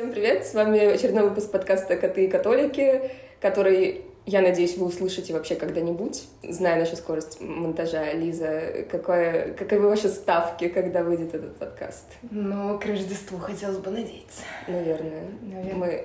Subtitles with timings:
[0.00, 0.46] Всем привет!
[0.46, 3.02] С вами очередной выпуск подкаста «Коты и католики»,
[3.38, 6.22] который я надеюсь, вы услышите вообще когда-нибудь.
[6.42, 12.04] Зная нашу скорость монтажа, Лиза, какое, каковы ваши ставки, когда выйдет этот подкаст?
[12.30, 14.42] Ну, к Рождеству хотелось бы надеяться.
[14.68, 15.24] Наверное.
[15.42, 15.74] Наверное.
[15.74, 16.04] Мы...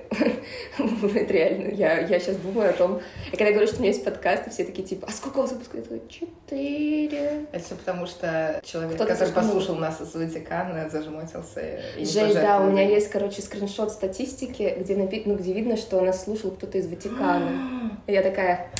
[1.14, 1.68] Это реально.
[1.68, 3.00] Я, я сейчас думаю о том...
[3.28, 5.42] И когда я говорю, что у меня есть подкаст, все такие, типа, а сколько у
[5.42, 5.76] вас выпусков?
[5.76, 7.46] Я такая, четыре.
[7.52, 9.34] Это все потому, что человек, который зажму...
[9.36, 11.60] послушал нас из Ватикана, зажмотился.
[11.96, 15.22] И Жесть, да, у меня есть, короче, скриншот статистики, где, напи...
[15.26, 17.92] ну, где видно, что нас слушал кто-то из Ватикана.
[18.16, 18.70] я такая,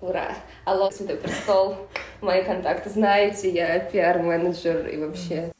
[0.00, 0.28] ура,
[0.64, 1.76] алло, Святой Престол,
[2.22, 5.52] мои контакты знаете, я пиар-менеджер и вообще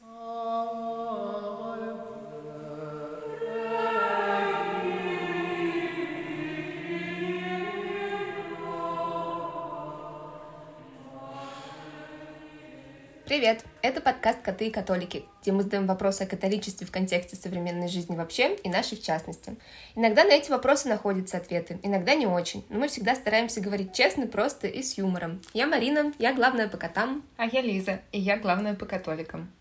[13.37, 13.63] Привет!
[13.83, 18.15] Это подкаст «Коты и католики», где мы задаем вопросы о католичестве в контексте современной жизни
[18.15, 19.55] вообще и нашей в частности.
[19.93, 24.25] Иногда на эти вопросы находятся ответы, иногда не очень, но мы всегда стараемся говорить честно,
[24.25, 25.39] просто и с юмором.
[25.53, 27.23] Я Марина, я главная по котам.
[27.37, 29.51] А я Лиза, и я главная по католикам.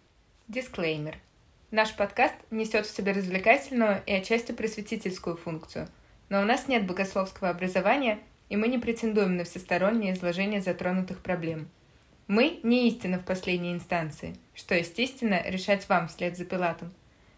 [0.49, 1.19] Дисклеймер.
[1.71, 5.87] Наш подкаст несет в себе развлекательную и отчасти просветительскую функцию,
[6.31, 11.69] но у нас нет богословского образования, и мы не претендуем на всестороннее изложение затронутых проблем–
[12.29, 16.93] мы не истина в последней инстанции, что, естественно, решать вам вслед за Пилатом.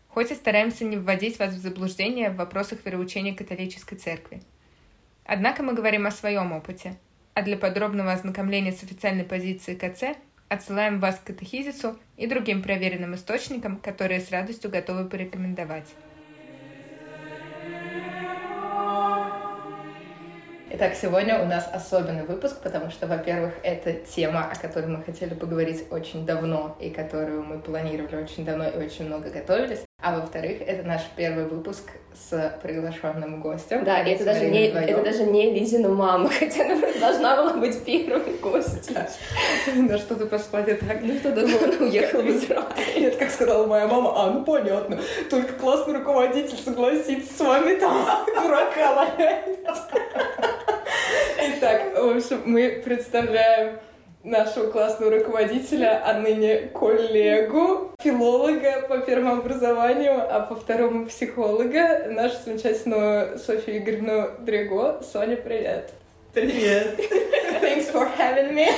[0.08, 4.40] Хоть и стараемся не вводить вас в заблуждение в вопросах вероучения католической церкви.
[5.24, 6.96] Однако мы говорим о своем опыте,
[7.34, 13.14] а для подробного ознакомления с официальной позицией КЦ отсылаем вас к катехизису и другим проверенным
[13.14, 15.86] источникам, которые с радостью готовы порекомендовать.
[20.70, 25.32] Итак, сегодня у нас особенный выпуск, потому что, во-первых, это тема, о которой мы хотели
[25.32, 29.87] поговорить очень давно и которую мы планировали очень давно и очень много готовились.
[30.00, 33.82] А во-вторых, это наш первый выпуск с приглашенным гостем.
[33.82, 37.84] Да, и это даже, не, это даже не Лизина мама, хотя она должна была быть
[37.84, 38.94] первой гостью.
[39.74, 41.02] Но что-то пошло не так.
[41.02, 42.62] Ну что, думала, она уехала в Израиль.
[42.96, 48.06] Нет, как сказала моя мама, а, ну понятно, только классный руководитель согласится с вами там
[48.40, 49.58] дурака валяет.
[51.56, 53.80] Итак, в общем, мы представляем
[54.24, 62.36] нашего классного руководителя, а ныне коллегу, филолога по первому образованию, а по второму психолога, нашу
[62.44, 65.00] замечательную Софию Игоревну Дрего.
[65.02, 65.92] Соня, привет!
[66.32, 66.98] Привет!
[67.60, 68.68] Thanks for having me!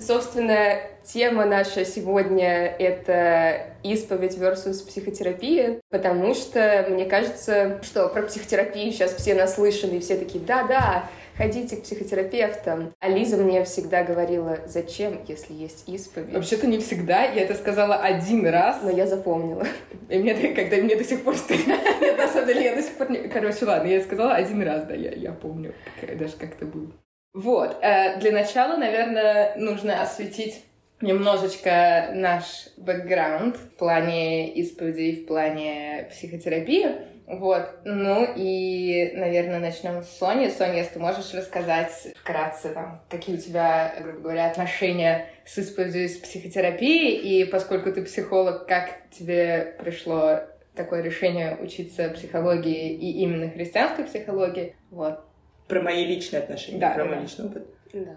[0.00, 8.92] Собственно, тема наша сегодня— это исповедь versus психотерапия, потому что мне кажется, что про психотерапию
[8.92, 11.04] сейчас все наслышаны, и все такие «да-да,
[11.36, 12.94] ходите к психотерапевтам».
[12.98, 17.96] А Лиза мне всегда говорила «зачем, если есть исповедь?» Вообще-то не всегда, я это сказала
[17.96, 18.78] один раз.
[18.82, 19.66] Но я запомнила.
[20.08, 21.34] И мне, когда мне до сих пор.
[21.50, 23.18] Нет, на самом деле, я до сих пор не...
[23.28, 25.74] Короче, ладно, я сказала один раз, да, я, я помню,
[26.18, 26.90] даже как это было.
[27.32, 30.64] Вот, э, для начала, наверное, нужно осветить
[31.00, 36.88] немножечко наш бэкграунд в плане исповедей, в плане психотерапии.
[37.26, 40.48] Вот, ну и, наверное, начнем с Сони.
[40.48, 46.08] Соня, если ты можешь рассказать вкратце, там, какие у тебя, грубо говоря, отношения с исповедью,
[46.08, 50.40] с психотерапией, и поскольку ты психолог, как тебе пришло
[50.74, 54.74] такое решение учиться психологии и именно христианской психологии?
[54.90, 55.29] Вот.
[55.70, 57.10] Про мои личные отношения, да, про да.
[57.10, 57.66] мой личный опыт.
[57.92, 58.16] Да.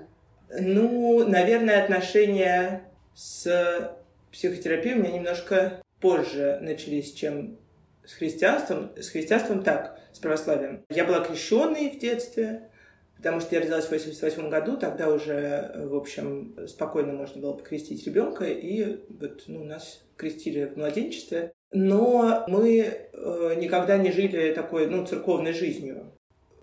[0.59, 2.83] Ну, наверное, отношения
[3.15, 3.95] с
[4.31, 7.57] психотерапией у меня немножко позже начались, чем
[8.05, 8.91] с христианством.
[8.97, 10.83] С христианством так, с православием.
[10.89, 12.69] Я была крещенной в детстве,
[13.15, 18.05] потому что я родилась в 88 году, тогда уже, в общем, спокойно можно было покрестить
[18.05, 21.53] ребенка, и вот ну, нас крестили в младенчестве.
[21.71, 26.13] Но мы э, никогда не жили такой, ну, церковной жизнью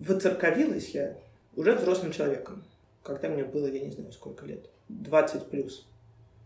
[0.01, 1.15] воцерковилась я
[1.55, 2.63] уже взрослым человеком,
[3.03, 5.87] когда мне было, я не знаю, сколько лет, 20 плюс.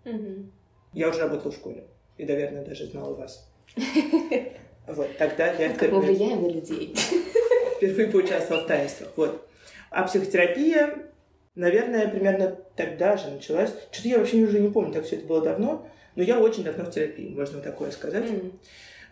[0.04, 0.46] Угу.
[0.94, 1.86] Я уже работала в школе
[2.18, 3.50] и, наверное, даже знала вас.
[4.88, 5.74] Вот, тогда я...
[5.74, 6.96] Как мы влияем на людей.
[7.78, 9.10] Впервые поучаствовала в таинствах.
[9.16, 9.48] Вот.
[9.90, 11.12] А психотерапия,
[11.56, 13.72] наверное, примерно тогда же началась.
[13.92, 16.86] Что-то я вообще уже не помню, так все это было давно, но я очень давно
[16.86, 18.26] в терапии, можно такое сказать.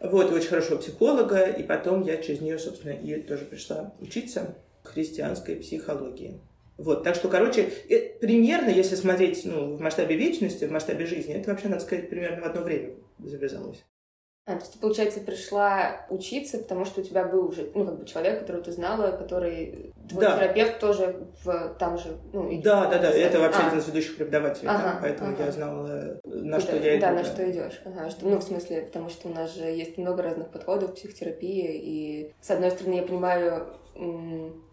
[0.04, 5.56] Вот, очень хорошего психолога, и потом я через нее, собственно, и тоже пришла учиться христианской
[5.56, 6.42] психологии.
[6.78, 11.34] Вот, так что, короче, э, примерно, если смотреть ну, в масштабе вечности, в масштабе жизни,
[11.34, 13.86] это вообще, надо сказать, примерно в одно время завязалось.
[14.46, 18.00] А, то есть ты, получается, пришла учиться, потому что у тебя был уже, ну, как
[18.00, 20.36] бы человек, которого ты знала, который твой да.
[20.36, 22.58] терапевт тоже в там же, ну, и...
[22.62, 23.68] Да, да, да, это вообще а.
[23.68, 25.46] один из ведущих преподавателей, ага, там, поэтому ага.
[25.46, 27.02] я знала на что я иду.
[27.02, 27.82] Да, на что идешь.
[27.86, 30.96] Ага, что, ну, в смысле, потому что у нас же есть много разных подходов в
[30.96, 33.78] психотерапии, и, с одной стороны, я понимаю,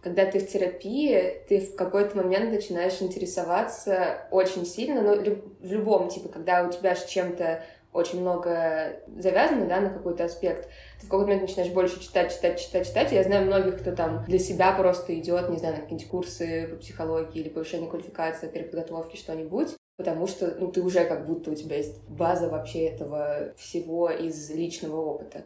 [0.03, 5.15] когда ты в терапии, ты в какой-то момент начинаешь интересоваться очень сильно, ну,
[5.61, 10.69] в любом, типа, когда у тебя с чем-то очень много завязано, да, на какой-то аспект,
[11.01, 13.13] ты в какой-то момент начинаешь больше читать, читать, читать, читать.
[13.13, 16.77] Я знаю многих, кто там для себя просто идет, не знаю, на какие-нибудь курсы по
[16.77, 21.77] психологии или повышение квалификации, переподготовки, что-нибудь, потому что, ну, ты уже как будто у тебя
[21.77, 25.45] есть база вообще этого всего из личного опыта.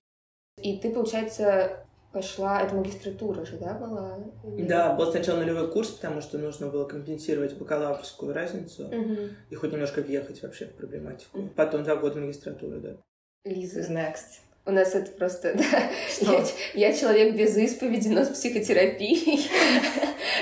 [0.61, 4.19] И ты, получается, пошла, это магистратура же, да, была?
[4.44, 9.16] Да, был сначала нулевой курс, потому что нужно было компенсировать бакалаврскую разницу угу.
[9.50, 11.50] и хоть немножко въехать вообще в проблематику.
[11.56, 12.96] Потом два года магистратуры, да.
[13.44, 13.81] Лиза.
[13.81, 14.40] Next.
[14.66, 15.55] У нас это просто,
[16.22, 16.32] да,
[16.75, 19.50] я, я человек без исповеди, но с психотерапией.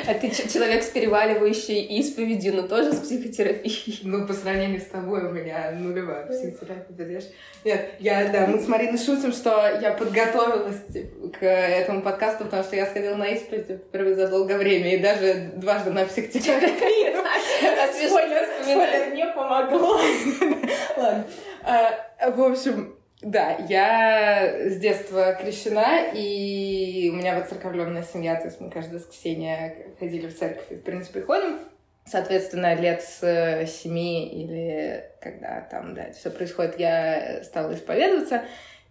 [0.07, 4.01] А ты человек с переваливающей исповедью, но тоже с психотерапией.
[4.03, 7.25] Ну, по сравнению с тобой у меня нулевая психотерапия, понимаешь?
[7.65, 12.65] Нет, я, да, мы с Мариной шутим, что я подготовилась типа, к этому подкасту, потому
[12.65, 17.23] что я сходила на исповедь впервые за долгое время, и даже дважды на психотерапию.
[18.09, 20.01] Спойлер, не помогло.
[20.97, 21.27] Ладно.
[21.65, 28.47] А, в общем, да, я с детства крещена, и у меня вот церковленная семья, то
[28.47, 31.61] есть мы каждое воскресенье ходили в церковь и, в принципе, ходим.
[32.05, 38.43] Соответственно, лет с э, семи или когда там, да, все происходит, я стала исповедоваться.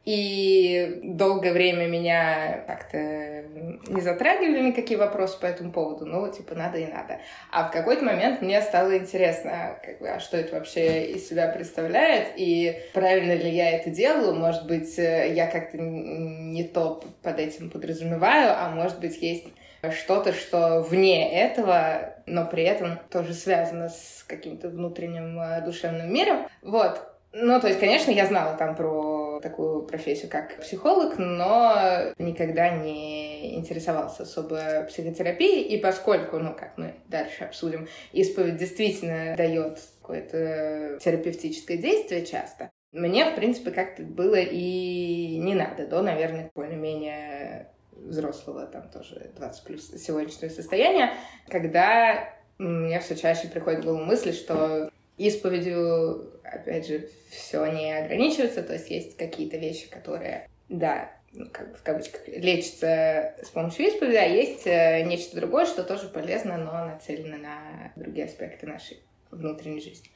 [0.04, 6.08] И долгое время меня как-то не затрагивали никакие вопросы по этому поводу.
[6.08, 7.20] Ну, типа, надо и надо.
[7.52, 11.50] А в какой-то момент мне стало интересно, как бы, а что это вообще из себя
[11.50, 14.34] представляет, и правильно ли я это делаю.
[14.34, 19.46] Может быть, э, я как-то не то под этим подразумеваю, а может быть, есть
[19.92, 26.48] что-то, что вне этого, но при этом тоже связано с каким-то внутренним э, душевным миром.
[26.64, 27.08] Вот.
[27.34, 33.56] Ну, то есть, конечно, я знала там про такую профессию, как психолог, но никогда не
[33.56, 35.64] интересовался особо психотерапией.
[35.64, 43.26] И поскольку, ну, как мы дальше обсудим, исповедь действительно дает какое-то терапевтическое действие часто, мне,
[43.26, 49.90] в принципе, как-то было и не надо до, наверное, более-менее взрослого, там тоже 20 плюс
[49.92, 51.14] сегодняшнего состояния,
[51.48, 54.92] когда мне все чаще приходит в голову мысль, что
[55.28, 61.72] исповедью, опять же, все не ограничивается, то есть есть какие-то вещи, которые, да, ну, как
[61.72, 66.58] бы в кавычках, лечатся с помощью исповеди, а есть э, нечто другое, что тоже полезно,
[66.58, 70.10] но нацелено на другие аспекты нашей внутренней жизни.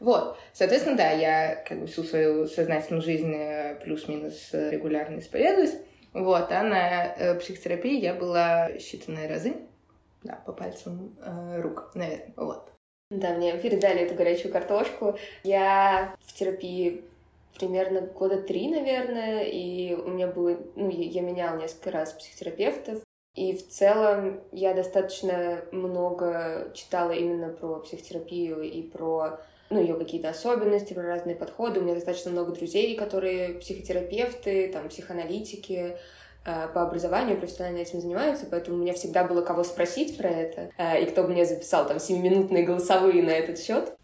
[0.00, 5.74] Вот, соответственно, да, я как бы всю свою сознательную жизнь э, плюс-минус регулярно исповедуюсь,
[6.12, 9.54] вот, а на э, психотерапии я была считанные разы,
[10.22, 12.73] да, по пальцам э, рук, наверное, вот.
[13.10, 15.16] Да, мне передали эту горячую картошку.
[15.42, 17.04] Я в терапии
[17.58, 23.02] примерно года три, наверное, и у меня было, ну, я меняла несколько раз психотерапевтов,
[23.34, 29.40] и в целом я достаточно много читала именно про психотерапию и про
[29.70, 31.80] ну, ее какие-то особенности, про разные подходы.
[31.80, 35.96] У меня достаточно много друзей, которые психотерапевты, там, психоаналитики,
[36.44, 41.02] по образованию профессионально этим занимаются, поэтому у меня всегда было кого спросить про это, э,
[41.02, 43.94] и кто бы мне записал там 7-минутные голосовые на этот счет.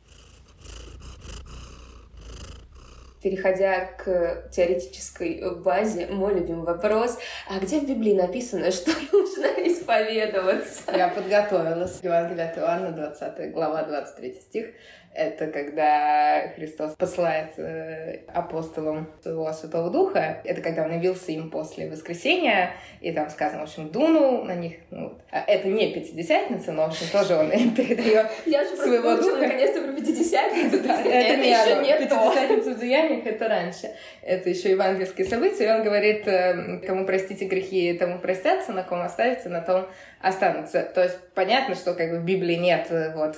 [3.22, 7.18] Переходя к теоретической базе, мой любимый вопрос.
[7.50, 10.90] А где в Библии написано, что нужно исповедоваться?
[10.96, 12.00] Я подготовилась.
[12.02, 14.66] Евангелие от Иоанна, 20 глава, 23 стих.
[15.12, 20.40] Это когда Христос посылает э, апостолам своего Святого Духа.
[20.44, 22.70] Это когда он явился им после воскресения.
[23.00, 24.74] И там сказано, в общем, дунул на них.
[24.90, 25.18] Ну.
[25.32, 29.38] А это не Пятидесятница, но, в общем, тоже он им передает Я же своего духа.
[29.38, 30.80] наконец-то про Пятидесятницу.
[30.86, 33.90] Да, это не еще не Пятидесятница в деяниях, это раньше.
[34.22, 35.64] Это еще евангельские события.
[35.64, 39.86] И он говорит, э, кому простите грехи, тому простятся, на ком оставится, на том
[40.20, 40.82] останутся.
[40.94, 43.36] То есть понятно, что как бы в Библии нет э, вот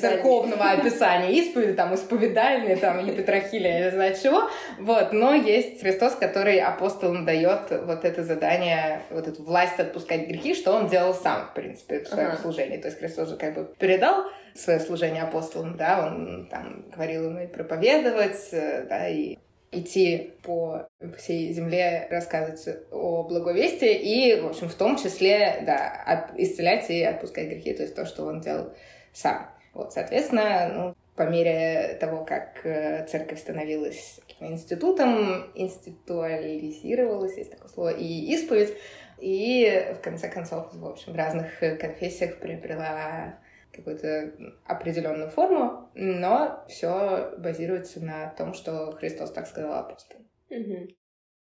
[0.00, 4.48] церковного описания исповеди, там исповедальные, там епитрахилия, я не знаю чего,
[4.78, 10.54] вот, но есть Христос, который апостолам дает вот это задание, вот эту власть отпускать грехи,
[10.54, 12.40] что он делал сам, в принципе, в своем uh-huh.
[12.40, 12.78] служении.
[12.78, 14.24] То есть Христос же как бы передал
[14.54, 19.36] свое служение апостолам, да, он там говорил им и проповедовать, э, да, и
[19.70, 26.88] идти по всей земле, рассказывать о благовестии и, в общем, в том числе, да, исцелять
[26.90, 28.72] и отпускать грехи, то есть то, что он делал
[29.12, 29.50] сам.
[29.74, 37.88] Вот, соответственно, ну, по мере того, как э, церковь становилась институтом, институализировалась, есть такое слово,
[37.90, 38.74] и исповедь,
[39.18, 43.38] и в конце концов, в общем, в разных конфессиях приобрела
[43.78, 44.32] какую-то
[44.64, 50.26] определенную форму, но все базируется на том, что Христос так сказал апостолам.
[50.50, 50.88] Угу.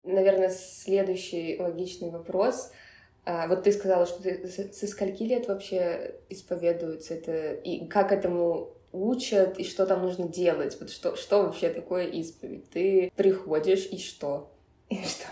[0.03, 2.71] Наверное, следующий логичный вопрос.
[3.25, 8.75] А, вот ты сказала, что ты со скольки лет вообще исповедуется это, и как этому
[8.91, 10.77] учат, и что там нужно делать?
[10.79, 12.69] Вот что, что вообще такое исповедь?
[12.69, 14.51] Ты приходишь, и что?
[14.89, 15.25] И что?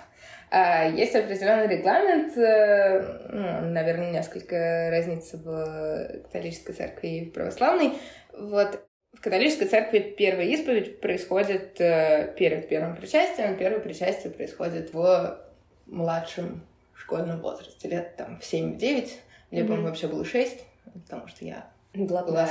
[0.56, 7.94] А, есть определенный регламент, э, ну, наверное, несколько разниц в католической церкви и в православной.
[8.38, 13.58] Вот в католической церкви первая исповедь происходит э, перед первым причастием.
[13.58, 15.40] Первое причастие происходит в
[15.88, 16.62] младшем
[16.94, 19.10] школьном возрасте, лет там в 7-9,
[19.50, 19.82] либо mm-hmm.
[19.82, 22.50] вообще было 6, потому что я Блатная.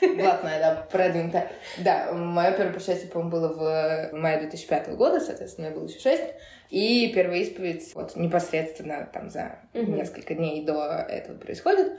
[0.00, 1.52] Блатная, да, продвинутая.
[1.78, 6.22] Да, мое первое причастие, по-моему, было в мае 2005 года, соответственно, мне было еще 6.
[6.70, 9.92] И первая исповедь вот непосредственно там за угу.
[9.92, 11.92] несколько дней до этого происходит.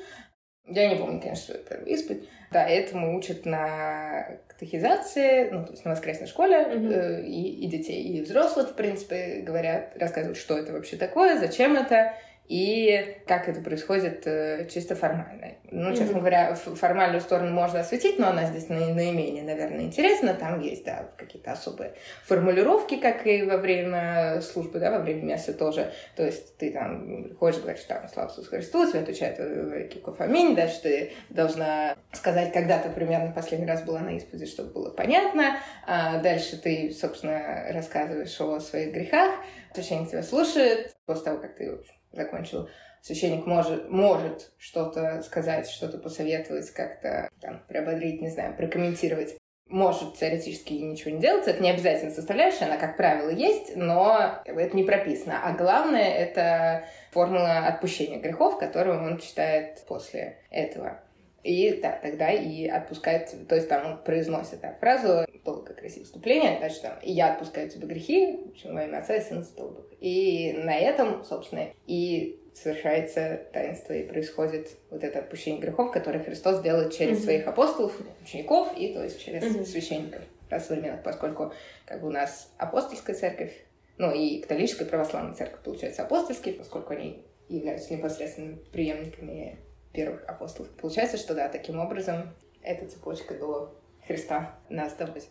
[0.66, 2.30] Я не помню, конечно, свою первую исповедь.
[2.52, 6.92] Да, этому учат на катехизации, ну, то есть на воскресной школе, угу.
[6.92, 11.76] э, и, и детей, и взрослых, в принципе, говорят, рассказывают, что это вообще такое, зачем
[11.76, 12.14] это,
[12.48, 15.56] и как это происходит э, чисто формально.
[15.72, 16.20] Ну, честно mm-hmm.
[16.20, 20.34] говоря, формальную сторону можно осветить, но она здесь наименее, наверное, интересна.
[20.34, 21.94] Там есть, да, какие-то особые
[22.26, 25.94] формулировки, как и во время службы, да, во время мессы тоже.
[26.18, 30.54] То есть ты там приходишь, говоришь, там, слава Иисусу Христу, святую чаю, киков аминь.
[30.54, 35.58] Дальше ты должна сказать, когда ты примерно последний раз была на исповеди, чтобы было понятно.
[35.88, 39.32] А дальше ты, собственно, рассказываешь о своих грехах.
[39.74, 42.70] Священник тебя слушает после того, как ты, в общем, закончил,
[43.02, 49.38] священник может, может что-то сказать, что-то посоветовать, как-то там, приободрить, не знаю, прокомментировать.
[49.68, 54.76] Может теоретически ничего не делать, это не обязательно составляющая, она, как правило, есть, но это
[54.76, 55.40] не прописано.
[55.42, 61.00] А главное— это формула отпущения грехов, которую он читает после этого.
[61.44, 66.58] И да, тогда и отпускает, то есть там он произносит да, фразу «долго красивое вступление»,
[66.60, 69.96] значит, там «и я отпускаю тебе грехи, во имя Отца и Сына Святого Духа».
[70.00, 76.62] И на этом, собственно, и совершается таинство, и происходит вот это отпущение грехов, которое Христос
[76.62, 77.24] делает через mm-hmm.
[77.24, 79.66] своих апостолов, учеников, и то есть через mm-hmm.
[79.66, 80.22] священников
[80.60, 81.54] современных, поскольку
[81.86, 83.54] как бы у нас апостольская церковь,
[83.98, 89.60] ну и католическая православная церковь, получается, апостольские, поскольку они являются непосредственными преемниками
[89.94, 90.72] первых апостолов.
[90.72, 95.30] Получается, что да, таким образом эта цепочка до Христа нас доводит.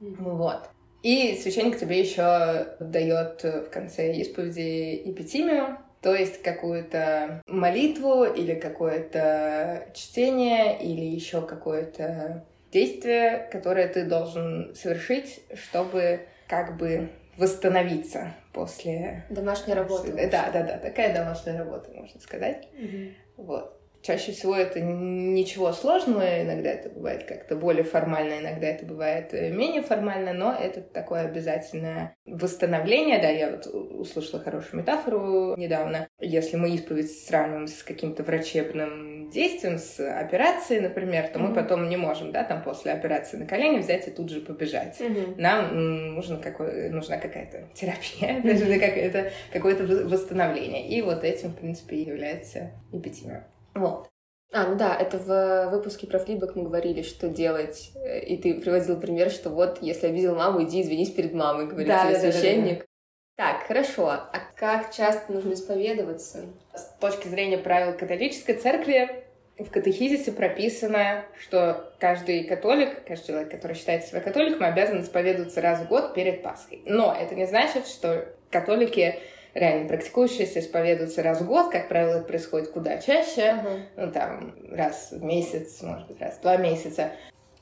[0.00, 0.16] Mm-hmm.
[0.18, 0.68] Вот.
[1.02, 9.88] И священник тебе еще дает в конце исповеди эпитимию, то есть какую-то молитву или какое-то
[9.94, 19.24] чтение или еще какое-то действие, которое ты должен совершить, чтобы как бы восстановиться после...
[19.30, 20.12] Домашней работы.
[20.12, 22.68] Да, да, да, такая домашняя работа, можно сказать.
[22.78, 23.25] Угу.
[23.36, 23.76] Вот.
[24.02, 29.50] Чаще всего это ничего сложного, иногда это бывает как-то более формально, иногда это бывает э,
[29.50, 33.18] менее формально, но это такое обязательное восстановление.
[33.18, 36.06] Да, я вот услышала хорошую метафору недавно.
[36.20, 41.42] Если мы исповедь сравниваем с каким-то врачебным действием, с операцией, например, то mm-hmm.
[41.42, 45.00] мы потом не можем, да, там после операции на колени взять и тут же побежать.
[45.00, 45.34] Mm-hmm.
[45.38, 48.78] Нам нужно какой, нужна какая-то терапия, mm-hmm.
[48.78, 50.88] какое-то, какое-то восстановление.
[50.88, 53.46] И вот этим, в принципе, является эпитимия.
[53.74, 54.08] Вот.
[54.52, 57.92] А, ну да, это в выпуске про флибок мы говорили, что делать.
[58.26, 62.04] И ты приводил пример, что вот, если обидел маму, иди извинись перед мамой, говорит да,
[62.04, 62.78] тебе да, священник.
[62.78, 62.95] Да, да, да.
[63.36, 64.08] Так, хорошо.
[64.08, 66.46] А как часто нужно исповедоваться?
[66.74, 69.24] С точки зрения правил католической церкви,
[69.58, 75.80] в катехизисе прописано, что каждый католик, каждый человек, который считает себя католиком, обязан исповедоваться раз
[75.80, 76.82] в год перед Пасхой.
[76.86, 79.18] Но это не значит, что католики
[79.52, 83.80] реально практикующиеся исповедуются раз в год, как правило, это происходит куда чаще, uh-huh.
[83.96, 87.12] ну там раз в месяц, может быть, раз в два месяца.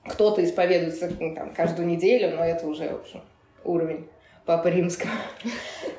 [0.04, 3.22] Кто-то исповедуется ну, там каждую неделю, но это уже, в общем,
[3.64, 4.08] уровень
[4.44, 5.12] Папы Римского.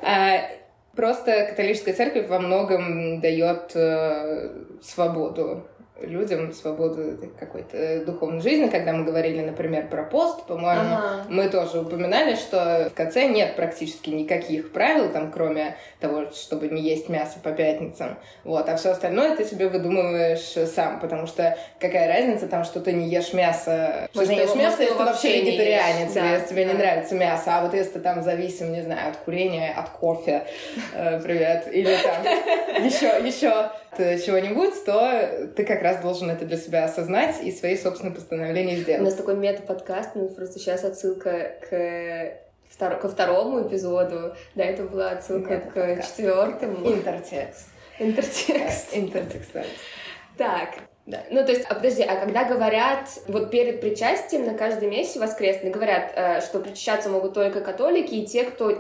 [0.07, 0.51] А,
[0.95, 5.65] просто католическая церковь во многом дает э, свободу
[6.01, 8.67] людям свободу какой-то духовной жизни.
[8.67, 11.25] Когда мы говорили, например, про пост, по-моему, ага.
[11.29, 16.81] мы тоже упоминали, что в КЦ нет практически никаких правил, там, кроме того, чтобы не
[16.81, 18.17] есть мясо по пятницам.
[18.43, 22.91] Вот, а все остальное ты себе выдумываешь сам, потому что какая разница там, что ты
[22.91, 26.73] не ешь мясо, что ты ешь мясо, если ты вообще вегетарианец, да, если тебе да.
[26.73, 30.45] не нравится мясо, а вот если ты там зависим, не знаю, от курения, от кофе,
[30.93, 32.23] э, привет, или там
[32.85, 38.15] еще, еще чего-нибудь, то ты как раз должен это для себя осознать и свои собственные
[38.15, 39.01] постановления сделать.
[39.01, 42.39] У нас такой мета-подкаст, ну, просто сейчас отсылка к
[42.69, 42.97] втор...
[42.97, 44.35] ко второму эпизоду.
[44.55, 46.91] Да, это была отсылка к четвертому.
[46.91, 47.67] Интертекст.
[47.99, 48.89] Интертекст.
[48.91, 49.63] Интертекст, да.
[50.37, 50.69] Так,
[51.05, 51.23] Да.
[51.29, 55.69] Ну, то есть, а, подожди, а когда говорят, вот перед причастием на каждой месте воскресной
[55.69, 58.71] говорят, э, что причащаться могут только католики и те, кто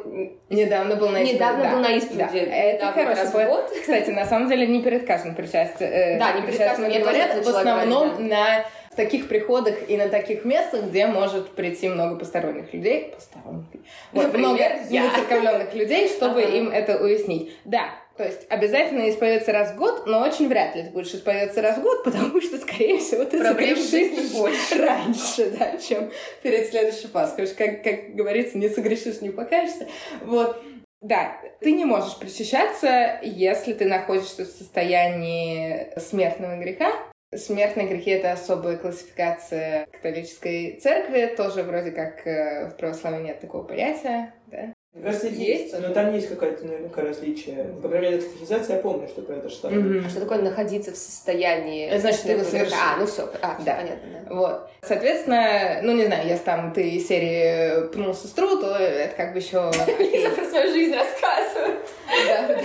[0.49, 1.35] недавно был на исповеди.
[1.35, 1.71] Недавно да.
[1.71, 2.45] был на исповеди.
[2.45, 2.55] Да.
[2.55, 3.71] Это хороший год.
[3.79, 5.91] Кстати, на самом деле не перед каждым причастием.
[5.91, 8.23] Э, да, не перед каждым говорят, в основном да.
[8.23, 8.65] на
[8.95, 13.65] таких приходах и на таких местах, где может прийти много посторонних людей, посторонних,
[14.13, 17.55] вот, много нецерковленных людей, чтобы им это уяснить.
[17.65, 21.61] Да, то есть обязательно исповедаться раз в год, но очень вряд ли ты будешь исповедаться
[21.61, 27.07] раз в год, потому что, скорее всего, ты согрешишь больше раньше, да, чем перед следующей
[27.07, 27.47] Пасхой.
[27.47, 29.87] Как, как говорится, не согрешишь, не покажешься.
[30.21, 30.61] Вот.
[31.01, 36.91] Да, ты не можешь причащаться, если ты находишься в состоянии смертного греха,
[37.33, 43.63] Смертные грехи— это особая классификация католической церкви, тоже вроде как э, в православии нет такого
[43.63, 44.73] понятия, да?
[44.95, 47.65] Мне кажется, есть, но там есть какое-то наверняка различие.
[47.83, 49.67] По крайней мере, катехизация, я помню, что про это что.
[49.67, 50.05] Mm-hmm.
[50.05, 51.87] А что такое находиться в состоянии...
[51.87, 52.77] Это значит, ты его совершил.
[52.81, 53.75] А, ну все, а, да.
[53.75, 54.09] понятно.
[54.29, 54.33] Да.
[54.33, 54.69] Вот.
[54.81, 59.39] Соответственно, ну не знаю, если там ты из серии пнул сестру, то это как бы
[59.39, 59.69] еще...
[59.99, 61.79] Лиза про свою жизнь рассказывает.
[62.27, 62.61] Да,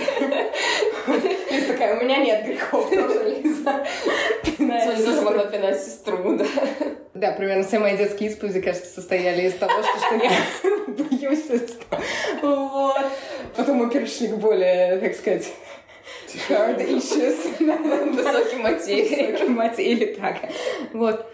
[1.81, 3.85] такая, у меня нет грехов тоже, Лиза.
[4.57, 6.45] Соня тоже могла пинать сестру, да.
[7.13, 10.31] Да, примерно все мои детские исповеди, кажется, состояли из того, что я
[10.87, 11.45] боюсь
[12.41, 13.05] Вот.
[13.55, 15.51] Потом мы перешли к более, так сказать,
[16.49, 18.13] hard issues.
[18.13, 19.31] Высокий материи.
[19.31, 20.37] Высокий материи, или так.
[20.93, 21.31] Вот.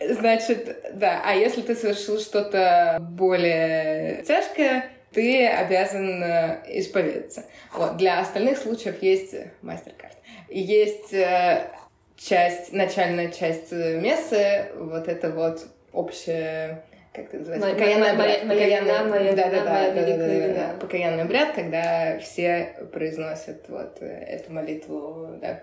[0.00, 7.44] Значит, да, а если ты совершил что-то более тяжкое, ты обязан э, исповедаться.
[7.72, 7.96] Вот.
[7.96, 10.16] Для остальных случаев есть мастер-карт.
[10.48, 11.70] Есть э,
[12.16, 17.70] часть, начальная часть мессы, вот это вот общее как это называется?
[17.70, 18.40] Покаянный обряд.
[18.42, 25.28] Покаянный, да, да, да, да, да, да, покаянный обряд, когда все произносят вот эту молитву,
[25.40, 25.62] да.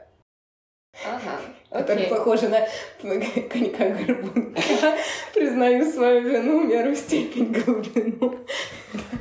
[1.05, 1.39] Ага,
[1.71, 2.67] Которая похожа на
[3.01, 4.61] конька горбунка.
[5.33, 8.39] Признаю свою вину, меру, степень, глубину.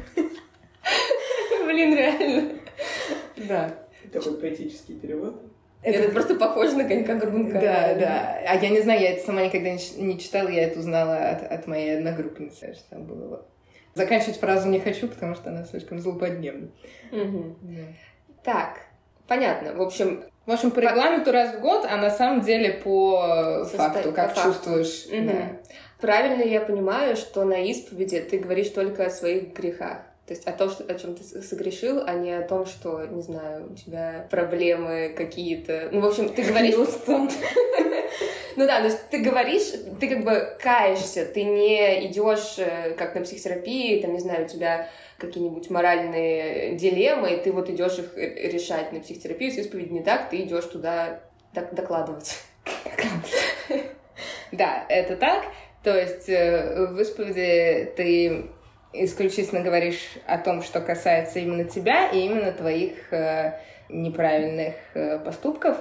[1.78, 2.52] Блин, реально.
[3.36, 3.72] Да.
[4.12, 5.40] Такой поэтический перевод.
[5.80, 7.60] Это, это просто похоже на конька горбунка.
[7.60, 8.38] Да, да.
[8.48, 11.44] А я не знаю, я это сама никогда не, не читала, я это узнала от,
[11.44, 13.46] от моей одногруппницы, что там было.
[13.94, 16.66] Заканчивать фразу не хочу, потому что она слишком злободневна.
[17.12, 17.56] Угу.
[17.62, 17.82] Да.
[18.42, 18.80] Так,
[19.28, 19.74] понятно.
[19.74, 23.76] В общем, в общем, по регламенту раз в год, а на самом деле по Состо...
[23.76, 25.06] факту, как по чувствуешь.
[25.06, 25.28] Угу.
[25.28, 25.60] Да.
[26.00, 30.07] Правильно я понимаю, что на исповеди ты говоришь только о своих грехах.
[30.28, 33.22] То есть о том, что, о чем ты согрешил, а не о том, что, не
[33.22, 35.88] знаю, у тебя проблемы какие-то.
[35.90, 36.74] Ну, в общем, ты говоришь...
[38.56, 43.14] Ну да, то есть ты говоришь, ты как бы каешься, ты не идешь э, как
[43.14, 48.18] на психотерапии, там, не знаю, у тебя какие-нибудь моральные дилеммы, и ты вот идешь их
[48.18, 51.20] э, решать на психотерапию, с исповедь не так, ты идешь туда
[51.54, 52.36] докладывать.
[54.50, 55.44] Да, это так.
[55.84, 58.46] То есть э, в исповеди ты
[58.92, 65.76] исключительно говоришь о том, что касается именно тебя и именно твоих э, неправильных э, поступков.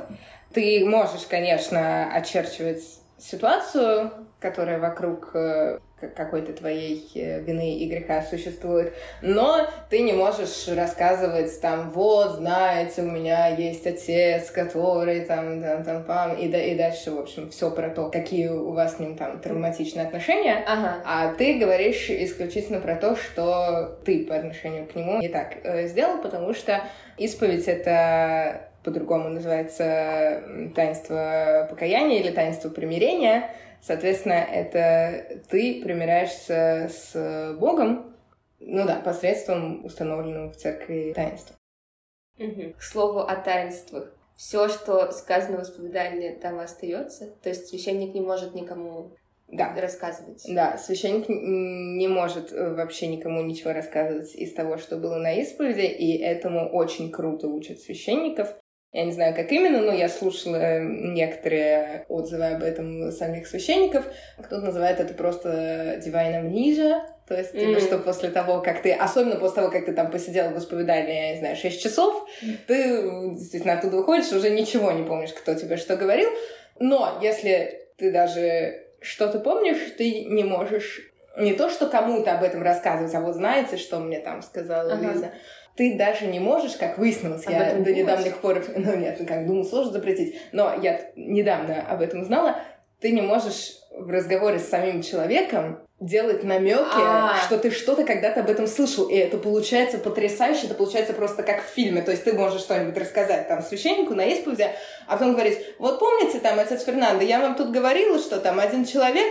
[0.54, 2.84] Ты можешь, конечно, очерчивать
[3.18, 10.68] ситуацию, которая вокруг э, какой-то твоей э, вины и греха существует, но ты не можешь
[10.68, 16.62] рассказывать там, вот, знаете, у меня есть отец, который там, там, там, пам, и, да,
[16.62, 20.64] и дальше, в общем, все про то, какие у вас с ним там травматичные отношения,
[20.68, 20.98] ага.
[21.04, 25.88] а ты говоришь исключительно про то, что ты по отношению к нему не так э,
[25.88, 26.84] сделал, потому что
[27.18, 30.44] исповедь— это по-другому называется
[30.76, 33.50] таинство покаяния или таинство примирения—
[33.82, 38.16] Соответственно, это ты примиряешься с Богом,
[38.60, 41.56] ну да, посредством установленного в церкви таинства.
[42.40, 42.74] Угу.
[42.78, 44.14] К слову о таинствах.
[44.36, 47.28] Все, что сказано в исповедании, там остается.
[47.42, 49.12] То есть священник не может никому
[49.48, 49.74] да.
[49.76, 50.44] рассказывать.
[50.48, 55.86] Да, священник не может э, вообще никому ничего рассказывать из того, что было на исповеди,
[55.86, 58.56] и этому очень круто учат священников.
[58.94, 64.06] Я не знаю, как именно, но я слушала некоторые отзывы об этом самих священников.
[64.38, 67.60] Кто-то называет это просто divine amnesia, то есть, mm.
[67.60, 71.14] типа, что после того, как ты, особенно после того, как ты там посидела в исповедании,
[71.14, 72.26] я не знаю, 6 часов,
[72.68, 76.30] ты действительно оттуда выходишь, уже ничего не помнишь, кто тебе что говорил.
[76.80, 81.02] Но если ты даже что-то помнишь, ты не можешь
[81.38, 85.14] не то, что кому-то об этом рассказывать, а вот знаете, что мне там сказала ага.
[85.14, 85.32] Лиза,
[85.78, 89.64] ты даже не можешь, как выяснилось, об я до недавних пор, ну нет, как думаю,
[89.64, 92.58] сложно запретить, но я недавно об этом знала,
[93.00, 97.36] ты не можешь в разговоре с самим человеком делать намеки, А.
[97.46, 99.06] что ты что-то когда-то об этом слышал.
[99.06, 102.02] И это получается потрясающе, это получается просто как в фильме.
[102.02, 104.68] То есть ты можешь что-нибудь рассказать там священнику на исповеди,
[105.08, 108.86] а потом говорить, вот помните там, отец Фернандо, я вам тут говорила, что там один
[108.86, 109.28] человек,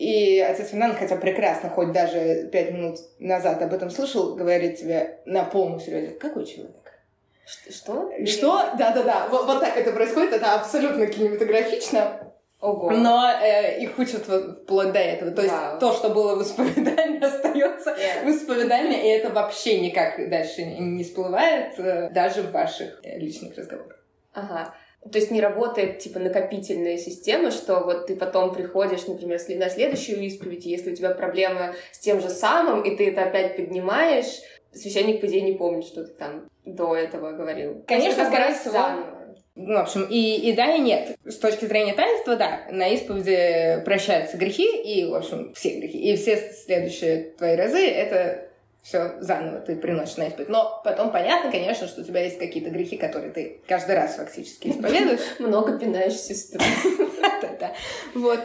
[0.00, 5.18] и отец Фернандо, хотя прекрасно, хоть даже пять минут назад об этом слышал, говорит тебе
[5.26, 6.74] на полном серьезе, какой человек?
[7.44, 8.10] Что?
[8.24, 8.70] Что?
[8.78, 12.32] Да-да-да, вот, вот так это происходит, это абсолютно кинематографично.
[12.60, 12.92] Ого.
[12.92, 15.32] Но э, их учат вот вплоть до этого.
[15.32, 15.78] То есть Вау.
[15.78, 18.24] то, что было в исповедании, остается Yeah.
[18.24, 23.18] в исповедании, и это вообще никак дальше не не всплывает, э, даже в ваших э,
[23.18, 24.02] личных разговорах.
[24.32, 24.74] Ага.
[25.00, 30.20] То есть не работает, типа, накопительная система, что вот ты потом приходишь, например, на следующую
[30.20, 34.40] исповедь, и если у тебя проблема с тем же самым, и ты это опять поднимаешь,
[34.72, 37.82] священник, по идее, не помнит, что ты там до этого говорил.
[37.86, 38.72] Конечно, скорее всего.
[38.72, 39.16] заново.
[39.56, 41.16] Ну, в общем, и, и да, и нет.
[41.24, 45.98] С точки зрения таинства, да, на исповеди прощаются грехи, и, в общем, все грехи.
[45.98, 48.49] И все следующие твои разы— это
[48.82, 50.48] все заново ты приносишь на исповедь.
[50.48, 54.68] Но потом понятно, конечно, что у тебя есть какие-то грехи, которые ты каждый раз фактически
[54.68, 55.20] исповедуешь.
[55.38, 56.60] Много пинаешь сестру.
[58.14, 58.40] Вот.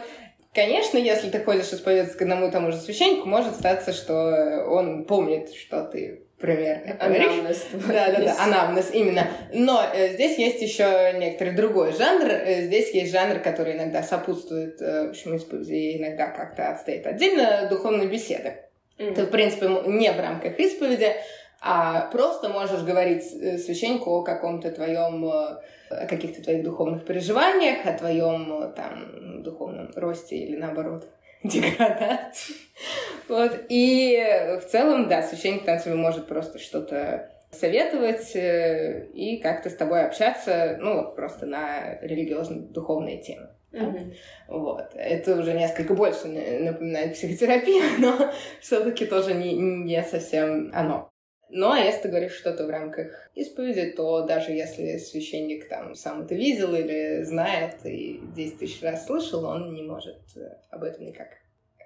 [0.54, 5.04] Конечно, если ты ходишь исповедоваться к одному и тому же священнику, может статься, что он
[5.04, 6.96] помнит, что ты примерно.
[7.00, 7.94] Анамнез твой.
[7.94, 9.26] Да, да, да, анамнез, именно.
[9.52, 12.26] Но э, здесь есть еще некоторый другой жанр.
[12.30, 17.66] Э, здесь есть жанр, который иногда сопутствует, э, в общем, исповеди, иногда как-то отстоит отдельно
[17.70, 18.54] духовной беседы.
[18.98, 19.14] Мгм.
[19.14, 21.12] Ты, в принципе, не в рамках исповеди,
[21.60, 25.58] а просто можешь говорить э, священнику о каком-то твоем, э,
[25.90, 31.08] о каких-то твоих духовных переживаниях, о твоем э, там духовном росте или наоборот
[31.42, 32.54] деградации.
[33.28, 33.52] Вот.
[33.68, 40.04] И в целом, да, священник там тебе может просто что-то советовать и как-то с тобой
[40.04, 43.48] общаться, ну, вот просто на религиозно-духовные темы.
[43.80, 44.12] Мгм.
[44.48, 44.90] Вот.
[44.94, 51.10] Это уже несколько больше на- напоминает психотерапию, но все-таки тоже не, не совсем оно.
[51.48, 56.34] А если ты говоришь что-то в рамках исповеди, то даже если священник там сам это
[56.34, 61.28] видел или знает и 10 тысяч раз слышал, он не может э, об этом никак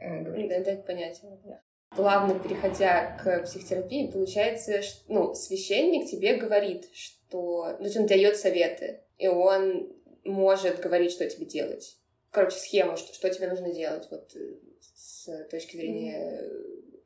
[0.01, 0.49] э, говорить.
[0.49, 1.39] Да, дать понятие.
[1.45, 1.61] да.
[1.95, 7.67] Плавно переходя к психотерапии, получается, ш- ну, священник тебе говорит, что...
[7.73, 9.93] Ну, то есть он дает советы, и он
[10.25, 11.97] может говорить, что тебе делать.
[12.31, 14.55] Короче, схему, что, что тебе нужно делать, вот э,
[14.95, 16.43] с точки зрения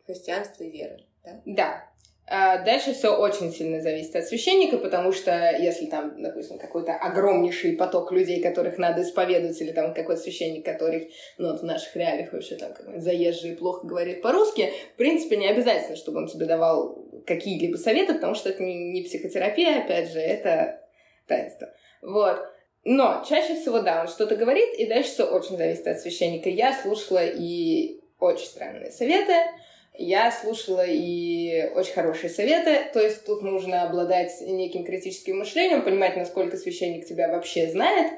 [0.07, 0.99] христианства и веры.
[1.25, 1.43] Да?
[1.47, 1.95] Да.
[2.27, 7.75] А Дальше все очень сильно зависит от священника, потому что если там, допустим, какой-то огромнейший
[7.75, 12.33] поток людей, которых надо исповедовать, или там какой-то священник, который, ну, вот в наших реалиях
[12.33, 16.97] вообще там заезжий и плохо говорит по-русски, в принципе, не обязательно, чтобы он тебе давал
[17.27, 20.81] какие-либо советы, потому что это не, не психотерапия, опять же, это
[21.27, 21.75] таинство.
[22.01, 22.39] Вот.
[22.85, 26.51] Но чаще всего, да, он что-то говорит, и дальше все очень зависит от священника.
[26.51, 29.35] Я слушала и очень странные советы,
[29.97, 36.17] я слушала и очень хорошие советы, то есть тут нужно обладать неким критическим мышлением, понимать,
[36.17, 38.13] насколько священник тебя вообще знает,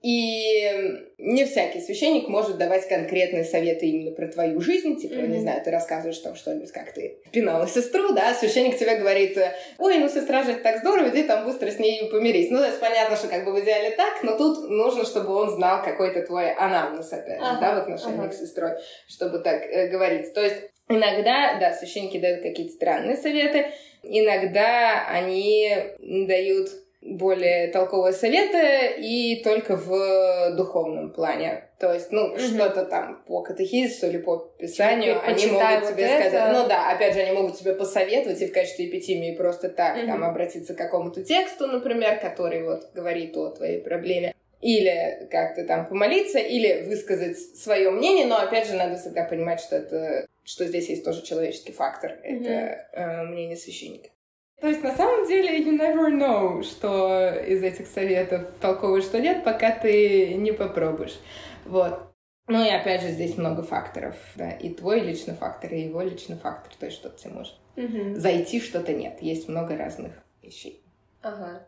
[0.00, 5.32] и не всякий священник может давать конкретные советы именно про твою жизнь, типа, Мгм.
[5.32, 9.38] не знаю, ты рассказываешь там что-нибудь, как ты пинала сестру, да, священник тебе говорит,
[9.78, 12.50] ой, ну сестра же так здорово, иди там быстро с ней помирись.
[12.50, 15.50] Ну, то есть понятно, что как бы в идеале так, но тут нужно, чтобы он
[15.50, 18.32] знал какой-то твой анамнез, опять же, Ага, да, в отношениях ага.
[18.32, 18.70] с сестрой,
[19.06, 20.32] чтобы так э, говорить.
[20.32, 20.56] То есть
[20.90, 23.66] Иногда, да, священники дают какие-то странные советы,
[24.02, 26.68] иногда они дают
[27.02, 31.64] более толковые советы и только в духовном плане.
[31.78, 32.38] То есть, ну, Мгм.
[32.38, 36.28] что-то там по катехизису или по писанию Типа, они могут вот тебе это.
[36.28, 36.52] сказать.
[36.52, 40.06] Ну да, опять же, они могут тебе посоветовать и в качестве эпитимии просто так Мгм.
[40.08, 44.34] там обратиться к какому-то тексту, например, который вот говорит о твоей проблеме.
[44.60, 49.76] Или как-то там помолиться, или высказать свое мнение, но опять же надо всегда понимать, что
[49.76, 52.18] это что здесь есть тоже человеческий фактор.
[52.24, 52.42] Мгм.
[52.44, 54.10] Это э, мнение священника.
[54.60, 59.42] То есть на самом деле you never know, что из этих советов толковый, что нет,
[59.44, 61.18] пока ты не попробуешь.
[61.64, 61.98] Вот.
[62.46, 66.36] Ну и опять же здесь много факторов, да, и твой личный фактор, и его личный
[66.36, 68.16] фактор, то есть что-то тебе может Мгм.
[68.16, 69.22] зайти, что-то нет.
[69.22, 70.82] Есть много разных вещей.
[71.22, 71.66] Ага.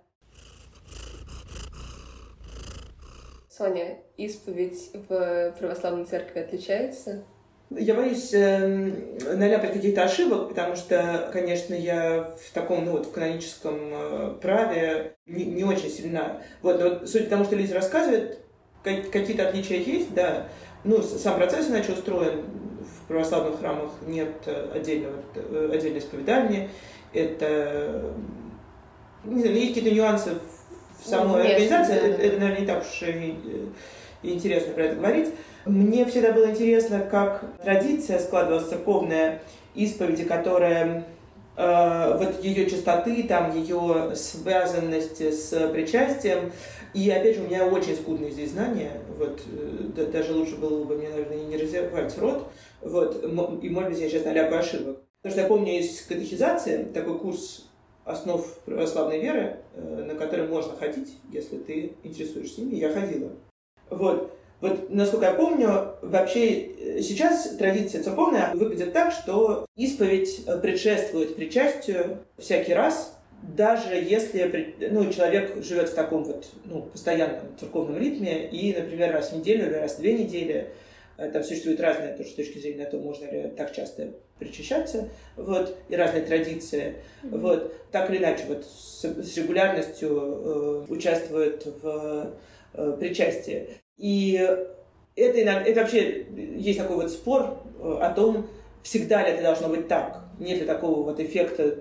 [3.57, 7.25] Соня, исповедь в православной церкви отличается?
[7.69, 13.13] Я боюсь эм, наляпать каких-то ошибок, потому что, конечно, я в таком, ну вот, в
[13.13, 16.41] каноническом э, праве не, не очень сильна.
[16.63, 18.39] Вот, но вот судя по тому, что люди рассказывают,
[18.83, 20.49] ка- какие-то отличия есть, да.
[20.85, 22.45] Ну, сам процесс иначе устроен.
[22.81, 26.71] В православных храмах нет э, отдельного, э, отдельной исповедальни.
[27.13, 28.13] Это, э,
[29.25, 30.52] не знаю, ну, есть какие-то нюансы в-
[31.05, 31.93] в самой внешне, организации.
[31.93, 32.25] да, Это, да.
[32.25, 33.37] это, наверное, не так уж и,
[34.23, 35.29] и интересно про это говорить.
[35.65, 39.41] Мне всегда было интересно, как традиция складывалась церковная
[39.75, 41.05] исповеди, которая
[41.57, 46.53] э, вот ее чистоты, там ее связанности с причастием.
[46.95, 48.93] И опять же, у меня очень скудные здесь знания.
[49.19, 49.41] Вот,
[49.97, 52.49] э, даже лучше было бы мне, наверное, не развивать рот.
[52.81, 53.23] Вот,
[53.63, 54.99] и, может быть, я сейчас наляпаю ошибок.
[55.23, 57.71] Потому что я помню из катехизации такой курс
[58.05, 62.77] основ православной веры, э, на который можно ходить, если ты интересуешься ими.
[62.77, 63.31] Я ходила.
[63.91, 64.33] Вот.
[64.61, 71.37] Вот, насколько я помню, вообще э, сейчас традиция церковная выглядит так, что исповедь э, предшествует
[71.37, 78.49] причастию всякий раз, даже если ну, человек живет в таком вот ну, постоянном церковном ритме,
[78.49, 80.69] и, например, раз в неделю или раз в две недели,
[81.17, 84.13] там существует разные тоже точки зрения того, можно ли так часто
[84.45, 87.39] причащаться, вот, и разные традиции, mm-hmm.
[87.39, 92.35] вот, так или иначе, вот, с, с регулярностью э, участвуют в
[92.75, 93.69] э, причастии.
[93.99, 94.35] И
[95.17, 96.27] это, это вообще
[96.57, 98.47] есть такой вот спор э, о том,
[98.83, 100.25] всегда ли это должно быть так.
[100.39, 101.77] Нет ли такого вот эффекта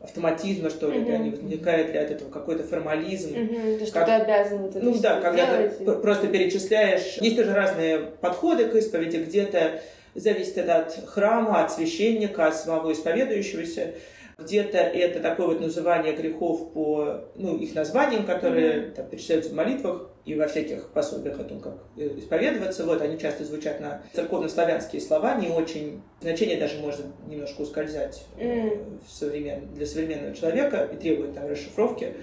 [0.00, 1.18] автоматизма, что ли, mm-hmm.
[1.18, 3.34] не возникает ли от этого какой-то формализм.
[3.34, 3.84] Mm-hmm.
[3.84, 4.06] Что как...
[4.06, 5.78] ты обязан это Ну да, когда делать.
[5.78, 7.18] ты просто перечисляешь.
[7.20, 9.80] Есть тоже разные подходы к исповеди, где-то
[10.14, 13.94] зависит это от храма, от священника, от самого исповедующегося.
[14.38, 18.90] Где-то это такое вот называние грехов по ну, их названиям, которые mm-hmm.
[18.92, 22.84] там, перечисляются в молитвах и во всяких пособиях о том, как э, исповедоваться.
[22.84, 26.02] Вот, они часто звучат на церковно-славянские слова, не очень...
[26.20, 29.00] Значение даже может немножко ускользать mm.
[29.04, 29.74] в современ...
[29.74, 32.14] для современного человека и требует там расшифровки.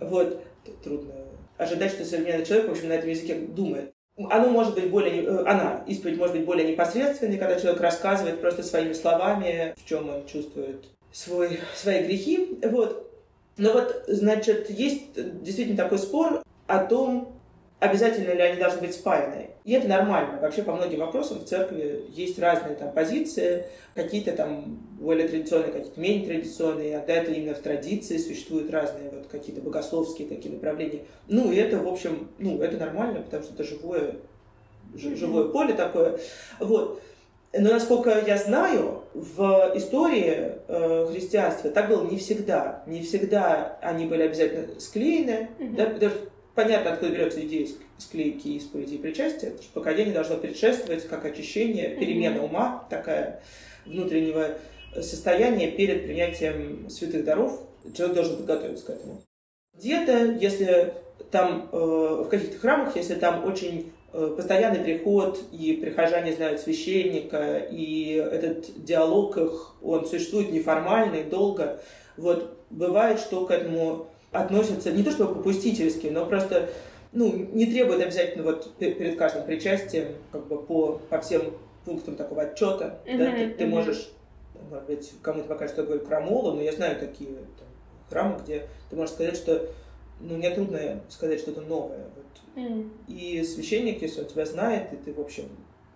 [0.00, 0.40] Вот,
[0.84, 1.12] трудно
[1.58, 3.92] ожидать, что современный человек, в общем, на этом языке думает.
[4.16, 8.62] Оно может быть более, э, она, исповедь может быть более непосредственной, когда человек рассказывает просто
[8.62, 12.58] своими словами, в чем он чувствует свой, свои грехи.
[12.62, 13.10] Вот.
[13.56, 17.32] Но вот, значит, есть действительно такой спор о том,
[17.82, 19.50] обязательно ли они должны быть спаяны.
[19.64, 20.38] И это нормально.
[20.40, 26.00] Вообще по многим вопросам в церкви есть разные там позиции, какие-то там более традиционные, какие-то
[26.00, 31.00] менее традиционные, а это именно в традиции существуют разные вот какие-то богословские такие направления.
[31.26, 34.14] Ну, и это, в общем, ну, это нормально, потому что это живое,
[34.94, 36.20] живое поле такое.
[36.60, 37.02] Вот.
[37.52, 42.84] Но насколько я знаю, в истории э, христианства так было не всегда.
[42.86, 45.48] Не всегда они были обязательно склеены.
[45.58, 45.74] Mm-hmm.
[45.76, 46.14] Да, даже
[46.54, 51.96] понятно, откуда берется идея склейки исповеди и причастия, потому что покаяние должно предшествовать как очищение,
[51.96, 53.42] перемена ума, такая
[53.86, 54.58] внутреннего
[54.94, 57.60] состояния перед принятием святых даров.
[57.94, 59.22] Человек должен подготовиться к этому.
[59.76, 60.94] Где-то, если
[61.30, 67.56] там э, в каких-то храмах, если там очень Э, постоянный приход, и прихожане знают священника,
[67.56, 71.80] и этот диалог их, он существует неформально и долго.
[72.18, 76.70] Вот бывает, что к этому относятся не то чтобы попустительски, но просто
[77.12, 82.42] ну, не требует обязательно вот перед каждым причастием как бы по, по всем пунктам такого
[82.42, 83.00] отчета.
[83.04, 84.10] Mm-hmm, да, ты, ты можешь,
[84.70, 87.68] может быть, кому-то покажешь такой крамолу, но я знаю такие там,
[88.08, 89.68] храмы, где ты можешь сказать, что
[90.20, 92.06] ну, мне трудно сказать что-то новое.
[92.16, 92.62] Вот.
[92.62, 92.90] Mm.
[93.08, 95.44] И священник, если он тебя знает, и ты, в общем,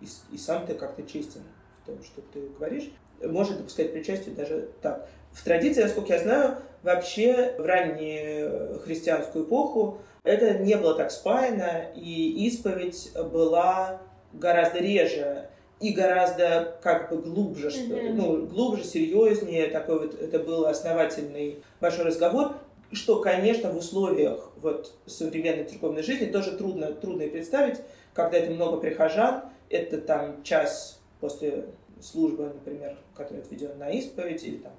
[0.01, 1.41] и, и сам ты как-то честен
[1.81, 2.91] в том, что ты говоришь,
[3.23, 5.07] может допускать причастие даже так.
[5.31, 11.85] В традиции, насколько я знаю, вообще в раннюю христианскую эпоху это не было так спаяно,
[11.95, 14.01] и исповедь была
[14.33, 15.49] гораздо реже
[15.79, 18.13] и гораздо как бы глубже, что, mm-hmm.
[18.13, 22.55] ну, глубже, серьезнее, такой вот, это был основательный большой разговор
[22.91, 27.79] что, конечно, в условиях вот современной церковной жизни тоже трудно, трудно и представить,
[28.13, 31.65] когда это много прихожан, это там час после
[32.01, 34.73] службы, например, которая отведена на исповедь, или там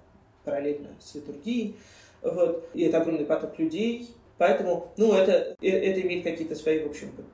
[0.45, 1.77] параллельно с литургией,
[2.23, 6.91] вот, и это огромный поток людей, поэтому, ну, это, э, это имеет какие-то свои, в
[6.91, 7.27] общем, вот,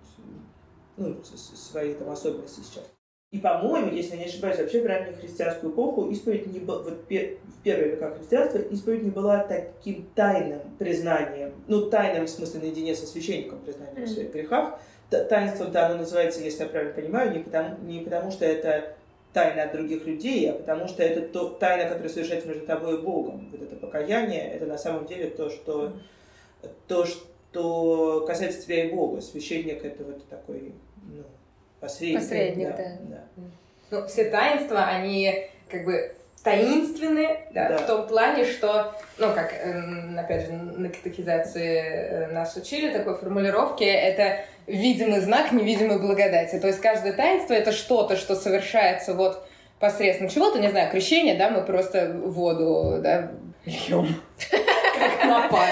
[0.96, 2.84] ну, свои там особенности сейчас.
[3.34, 7.02] И, по-моему, если я не ошибаюсь, вообще в раннюю христианскую эпоху исповедь не была, вот
[7.02, 12.94] в первые века христианства исповедь не была таким тайным признанием, ну, тайным в смысле наедине
[12.94, 14.06] со священником признанием mm-hmm.
[14.06, 14.78] в своих грехах.
[15.10, 18.94] Таинством-то оно называется, если я правильно понимаю, не потому, не потому что это
[19.34, 23.02] тайна от других людей, а потому что это то, тайна, которая совершается между тобой и
[23.02, 23.50] Богом.
[23.50, 25.96] Вот это покаяние, это на самом деле то, что,
[26.88, 29.20] то, что касается тебя и Бога.
[29.20, 31.24] Священник— это вот такой, ну,
[31.84, 32.20] Посредник.
[32.20, 32.98] Посредник, да.
[33.02, 33.24] да.
[33.90, 37.78] Ну, все таинства, они как бы таинственны да, да.
[37.78, 43.16] в том плане, что, ну, как, эм, опять же, на катехизации э, нас учили такой
[43.16, 46.58] формулировки, это видимый знак невидимой благодати.
[46.58, 49.46] То есть каждое таинство— это что-то, что совершается вот
[49.80, 53.30] посредством чего-то, не знаю, крещение, да, мы просто воду, да,
[53.66, 54.20] льем.
[55.24, 55.68] на пар,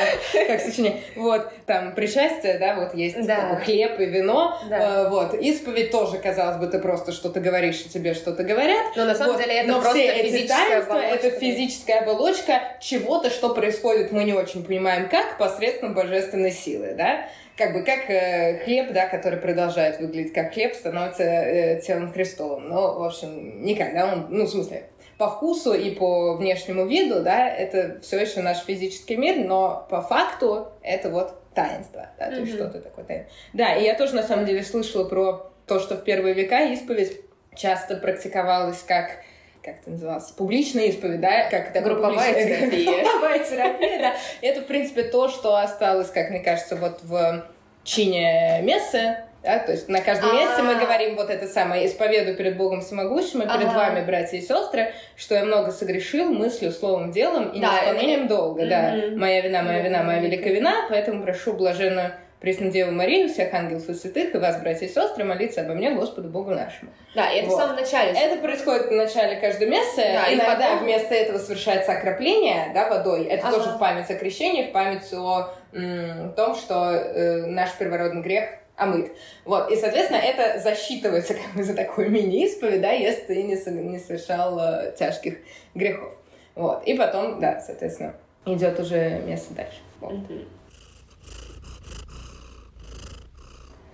[0.47, 1.01] как сочинение.
[1.17, 3.37] Вот, там, причастие, да, вот есть Да.
[3.51, 5.05] такой хлеб и вино, Да.
[5.05, 8.97] Э, вот, исповедь тоже, казалось бы, ты просто что-то говоришь, и тебе что-то говорят.
[8.97, 9.43] Но на самом Вот.
[9.43, 11.15] деле это Но просто все эти таинства, оболочка.
[11.15, 17.27] это физическая оболочка чего-то, что происходит, мы не очень понимаем как, посредством божественной силы, да?
[17.63, 22.69] Как бы как э, хлеб, да, который продолжает выглядеть как хлеб, становится э, телом Христовым.
[22.69, 27.23] Но, в общем, никак, да, он, ну, в смысле, по вкусу и по внешнему виду,
[27.23, 32.41] да, это все еще наш физический мир, но по факту это вот таинство, да, то
[32.41, 32.63] есть Мгм.
[32.63, 33.33] что-то такое таинство.
[33.53, 37.21] Да, и я тоже, на самом деле, слышала про то, что в первые века исповедь
[37.55, 39.19] часто практиковалась как
[39.63, 43.03] как это называлось, публичная исповедь, да, как это Групповая публичная- терапия.
[43.05, 44.15] Групповая терапия, да.
[44.41, 47.47] Это, в принципе, то, что осталось, как мне кажется, вот в
[47.85, 50.81] чине мессы, да, то есть на каждом месте мы А.
[50.81, 55.35] говорим вот это самое «исповедую перед Богом Всемогущим и перед вами, братья и сестры, что
[55.35, 58.95] я много согрешил мыслью, словом, делом и Да, неисполнением долга, да.
[59.17, 63.95] Моя вина, моя вина, моя великая вина, поэтому прошу блаженную Преснодеву Марию, всех ангелов и
[63.95, 66.91] святых, и вас, братья и сестры, молиться обо мне, Господу Богу нашему.
[67.15, 67.55] Да, и это Вот.
[67.55, 68.13] в самом начале.
[68.19, 69.97] Это происходит в начале каждой мессы.
[70.03, 73.25] Да, и Иногда потом- вместо этого совершается окропление да, водой.
[73.27, 73.57] Это Ага.
[73.59, 78.51] тоже в память о крещении, в память о м, том, что э, наш первородный грех
[78.77, 79.13] омыт.
[79.45, 79.71] Вот.
[79.71, 83.99] И, соответственно, это засчитывается как бы за такую мини-исповедь, да, если ты не, со- не
[84.01, 85.37] совершал э, тяжких
[85.75, 86.13] грехов.
[86.57, 86.83] Вот.
[86.87, 88.15] И потом, да, соответственно,
[88.47, 89.79] идет уже место дальше.
[90.01, 90.13] Вот.
[90.15, 90.45] Мгм.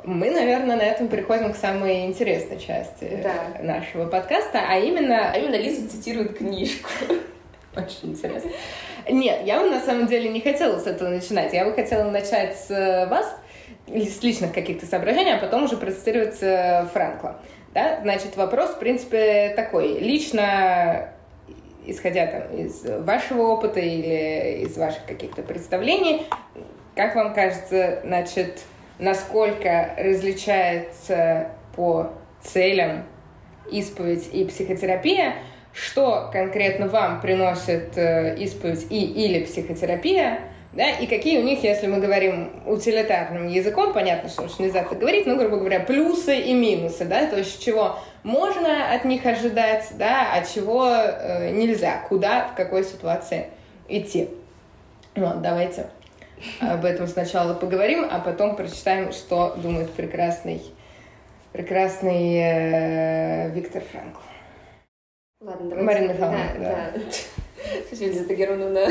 [0.09, 3.63] Мы, наверное, на этом переходим к самой интересной части Да.
[3.63, 6.89] нашего подкаста, а именно А именно Лиза цитирует книжку.
[7.77, 8.51] Очень интересно.
[9.07, 11.53] Нет, я бы на самом деле не хотела с этого начинать.
[11.53, 13.37] Я бы хотела начать с э, вас,
[13.87, 17.43] с личных каких-то соображений, а потом уже процитировать э, Франкла.
[17.75, 18.01] Да?
[18.01, 19.99] Значит, вопрос, в принципе, такой.
[19.99, 21.11] Лично,
[21.85, 26.27] исходя там из вашего опыта или из ваших каких-то представлений,
[26.97, 28.61] как вам кажется, значит,
[28.99, 33.05] насколько различается по целям
[33.71, 35.35] исповедь и психотерапия,
[35.73, 40.41] что конкретно вам приносит э, исповедь и или психотерапия,
[40.73, 44.99] да, и какие у них, если мы говорим утилитарным языком, понятно, что уж нельзя так
[44.99, 49.87] говорить, но, грубо говоря, плюсы и минусы, да, то есть чего можно от них ожидать,
[49.95, 53.47] да, а чего э, нельзя, куда, в какой ситуации
[53.89, 54.29] идти.
[55.15, 55.87] Вот, давайте
[56.61, 60.63] об этом сначала поговорим, а потом прочитаем, что думает прекрасный,
[61.53, 64.21] прекрасный э, Виктор Франкл.
[65.41, 65.87] Ладно, давайте.
[65.87, 67.01] Марина Михайловна, Да, да.
[67.87, 68.89] Спасибо, Елизавета Германовна.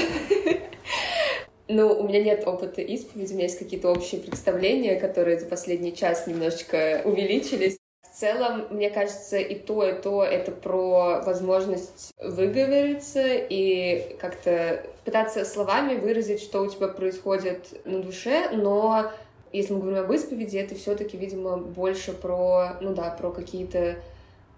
[1.69, 5.93] Ну, у меня нет опыта исповеди, у меня есть какие-то общие представления, которые за последний
[5.93, 7.77] час немножечко увеличились.
[8.17, 15.45] В целом, мне кажется, и то, и то это про возможность выговориться и как-то пытаться
[15.45, 19.11] словами выразить, что у тебя происходит на душе, но
[19.53, 23.97] если мы говорим об исповеди, это все-таки, видимо, больше про, ну да, про какие-то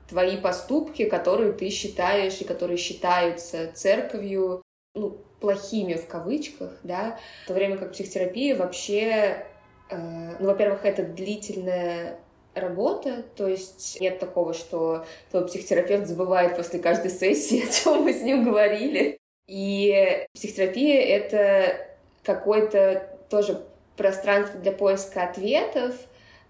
[0.08, 4.62] твои поступки, которые ты считаешь и которые считаются церковью,
[4.96, 9.46] ну, плохими в кавычках, да, в то время как психотерапия вообще,
[9.90, 12.20] э, ну, во-первых, это длительная
[12.56, 18.14] работа, то есть нет такого, что твой психотерапевт забывает после каждой сессии, о чем мы
[18.14, 19.18] с ним говорили.
[19.48, 21.88] И психотерапия— это
[22.24, 23.64] какое-то тоже
[23.98, 25.96] пространство для поиска ответов,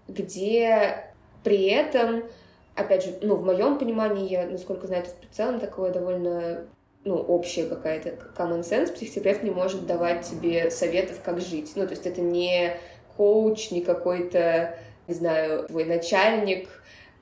[0.08, 1.04] где
[1.42, 2.24] при этом,
[2.74, 6.66] опять же, ну, в моем понимании, я, насколько знаю, это в целом такое довольно
[7.04, 11.72] ну, общая какая-то common sense, психотерапевт не может давать тебе советов, как жить.
[11.74, 12.76] Ну, то есть это не
[13.16, 14.76] коуч, не какой-то,
[15.10, 16.68] не знаю, твой начальник.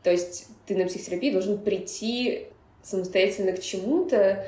[0.02, 2.48] То есть ты на психотерапии должен прийти
[2.82, 4.44] самостоятельно к чему-то,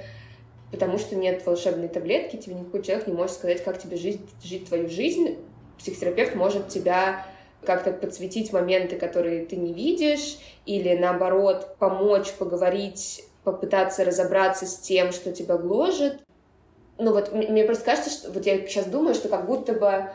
[0.70, 4.68] потому что нет волшебной таблетки, тебе никакой человек не может сказать, как тебе жить, жить
[4.68, 5.38] твою жизнь.
[5.78, 7.26] Психотерапевт может тебя
[7.64, 15.12] как-то подсветить моменты, которые ты не видишь, или наоборот помочь поговорить попытаться разобраться с тем,
[15.12, 16.22] что тебя гложет.
[16.98, 20.10] Ну вот мне просто кажется, что вот я сейчас думаю, что как будто бы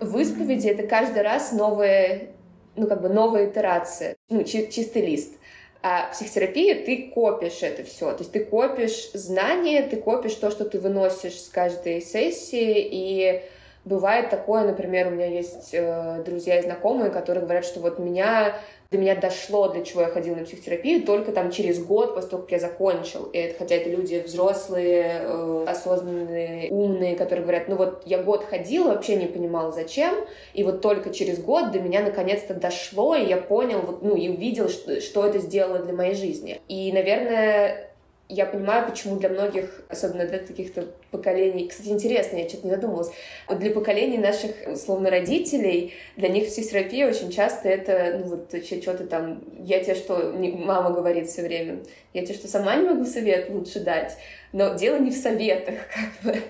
[0.00, 2.28] в исповеди это каждый раз новая,
[2.76, 5.34] ну как бы новая итерация, ну чи- чистый лист.
[5.82, 10.64] А психотерапия ты копишь это все, то есть ты копишь знания, ты копишь то, что
[10.64, 13.42] ты выносишь с каждой сессии, и
[13.84, 18.56] бывает такое, например, у меня есть э, друзья и знакомые, которые говорят, что вот меня
[18.90, 22.42] до меня дошло, для чего я ходила на психотерапию, только там через год, после того,
[22.42, 23.24] как я закончил.
[23.32, 28.44] И это, хотя это люди взрослые, э, осознанные, умные, которые говорят, ну вот я год
[28.44, 30.14] ходила, вообще не понимала, зачем,
[30.54, 34.28] и вот только через год до меня наконец-то дошло, и я понял, вот, ну, и
[34.28, 36.60] увидел, что, что это сделало для моей жизни.
[36.68, 37.90] И, наверное,
[38.28, 41.68] я понимаю, почему для многих, особенно для таких-то поколений...
[41.68, 43.10] Кстати, интересно, я что-то не задумалась.
[43.48, 49.06] Вот для поколений наших, условно, родителей, для них психотерапия очень часто это, ну вот, что-то
[49.06, 49.44] там...
[49.60, 50.32] Я тебе что...
[50.36, 51.78] Мама говорит все время.
[52.12, 54.16] Я тебе что, сама не могу совет лучше дать?
[54.52, 56.40] Но дело не в советах, как бы.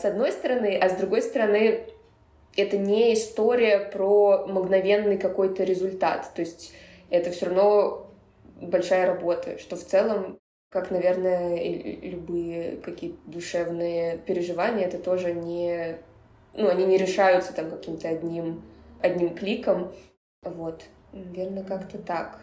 [0.00, 1.80] С одной стороны, а с другой стороны,
[2.56, 6.30] это не история про мгновенный какой-то результат.
[6.34, 6.72] То есть
[7.10, 8.06] это все равно
[8.60, 10.38] большая работа, что в целом
[10.74, 15.98] как, наверное, и любые какие-то душевные переживания, это тоже не...
[16.52, 18.60] Ну, они не решаются там каким-то одним,
[19.00, 19.94] одним кликом.
[20.42, 20.82] Вот.
[21.12, 22.40] Наверное, как-то так.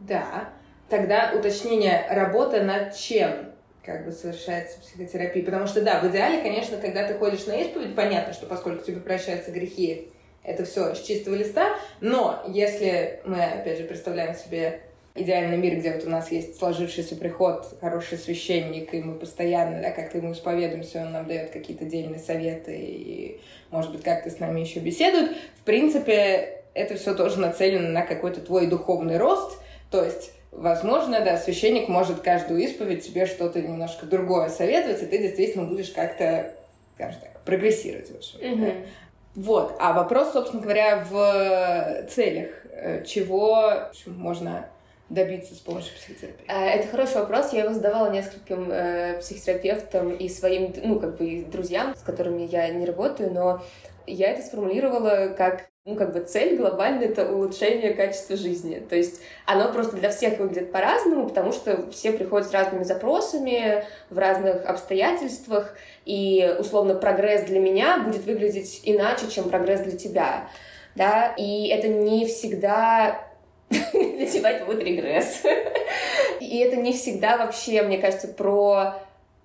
[0.00, 0.50] Да.
[0.90, 3.52] Тогда уточнение, работа над чем
[3.82, 5.42] как бы совершается психотерапия?
[5.42, 9.00] Потому что, да, в идеале, конечно, когда ты ходишь на исповедь, понятно, что поскольку тебе
[9.00, 10.12] прощаются грехи,
[10.42, 14.82] это все с чистого листа, но если мы, опять же, представляем себе
[15.14, 19.90] идеальный мир, где вот у нас есть сложившийся приход, хороший священник, и мы постоянно, да,
[19.90, 23.40] как-то ему исповедуемся, он нам дает какие-то дельные советы и,
[23.70, 25.32] может быть, как-то с нами еще беседует.
[25.60, 29.58] В принципе, это все тоже нацелено на какой-то твой духовный рост,
[29.90, 35.16] то есть Возможно, да, священник может каждую исповедь тебе что-то немножко другое советовать, и ты
[35.16, 36.52] действительно будешь как-то,
[36.94, 38.38] скажем так, прогрессировать в общем.
[38.38, 38.86] Mm-hmm.
[39.36, 39.74] Вот.
[39.80, 43.72] А вопрос, собственно говоря, в целях, э, чего
[44.04, 44.68] можно
[45.12, 46.44] добиться с помощью психотерапии?
[46.48, 47.52] А, это хороший вопрос.
[47.52, 52.68] Я его задавала нескольким э, психотерапевтам и своим, ну, как бы, друзьям, с которыми я
[52.68, 53.62] не работаю, но
[54.06, 58.80] я это сформулировала как ну, как бы цель глобальная— это улучшение качества жизни.
[58.88, 63.84] То есть оно просто для всех выглядит по-разному, потому что все приходят с разными запросами,
[64.08, 70.48] в разных обстоятельствах, и, условно, прогресс для меня будет выглядеть иначе, чем прогресс для тебя.
[70.94, 71.34] Да?
[71.36, 73.31] И это не всегда
[73.72, 75.42] это будет регресс.
[76.40, 78.94] И это не всегда вообще, мне кажется, про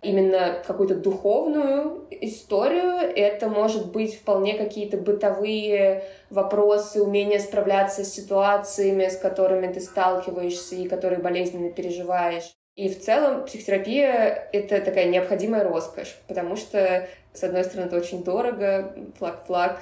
[0.01, 3.11] именно какую-то духовную историю.
[3.15, 10.75] Это может быть вполне какие-то бытовые вопросы, умение справляться с ситуациями, с которыми ты сталкиваешься
[10.75, 12.53] и которые болезненно переживаешь.
[12.75, 18.23] И в целом психотерапия— это такая необходимая роскошь, потому что, с одной стороны, это очень
[18.23, 19.81] дорого, флаг-флаг,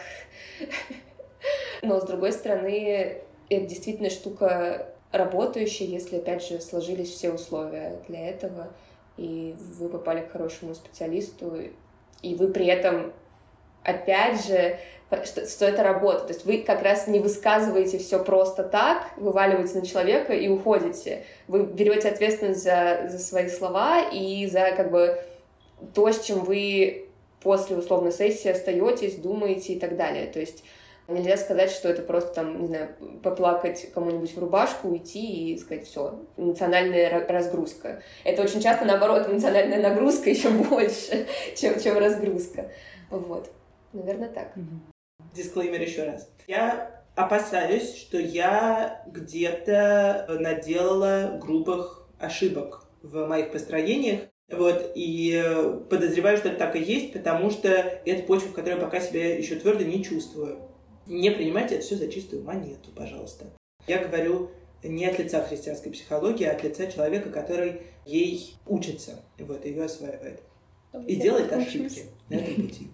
[1.81, 3.17] но, с другой стороны,
[3.49, 8.67] это действительно штука работающая, если, опять же, сложились все условия для этого,
[9.17, 11.57] и вы попали к хорошему специалисту,
[12.21, 13.13] и вы при этом,
[13.83, 14.77] опять же,
[15.23, 16.27] что, что это работа.
[16.27, 21.23] То есть вы как раз не высказываете все просто так, вываливаете на человека и уходите.
[21.47, 25.23] Вы берете ответственность за, за свои слова и за как бы
[25.93, 27.07] то, с чем вы
[27.41, 30.25] после условной сессии остаетесь, думаете и так далее.
[30.27, 30.63] То есть
[31.07, 35.85] Нельзя сказать, что это просто там, не знаю, поплакать кому-нибудь в рубашку, уйти и сказать
[35.85, 36.19] все.
[36.35, 38.01] Эмоциональная разгрузка.
[38.23, 42.71] Это очень часто, наоборот, эмоциональная нагрузка еще больше, чем, чем разгрузка.
[43.11, 43.51] Вот.
[43.93, 44.53] Наверное, так.
[45.35, 46.27] Дисклеймер еще раз.
[46.47, 54.21] Я опасаюсь, что я где-то наделала грубых ошибок в моих построениях.
[54.51, 55.43] Вот, и
[55.89, 59.35] подозреваю, что это так и есть, потому что это почва, в которой я пока себя
[59.35, 60.74] еще твердо не чувствую.
[61.07, 63.45] Не принимайте это все за чистую монету, пожалуйста.
[63.87, 64.49] Я говорю
[64.83, 70.41] не от лица христианской психологии, а от лица человека, который ей учится, вот, ее осваивает.
[71.07, 72.87] И делает ошибки на этом пути.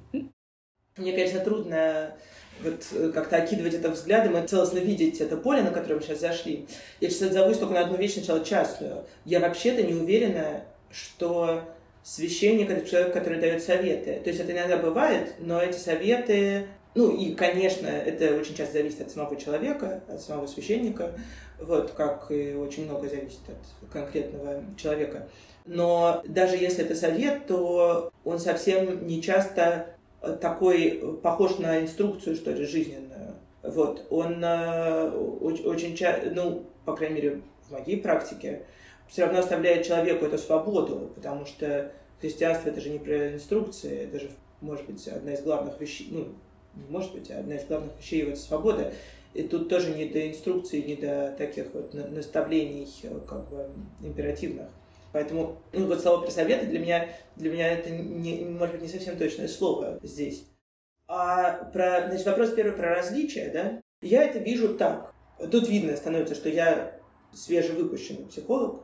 [0.97, 2.15] Мне, конечно, трудно
[2.61, 6.19] вот э, как-то окидывать это взглядом и целостно видеть это поле, на которое мы сейчас
[6.19, 6.67] зашли.
[6.99, 9.05] Я сейчас отзовусь только на одну вещь, сначала частную.
[9.23, 11.61] Я вообще-то не уверена, что
[12.03, 14.19] священник— это человек, который дает советы.
[14.23, 19.01] То есть это иногда бывает, но эти советы ну и, конечно, это очень часто зависит
[19.01, 21.11] от самого человека, от самого священника,
[21.59, 25.27] вот, как и очень много зависит от конкретного человека.
[25.65, 29.95] Но даже если это совет, то он совсем не часто
[30.41, 33.35] такой похож на инструкцию, что ли, жизненную.
[33.63, 38.63] Вот, он э, очень часто, ну, по крайней мере, в моей практике,
[39.07, 44.19] все равно оставляет человеку эту свободу, потому что христианство это же не про инструкции, это
[44.19, 44.31] же,
[44.61, 46.29] может быть, одна из главных вещей, ну,
[46.89, 48.93] может быть, одна из главных вещей вот свобода.
[49.33, 53.69] И тут тоже не до инструкций, не до таких вот наставлений э, как бы
[54.01, 54.67] императивных.
[55.13, 58.87] Поэтому, ну вот слово про советы для меня, для меня это, не, может быть, не
[58.87, 60.45] совсем точное слово здесь.
[61.07, 63.81] А про, значит, вопрос первый про различия, да?
[64.01, 65.13] Я это вижу так.
[65.51, 66.97] Тут видно становится, что я
[67.33, 68.83] свежевыпущенный психолог,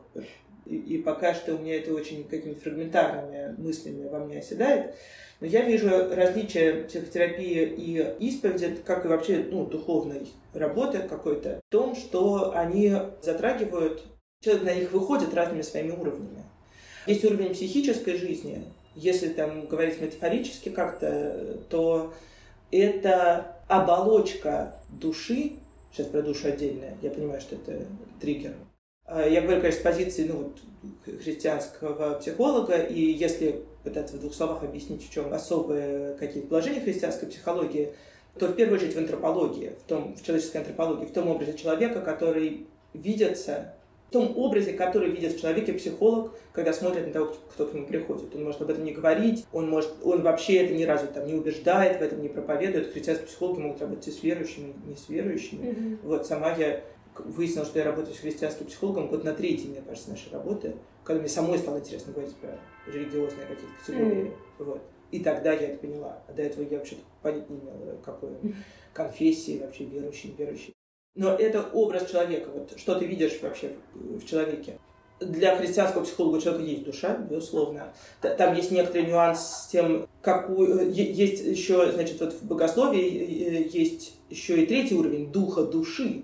[0.68, 4.94] и, и пока что у меня это очень какими-то фрагментарными мыслями во мне оседает.
[5.40, 11.72] Но я вижу различие психотерапии и исповеди, как и вообще ну, духовной работы какой-то, в
[11.72, 12.92] том, что они
[13.22, 14.04] затрагивают,
[14.40, 16.44] человек на них выходит разными своими уровнями.
[17.06, 18.64] Есть уровень психической жизни.
[18.94, 22.12] Если там говорить метафорически как-то, то
[22.72, 25.52] это оболочка души,
[25.92, 27.86] сейчас про душу отдельно, я понимаю, что это
[28.20, 28.54] триггер.
[29.08, 30.52] А, я говорю, конечно, с позиции ну,
[31.06, 36.80] вот, христианского психолога, и если пытаться в двух словах объяснить, в чем особые какие-то положения
[36.80, 37.94] христианской психологии,
[38.38, 42.02] то в первую очередь в антропологии, в, том, в человеческой антропологии, в том образе человека,
[42.02, 43.72] который видится
[44.08, 47.86] в том образе, который видит в человеке психолог, когда смотрит на того, кто к нему
[47.86, 48.34] приходит.
[48.34, 51.34] Он может об этом не говорить, он, может, он вообще это ни разу там не
[51.34, 52.90] убеждает, в этом не проповедует.
[52.90, 55.66] Христианские психологи могут работать и с верующими, и не с верующими.
[55.66, 55.98] Mm-hmm.
[56.04, 56.80] Вот сама я
[57.20, 61.20] выяснила, что я работаю с христианским психологом год на третий, мне кажется, нашей работы, когда
[61.20, 64.24] мне самой стало интересно говорить про религиозные какие-то категории.
[64.24, 64.64] Mm-hmm.
[64.64, 64.82] Вот.
[65.10, 66.22] И тогда я это поняла.
[66.28, 68.30] А до этого я вообще понять не имела, какой
[68.92, 70.74] конфессии вообще верующий, неверующий.
[71.14, 72.50] Но это образ человека.
[72.50, 74.78] Вот что ты видишь вообще в человеке?
[75.20, 77.92] Для христианского психолога у человека есть душа, безусловно.
[78.20, 80.92] Там есть некоторый нюанс с тем, какую...
[80.92, 86.22] Есть еще, значит, вот в богословии есть еще и третий уровень духа души.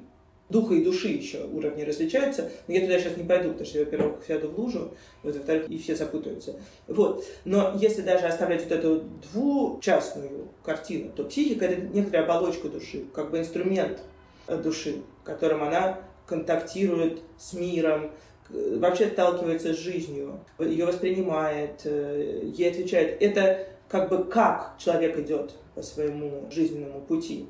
[0.50, 2.50] Духа и души еще уровни различаются.
[2.68, 5.68] Но я туда сейчас не пойду, потому что я, во-первых, сяду в лужу, вот, во-вторых,
[5.68, 6.56] и все запутаются.
[6.86, 7.24] Вот.
[7.44, 13.30] Но если даже оставлять вот эту двучастную картину, то психика— это некоторая оболочка души, как
[13.30, 14.02] бы инструмент
[14.48, 18.10] души, которым она контактирует с миром,
[18.50, 23.20] вообще сталкивается с жизнью, ее воспринимает, э, ей отвечает.
[23.22, 27.48] Это как бы как человек идет по своему жизненному пути.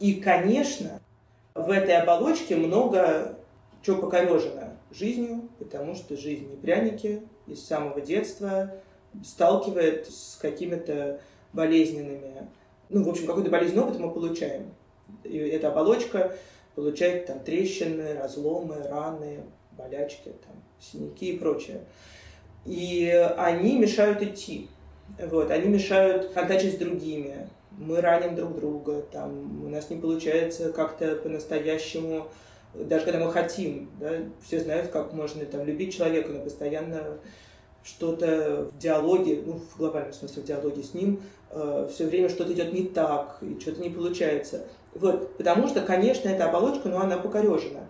[0.00, 1.00] И, конечно,
[1.54, 3.36] в этой оболочке много
[3.82, 8.74] чего покорежено жизнью, потому что жизнь не пряники, и с самого детства
[9.24, 11.20] сталкивает с какими-то
[11.52, 12.48] болезненными,
[12.88, 14.74] ну, в общем, какой-то болезненный опыт мы получаем.
[15.22, 16.36] И эта оболочка
[16.74, 19.40] получает там трещины, разломы, раны,
[19.72, 21.82] болячки, там, синяки и прочее.
[22.64, 24.68] И они мешают идти.
[25.18, 27.48] Вот, они мешают контактировать с другими.
[27.78, 32.28] Мы раним друг друга, там, у нас не получается как-то по-настоящему,
[32.74, 34.10] даже когда мы хотим, да,
[34.44, 37.18] все знают, как можно там, любить человека, но постоянно
[37.84, 42.52] что-то в диалоге, ну, в глобальном смысле в диалоге с ним, э, все время что-то
[42.52, 44.66] идет не так, и что-то не получается.
[44.94, 47.88] Вот, потому что, конечно, эта оболочка, но она покорежена.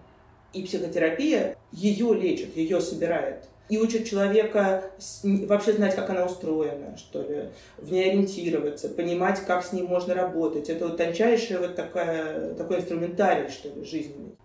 [0.53, 3.49] И психотерапия ее лечит, ее собирает.
[3.71, 4.91] И учит человека
[5.23, 7.49] вообще знать, как она устроена, что ли,
[7.79, 10.69] в ней ориентироваться, понимать, как с ней можно работать.
[10.69, 14.37] Это вот тончайший вот такая, такой инструментарий, что ли, жизненный.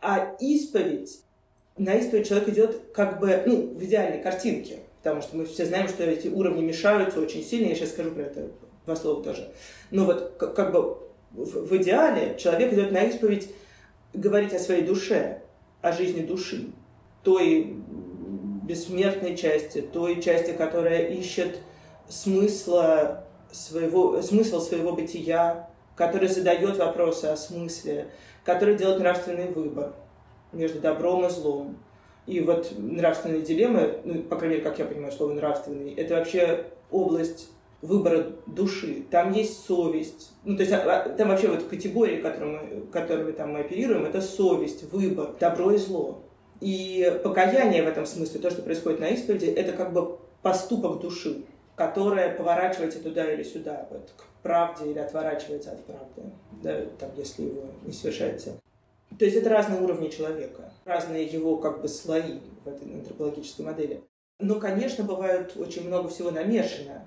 [0.00, 1.22] А исповедь,
[1.76, 5.88] на исповедь человек идет как бы, ну, в идеальной картинке, потому что мы все знаем,
[5.88, 8.48] что эти уровни мешаются очень сильно, я сейчас скажу про это
[8.86, 9.52] два слова тоже.
[9.90, 10.98] Но вот как бы
[11.32, 13.48] в, в идеале человек идет на исповедь
[14.12, 15.42] говорить о своей душе,
[15.80, 16.70] о жизни души,
[17.22, 17.81] той
[18.62, 21.58] бессмертной части, той части, которая ищет
[22.08, 28.08] смысла своего, смысл своего бытия, которая задает вопросы о смысле,
[28.44, 29.94] которая делает нравственный выбор
[30.52, 31.76] между добром и злом.
[32.26, 36.66] И вот нравственные дилеммы, ну, по крайней мере, как я понимаю слово нравственный, это вообще
[36.90, 37.48] область
[37.80, 40.32] выбора души, там есть совесть.
[40.44, 44.84] Ну, то есть а, там вообще вот категории, которыми, которыми там мы оперируем, это совесть,
[44.92, 46.22] выбор, добро и зло.
[46.62, 51.42] И покаяние в этом смысле, то, что происходит на исповеди, это как бы поступок души,
[51.74, 56.22] которая поворачивается туда или сюда, вот, к правде или отворачивается от правды,
[56.62, 58.60] да, там, если его не совершается.
[59.18, 64.04] То есть это разные уровни человека, разные его как бы слои в этой антропологической модели.
[64.38, 67.04] Но, конечно, бывает очень много всего намешано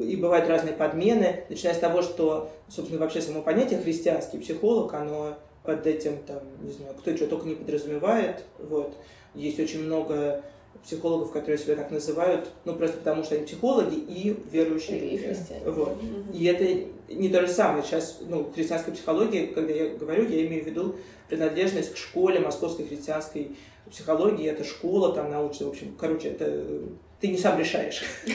[0.00, 5.36] и бывают разные подмены, начиная с того, что, собственно, вообще само понятие христианский психолог, оно
[5.64, 8.94] под этим, там, не знаю, кто что только не подразумевает, вот.
[9.34, 10.42] Есть очень много
[10.84, 15.26] психологов, которые себя так называют, ну, просто потому что они психологи и верующие и люди.
[15.26, 15.64] христиане.
[15.66, 16.02] Вот.
[16.02, 16.36] Mm-hmm.
[16.36, 17.84] И это не то же самое.
[17.84, 20.96] Сейчас, ну, христианской психологии, когда я говорю, я имею в виду
[21.28, 23.56] принадлежность к школе московской христианской
[23.90, 24.48] психологии.
[24.48, 26.64] Это школа там научная, в общем, короче, это
[27.20, 28.02] ты не сам решаешь.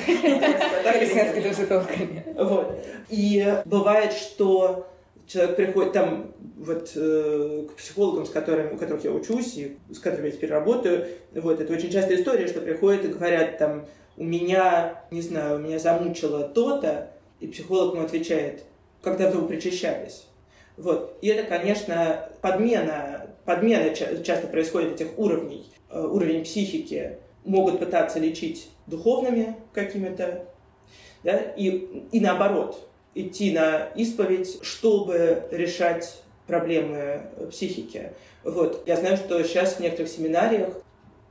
[2.36, 2.80] Вот.
[3.10, 4.88] И бывает, что
[5.28, 10.00] человек приходит там вот э, к психологам, с которыми, у которых я учусь и с
[10.00, 14.24] которыми я теперь работаю, вот, это очень частая история, что приходят и говорят там, у
[14.24, 18.64] меня, не знаю, у меня замучило то-то, и психолог ему отвечает,
[19.02, 20.26] когда вы причащались.
[20.76, 21.18] Вот.
[21.22, 28.70] И это, конечно, подмена, подмена часто происходит этих уровней, э, уровень психики, могут пытаться лечить
[28.88, 30.46] духовными какими-то,
[31.24, 32.87] да, и, и наоборот,
[33.22, 38.12] идти на исповедь, чтобы решать проблемы психики.
[38.44, 38.84] Вот.
[38.86, 40.70] Я знаю, что сейчас в некоторых семинариях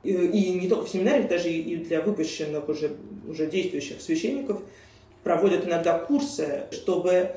[0.02, 2.96] и, не только в семинариях, даже и для выпущенных уже,
[3.28, 4.62] уже действующих священников
[5.24, 7.32] проводят иногда курсы, чтобы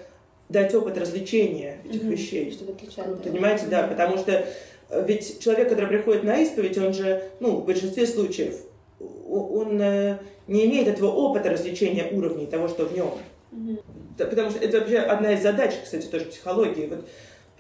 [0.49, 2.11] дать опыт развлечения этих mm-hmm.
[2.11, 2.51] вещей.
[2.51, 3.23] Чтобы отличать.
[3.23, 4.45] Понимаете, да, потому что
[4.89, 8.55] э, ведь человек, который приходит на исповедь, он же, ну, в большинстве случаев,
[8.99, 13.13] он э, не имеет этого опыта развлечения уровней того, что в нем.
[13.51, 13.83] Mm-hmm.
[14.25, 16.87] Потому что это вообще одна из задач, кстати, тоже психологии.
[16.87, 17.07] Вот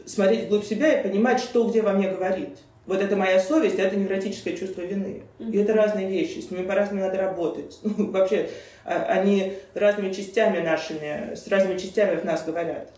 [0.05, 2.57] смотреть вглубь себя и понимать, что где во мне говорит.
[2.85, 5.21] Вот это моя совесть, а это невротическое чувство вины.
[5.37, 5.51] Mm-hmm.
[5.51, 7.77] И это разные вещи, с ними по-разному надо работать.
[7.83, 8.49] Ну, вообще,
[8.83, 12.91] а, они разными частями нашими, с разными частями в нас говорят.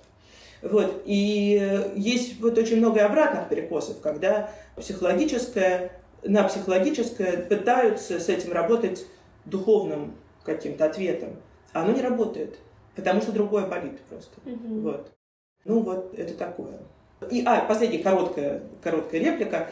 [0.61, 1.03] Вот.
[1.05, 5.91] И есть вот очень много обратных перекосов, когда психологическое,
[6.23, 9.05] на психологическое пытаются с этим работать
[9.43, 11.35] духовным каким-то ответом.
[11.73, 12.59] А оно не работает,
[12.95, 14.31] потому что другое болит просто.
[14.45, 14.81] Mm-hmm.
[14.81, 15.11] Вот.
[15.65, 16.79] Ну вот, это такое.
[17.29, 19.69] И, а, последняя короткая, короткая реплика.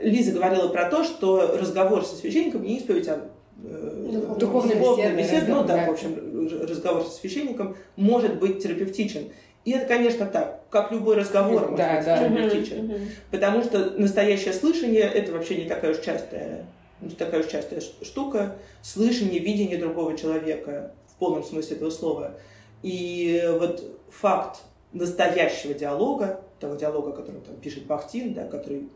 [0.00, 3.28] Лиза говорила про то, что разговор со священником не исповедь, а
[3.62, 9.30] э, духовная беседа, беседа ну да, в общем, разговор со священником может быть терапевтичен.
[9.64, 12.18] И это, конечно, так, как любой разговор может да, быть да.
[12.18, 12.84] терапевтичен.
[12.84, 13.02] Угу, угу.
[13.30, 16.66] Потому что настоящее слышание– это вообще не такая уж частая,
[17.00, 18.56] не такая уж частая штука.
[18.82, 22.38] Слышание, видение другого человека в полном смысле этого слова.
[22.84, 24.60] И вот факт
[24.92, 28.88] настоящего диалога, того диалога, который там пишет Бахтин, да, который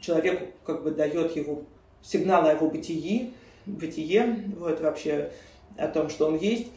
[0.00, 1.64] человеку как бы дает его
[2.02, 3.34] сигналы о его бытии,
[3.66, 5.32] бытие, вот вообще
[5.76, 6.68] о том, что он есть,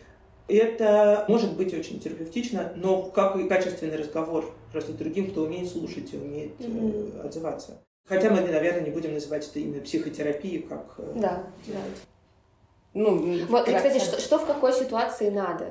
[0.49, 5.69] это может быть очень терапевтично, но как и качественный разговор просто с другим, кто умеет
[5.69, 7.25] слушать и умеет mm-hmm.
[7.25, 7.81] отзываться.
[8.05, 10.95] Хотя мы, наверное, не будем называть это именно психотерапией, как...
[10.97, 11.79] Э, да, да.
[12.93, 15.67] Ну, вот, и, кстати, что, что в какой ситуации надо?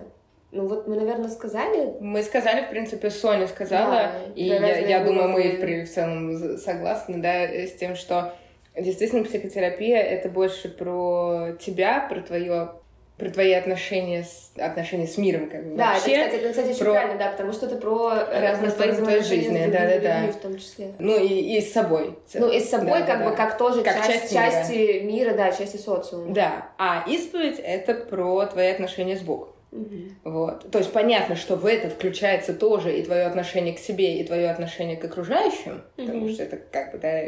[0.50, 1.94] Ну вот мы, наверное, сказали.
[2.00, 6.56] Мы сказали, в принципе, Соня сказала, да, и я, я думаю, мы в, в целом
[6.56, 8.34] согласны, да, с тем, что
[8.74, 12.72] действительно психотерапия это больше про тебя, про твое
[13.18, 16.16] про твои отношения с, отношения с миром, как бы да, вообще.
[16.16, 19.02] Да, это, кстати, это, кстати, очень про правильно, да, потому что это про разные стороны
[19.02, 20.32] твоей жизни, да, да, да.
[20.32, 20.92] в том числе.
[21.00, 22.16] Ну, и, и с собой.
[22.34, 23.36] Ну, и с собой, да, как да, бы, да.
[23.36, 24.50] как тоже как часть, часть мира.
[24.50, 26.32] части мира, да, части социума.
[26.32, 29.48] Да, а исповедь— это про твои отношения с Богом.
[29.72, 29.96] Угу.
[30.24, 30.70] Вот.
[30.70, 34.48] То есть понятно, что в это включается тоже и твое отношение к себе, и твое
[34.48, 36.06] отношение к окружающим, угу.
[36.06, 37.20] потому что это как бы да,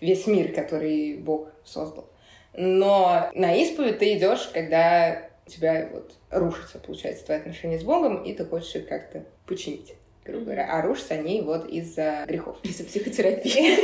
[0.00, 2.08] весь мир, который Бог создал.
[2.54, 8.22] Но на исповедь ты идешь, когда у тебя вот рушится, получается, твои отношения с Богом,
[8.22, 9.94] и ты хочешь их как-то починить,
[10.24, 10.68] грубо говоря.
[10.70, 12.56] А рушатся они вот из-за грехов.
[12.62, 13.78] Из-за психотерапии.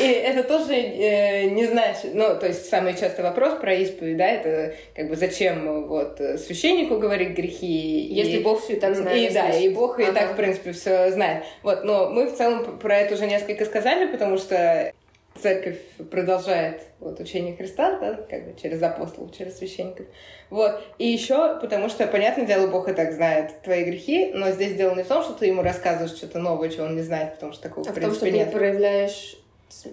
[0.00, 4.26] И это тоже э, не значит, ну, то есть самый частый вопрос про исповедь, да,
[4.26, 8.00] это как бы зачем вот священнику говорить грехи.
[8.10, 9.30] Если и, Бог все и так знает.
[9.30, 10.10] И да, и Бог ага.
[10.10, 11.44] и так, в принципе, все знает.
[11.62, 14.92] Вот, но мы в целом про это уже несколько сказали, потому что
[15.40, 15.78] церковь
[16.10, 20.06] продолжает вот, учение Христа, да, как бы через апостолов, через священников.
[20.50, 20.80] Вот.
[20.98, 24.94] И еще, потому что, понятное дело, Бог и так знает твои грехи, но здесь дело
[24.94, 27.62] не в том, что ты ему рассказываешь что-то новое, чего он не знает, потому что
[27.62, 28.50] такого, а в принципе, том, что нет.
[28.50, 29.36] ты проявляешь,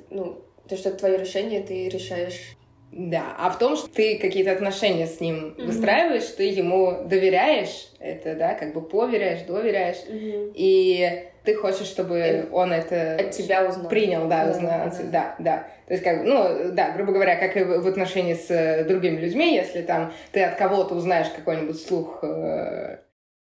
[0.10, 2.56] ну, то, что это твое решение, ты решаешь
[2.92, 5.66] да, а в том, что ты какие-то отношения с ним mm-hmm.
[5.66, 10.52] выстраиваешь, ты ему доверяешь, это, да, как бы поверяешь, доверяешь, mm-hmm.
[10.56, 13.90] и ты хочешь, чтобы он это от тебя узнал.
[13.90, 15.58] принял, да, да, узнал, да, да, да.
[15.88, 19.56] То есть, как, ну, да, грубо говоря, как и в отношении с э, другими людьми,
[19.56, 22.98] если там ты от кого-то узнаешь какой-нибудь слух, э...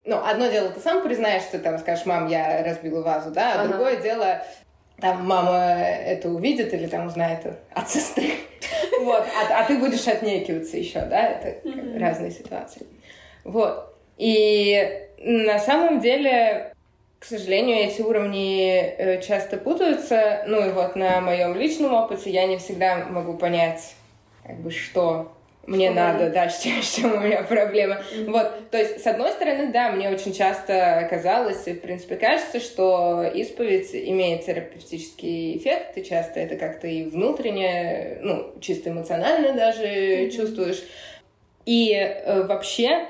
[0.04, 3.68] ну, одно дело, ты сам признаешься, там, скажешь, мам, я разбила вазу, да, а ага.
[3.68, 4.42] другое дело,
[4.98, 7.40] там мама это увидит или там узнает
[7.74, 8.30] от сестры.
[9.00, 11.98] Вот, а, а ты будешь отнекиваться еще, да, это mm-hmm.
[11.98, 12.86] разные ситуации.
[13.42, 13.96] Вот.
[14.16, 16.72] И на самом деле
[17.22, 20.42] к сожалению, эти уровни э, часто путаются.
[20.48, 23.94] Ну и вот на моем личном опыте я не всегда могу понять,
[24.44, 25.30] как бы, что
[25.64, 27.94] мне что надо, да, с чем, с чем у меня проблема.
[27.94, 28.30] Mm-hmm.
[28.32, 32.58] Вот, то есть, с одной стороны, да, мне очень часто казалось, и, в принципе, кажется,
[32.58, 39.84] что исповедь имеет терапевтический эффект, ты часто это как-то и внутренне, ну, чисто эмоционально даже
[39.84, 40.30] mm-hmm.
[40.32, 40.82] чувствуешь.
[41.66, 43.06] И э, вообще,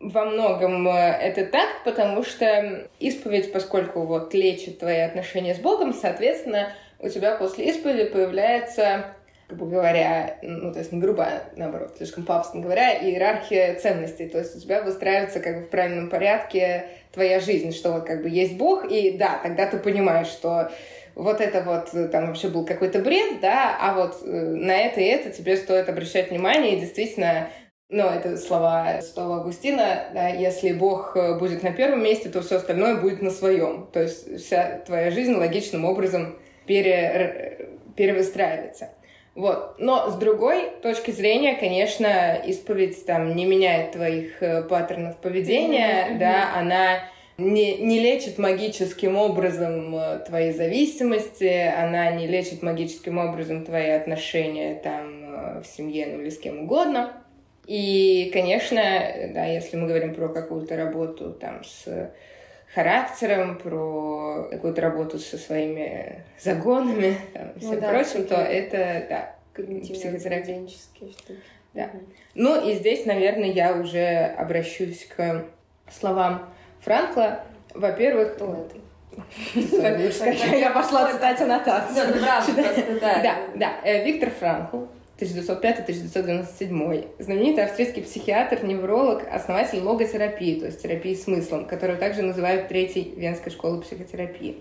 [0.00, 5.92] во многом э, это так, потому что исповедь, поскольку вот лечит твои отношения с Богом,
[5.92, 9.06] соответственно, у тебя после исповеди появляется,
[9.48, 14.28] грубо говоря, ну, то есть не грубо, а наоборот, слишком пафосно говоря, иерархия ценностей.
[14.28, 18.22] То есть у тебя выстраивается как бы в правильном порядке твоя жизнь, что вот как
[18.22, 20.70] бы есть Бог, и да, тогда ты понимаешь, что
[21.14, 25.00] вот это вот э, там вообще был какой-то бред, да, а вот э, на это
[25.00, 27.48] и это тебе стоит обращать внимание, и действительно
[27.88, 32.56] ну, это слова святого Августина, да, если Бог э, будет на первом месте, то все
[32.56, 33.88] остальное будет на своем.
[33.92, 38.90] То есть вся твоя жизнь логичным образом пере, перевыстраивается.
[39.34, 39.76] Вот.
[39.78, 46.18] Но с другой точки зрения, конечно, исповедь там не меняет твоих э, паттернов поведения, mm-hmm.
[46.18, 53.64] да, она не, не лечит магическим образом э, твои зависимости, она не лечит магическим образом
[53.64, 57.23] твои отношения там э, в семье, ну или с кем угодно.
[57.66, 58.80] И, конечно,
[59.32, 62.10] да, если мы говорим про какую-то работу там с
[62.74, 69.34] характером, про какую-то работу со своими загонами, там, ну, всем да, прочим, то это, да,
[69.54, 70.66] психотерапия.
[70.68, 71.14] штуки.
[71.72, 71.90] Да.
[72.34, 75.44] Ну и здесь, наверное, я уже обращусь к
[75.90, 76.48] словам
[76.80, 77.40] Франкла,
[77.74, 78.34] во-первых...
[78.34, 78.76] Кто это?
[80.56, 82.14] Я пошла читать аннотацию.
[83.00, 83.76] Да, да.
[83.84, 84.86] Э, Виктор Франкл,
[85.18, 87.06] 1905-1997.
[87.18, 93.52] Знаменитый австрийский психиатр, невролог, основатель логотерапии, то есть терапии смыслом, которую также называют Третьей Венской
[93.52, 94.58] школой психотерапии.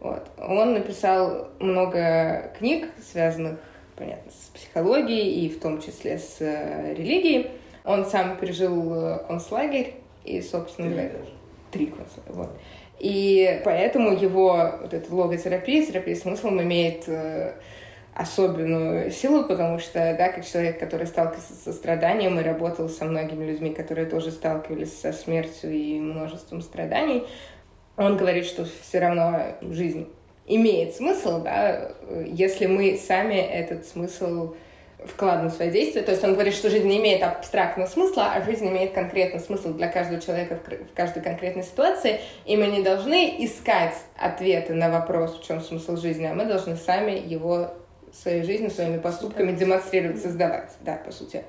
[0.00, 0.28] Вот.
[0.38, 3.58] Он написал много книг, связанных,
[3.96, 7.50] понятно, с психологией и в том числе с э, религией.
[7.84, 11.10] Он сам пережил э, концлагерь и, собственно говоря,
[11.70, 12.20] три класса.
[12.28, 12.50] Вот.
[12.98, 17.54] И поэтому его вот эта логотерапия, терапия смыслом имеет э,
[18.22, 23.44] особенную силу, потому что, да, как человек, который сталкивался со страданием и работал со многими
[23.44, 27.26] людьми, которые тоже сталкивались со смертью и множеством страданий,
[27.96, 30.08] он говорит, что все равно жизнь
[30.46, 31.92] имеет смысл, да,
[32.26, 34.54] если мы сами этот смысл
[35.04, 36.02] вкладываем в свои действия.
[36.02, 39.74] То есть он говорит, что жизнь не имеет абстрактного смысла, а жизнь имеет конкретный смысл
[39.74, 42.20] для каждого человека в каждой конкретной ситуации.
[42.44, 46.76] И мы не должны искать ответы на вопрос, в чем смысл жизни, а мы должны
[46.76, 47.72] сами его
[48.12, 50.72] своей жизнью, своими поступками демонстрировать, создавать.
[50.80, 51.44] Да, по сути.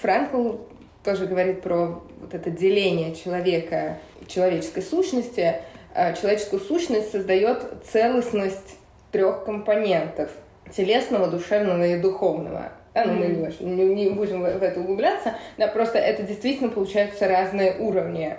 [0.00, 0.56] Франкл
[1.02, 5.56] тоже говорит про вот это деление человека, человеческой сущности.
[5.94, 8.76] Э, человеческую сущность создает целостность
[9.10, 10.30] трех компонентов–
[10.70, 12.72] телесного, душевного и духовного.
[12.94, 13.56] Да, ну, mm-hmm.
[13.60, 18.36] мы не, не будем в это углубляться, да, просто это действительно получаются разные уровни,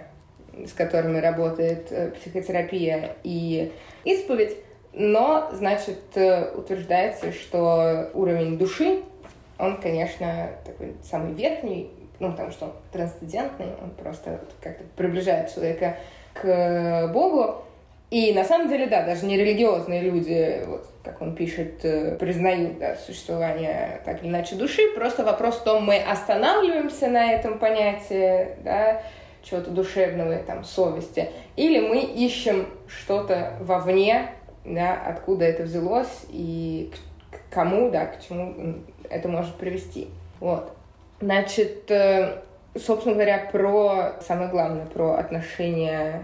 [0.65, 3.71] с которыми работает э, психотерапия и
[4.03, 4.57] исповедь,
[4.93, 9.03] но, значит, э, утверждается, что уровень души,
[9.57, 15.97] он, конечно, такой самый верхний, ну, потому что он трансцендентный, он просто как-то приближает человека
[16.33, 17.63] к Богу,
[18.09, 22.95] и на самом деле, да, даже нерелигиозные люди, вот, как он пишет, э, признают да,
[22.95, 24.81] существование так или иначе души.
[24.95, 29.03] Просто вопрос в том, мы останавливаемся на этом понятии, да,
[29.43, 34.31] чего-то душевного, там, совести, или мы ищем что-то вовне,
[34.65, 36.91] да, откуда это взялось и
[37.31, 38.75] к кому, да, к чему
[39.09, 40.07] это может привести.
[40.39, 40.71] Вот.
[41.21, 42.41] Значит, э,
[42.77, 46.23] собственно говоря, про самое главное, про отношения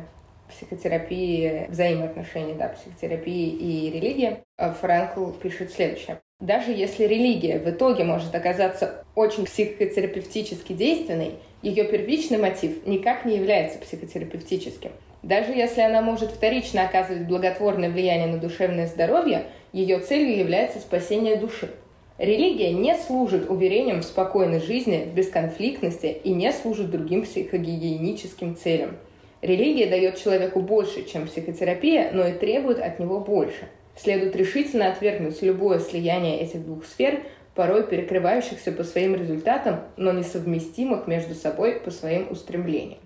[0.50, 6.20] психотерапии, взаимоотношений, да, психотерапии и религии, э, Франкл пишет следующее.
[6.40, 13.38] Даже если религия в итоге может оказаться очень психотерапевтически действенной, ее первичный мотив никак не
[13.38, 14.92] является психотерапевтическим.
[15.26, 21.36] Даже если она может вторично оказывать благотворное влияние на душевное здоровье, ее целью является спасение
[21.36, 21.72] души.
[22.20, 28.98] Религия не служит уверением в спокойной жизни, в бесконфликтности и не служит другим психогигиеническим целям.
[29.42, 33.68] Религия дает человеку больше, чем психотерапия, но и требует от него больше.
[33.96, 37.24] Следует решительно отвергнуть любое слияние этих двух сфер,
[37.56, 43.00] порой перекрывающихся по своим результатам, но несовместимых между собой по своим устремлениям.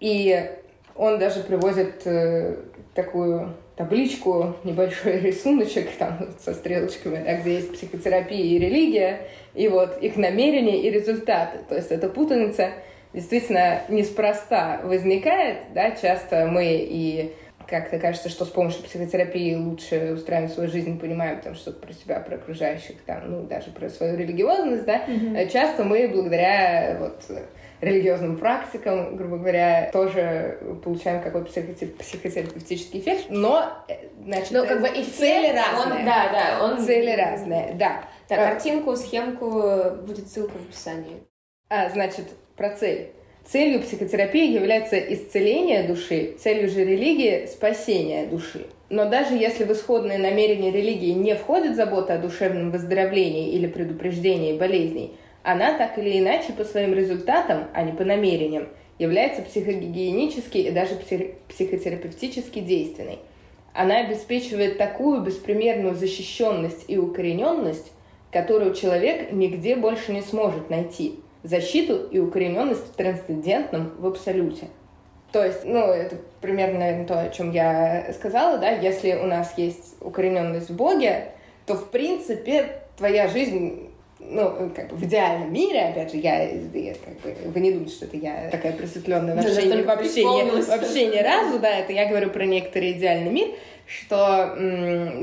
[0.00, 0.48] И
[1.00, 2.56] он даже приводит э,
[2.94, 9.20] такую табличку, небольшой рисуночек там со стрелочками, да, где есть психотерапия и религия,
[9.54, 11.60] и вот их намерения и результаты.
[11.66, 12.72] То есть это путаница
[13.14, 17.32] действительно неспроста возникает, да, часто мы и
[17.66, 22.20] как-то кажется, что с помощью психотерапии лучше устраиваем свою жизнь, понимаем там что-то про себя,
[22.20, 25.50] про окружающих, там, ну, даже про свою религиозность, да, mm-hmm.
[25.50, 27.24] часто мы благодаря вот
[27.80, 34.88] религиозным практикам, грубо говоря, тоже получаем какой-то психотерапевтический эффект, но, э, значит, но как бы
[34.88, 36.00] и цели разные.
[36.00, 36.78] Он, да, да, он...
[36.78, 38.04] Цели разные, да.
[38.28, 39.50] Да, картинку, схемку
[40.06, 41.22] будет ссылка в описании.
[41.68, 42.26] А, значит,
[42.56, 43.10] про цель.
[43.46, 48.66] Целью психотерапии является исцеление души, целью же религии– спасение души.
[48.90, 54.58] Но даже если в исходные намерения религии не входит забота о душевном выздоровлении или предупреждении
[54.58, 58.68] болезней, она так или иначе по своим результатам, а не по намерениям,
[58.98, 60.96] является психогигиенически и даже
[61.48, 63.18] психотерапевтически действенной.
[63.72, 67.92] Она обеспечивает такую беспримерную защищенность и укорененность,
[68.30, 74.68] которую человек нигде больше не сможет найти– защиту и укорененность в трансцендентном в абсолюте.
[75.32, 79.54] То есть, ну, это примерно, наверное, то, о чем я сказала, да, если у нас
[79.56, 81.28] есть укорененность в Боге,
[81.66, 83.89] то, в принципе, твоя жизнь
[84.20, 87.94] ну, как бы в идеальном мире, опять же, я, я как бы, вы не думаете,
[87.94, 92.08] что это я такая просветленная вообще, не, вообще, не, вообще ни разу, да, это я
[92.08, 93.48] говорю про некоторый идеальный мир,
[93.86, 94.56] что,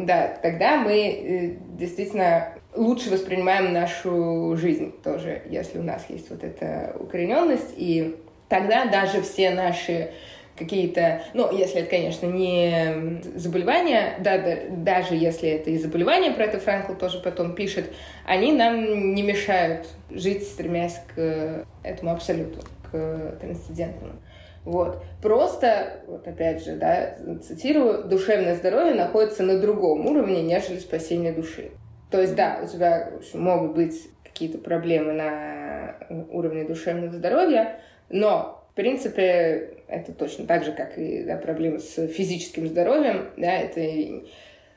[0.06, 6.43] да, тогда мы э, действительно лучше воспринимаем нашу жизнь тоже, если у нас есть вот
[6.43, 8.18] эта укорененность, и
[8.50, 10.12] тогда даже все наши
[10.58, 16.45] какие-то, ну, если это, конечно, не заболевания, да, да, даже если это и заболевания, про
[16.45, 17.91] это Франкл тоже потом пишет,
[18.26, 24.14] они нам не мешают жить, стремясь к этому абсолюту, к трансцендентному.
[24.66, 25.01] Вот.
[25.22, 31.72] Просто, вот опять же, да, цитирую, душевное здоровье находится на другом уровне, нежели спасение души.
[32.12, 35.95] То есть, да, у тебя общем, могут быть какие-то проблемы на
[36.32, 37.80] уровне душевного здоровья,
[38.10, 43.54] но, в принципе, это точно так же, как и да, проблемы с физическим здоровьем, да,
[43.54, 44.26] это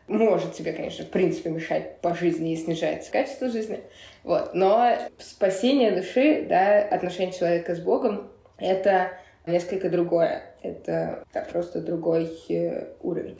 [0.07, 3.81] может тебе, конечно, в принципе мешать по жизни и снижать качество жизни,
[4.25, 9.13] вот, но спасение души, да, отношение человека с Богом, это
[9.47, 13.39] несколько другое, это да, просто другой э, уровень.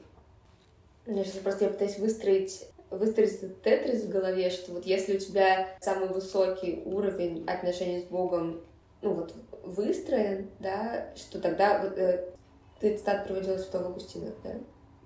[1.07, 5.19] Я сейчас просто я пытаюсь выстроить выстроить этот тетрис в голове, что вот если у
[5.19, 8.61] тебя самый высокий уровень отношений с Богом,
[9.03, 9.35] ну вот
[9.65, 12.25] выстроен, да, что тогда вот, э,
[12.81, 14.51] ты цитат приводила Святого Августина, да?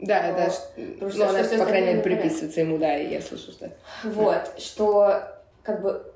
[0.00, 0.52] Да, Но, да,
[0.94, 3.72] потому что, ну, она, по крайней мере, приписывается ему, да, и я слышу, что...
[4.02, 4.50] Вот, да.
[4.58, 5.22] что,
[5.62, 6.12] как бы,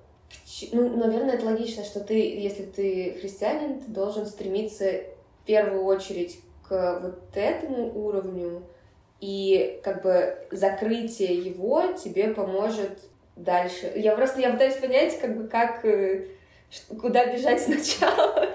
[0.72, 4.84] ну, наверное, это логично, что ты, если ты христианин, ты должен стремиться
[5.42, 8.62] в первую очередь к вот этому уровню,
[9.20, 12.98] и как бы закрытие его тебе поможет
[13.36, 13.92] дальше.
[13.96, 16.26] Я просто, я пытаюсь понять, как бы, как, э,
[17.00, 18.46] куда бежать сначала.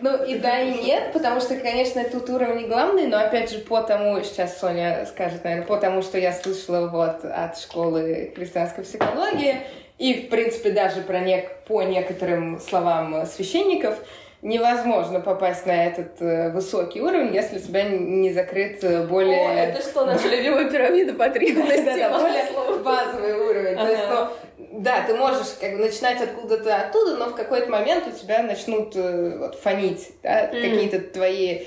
[0.00, 3.82] Ну и да, и нет, потому что, конечно, тут уровень главный, но опять же по
[3.82, 9.56] тому, сейчас Соня скажет, наверное, по тому, что я слышала вот от школы христианской психологии,
[9.98, 13.98] и, в принципе, даже про нек по некоторым словам священников,
[14.42, 19.48] невозможно попасть на этот э, высокий уровень, если у тебя не закрыт э, более...
[19.48, 21.78] О, это что, наша любимая пирамида потребностей?
[21.98, 23.76] Да, более базовый уровень.
[23.76, 28.04] То есть, ну, да, ты можешь как бы начинать откуда-то оттуда, но в какой-то момент
[28.06, 31.64] у тебя начнут э, вот, фонить да, какие-то твои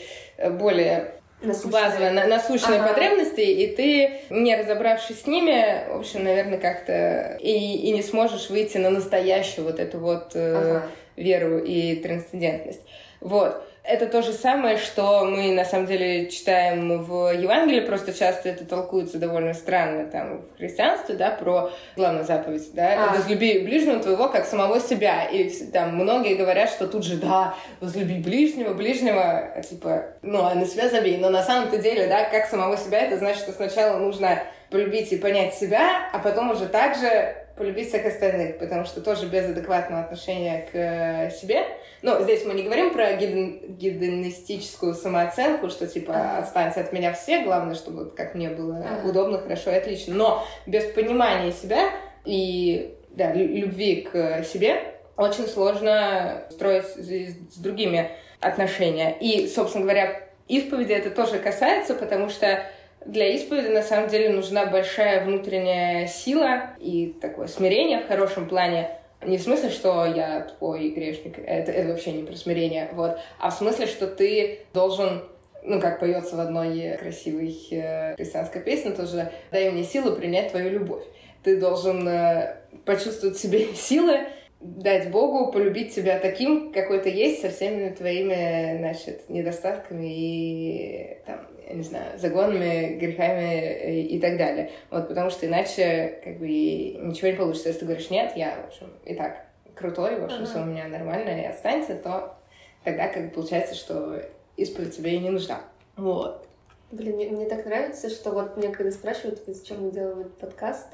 [0.52, 1.72] более насущные.
[1.72, 2.90] базовые, на, насущные ага.
[2.90, 8.50] потребности, и ты, не разобравшись с ними, в общем, наверное, как-то и, и не сможешь
[8.50, 10.84] выйти на настоящую вот эту вот ага
[11.16, 12.82] веру и трансцендентность.
[13.20, 13.64] Вот.
[13.84, 18.64] Это то же самое, что мы на самом деле читаем в Евангелии, просто часто это
[18.64, 23.16] толкуется довольно странно там в христианстве, да, про главную заповедь, да, а.
[23.16, 25.26] возлюби ближнего твоего как самого себя.
[25.26, 30.68] И там многие говорят, что тут же, да, возлюби ближнего, ближнего, типа, ну, а на
[30.68, 31.18] себя забей.
[31.18, 35.18] Но на самом-то деле, да, как самого себя, это значит, что сначала нужно полюбить и
[35.18, 40.68] понять себя, а потом уже также полюбить всех остальных, потому что тоже без адекватного отношения
[40.72, 41.64] к э, себе.
[42.02, 46.38] Ну, здесь мы не говорим про гиден, гидонистическую самооценку, что типа ага.
[46.40, 49.08] отстаньте от меня все, главное, чтобы как мне было ага.
[49.08, 50.16] удобно, хорошо и отлично.
[50.16, 51.92] Но без понимания себя
[52.26, 54.82] и да, любви к себе
[55.16, 58.10] очень сложно строить с другими
[58.40, 59.16] отношения.
[59.20, 62.64] И, собственно говоря, исповеди это тоже касается, потому что
[63.06, 68.90] для исповеди на самом деле нужна большая внутренняя сила и такое смирение в хорошем плане.
[69.24, 73.52] Не в смысле, что я твой грешник, это, это вообще не про смирение, вот, а
[73.52, 75.24] в смысле, что ты должен
[75.64, 80.72] ну, как поется в одной красивой э, христианской песне тоже, дай мне силу принять твою
[80.72, 81.04] любовь.
[81.44, 84.22] Ты должен э, почувствовать в себе силы,
[84.60, 91.48] дать Богу полюбить тебя таким, какой ты есть, со всеми твоими, значит, недостатками и там,
[91.68, 94.72] я не знаю, загонами, грехами и, и так далее.
[94.90, 97.70] Вот, потому что иначе как бы ничего не получится.
[97.70, 99.46] Если ты говоришь, нет, я, в общем, и так
[99.76, 100.46] крутой, в общем, ага.
[100.46, 102.36] все у меня нормально, и останется, то
[102.84, 104.22] тогда как бы получается, что
[104.58, 105.62] исповедь тебе и не нужна.
[105.96, 106.48] Вот.
[106.92, 110.88] Блин, мне, мне так нравится, что вот мне когда спрашивают, зачем мы делаем этот подкаст,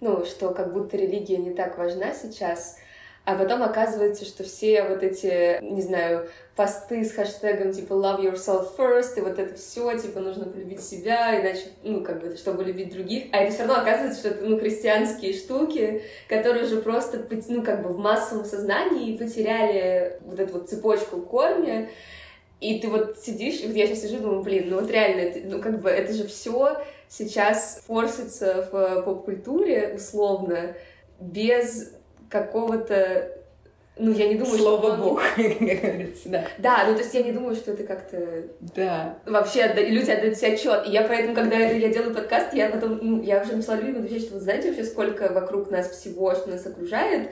[0.00, 2.78] ну, что как будто религия не так важна сейчас,
[3.24, 8.76] а потом оказывается, что все вот эти, не знаю, посты с хэштегом типа love yourself
[8.76, 12.92] first, и вот это все, типа нужно полюбить себя, иначе, ну, как бы, чтобы любить
[12.92, 13.24] других.
[13.32, 17.82] А это все равно оказывается, что это, ну, христианские штуки, которые уже просто, ну, как
[17.82, 21.88] бы в массовом сознании потеряли вот эту вот цепочку корня.
[22.60, 25.60] И ты вот сидишь, вот я сейчас сижу, думаю, блин, ну вот реально, это, ну
[25.60, 30.74] как бы это же все сейчас форсится в поп-культуре условно,
[31.20, 31.92] без
[32.28, 33.30] какого-то
[33.96, 34.96] ну, я не думаю, Слово что...
[34.96, 36.44] Бог, как говорится, да.
[36.58, 38.42] Да, ну, то есть я не думаю, что это как-то...
[38.74, 39.18] Да.
[39.24, 40.84] Вообще отда- люди отдают себе отчет.
[40.88, 44.24] И я поэтому, когда я делаю подкаст, я потом, ну, я уже начала людям отвечать,
[44.24, 47.30] что вы знаете вообще, сколько вокруг нас всего, что нас окружает,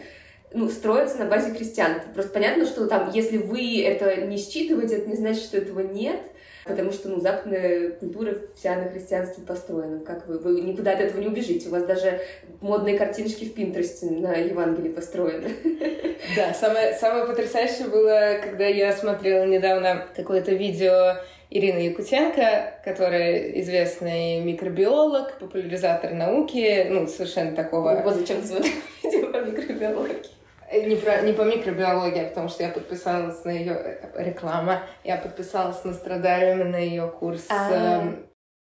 [0.52, 2.00] ну, строится на базе крестьян.
[2.14, 6.20] Просто понятно, что там, если вы это не считываете, это не значит, что этого нет,
[6.64, 10.00] потому что, ну, западная культура вся на христианстве построена.
[10.00, 10.38] Как вы?
[10.38, 11.68] Вы никуда от этого не убежите.
[11.68, 12.20] У вас даже
[12.60, 15.50] модные картиночки в Пинтересте на Евангелии построены.
[16.36, 21.16] Да, самое, самое потрясающее было, когда я смотрела недавно какое-то видео
[21.50, 28.00] Ирины Якутенко, которая известный микробиолог, популяризатор науки, ну, совершенно такого...
[28.02, 30.41] Вот зачем ты смотришь видео по микробиологии.
[30.72, 34.82] Не, про, не по микробиологии, а потому что я подписалась на ее реклама.
[35.04, 37.46] Я подписалась на Страдариуме на ее курс.
[37.50, 37.70] А.
[37.70, 38.26] эм,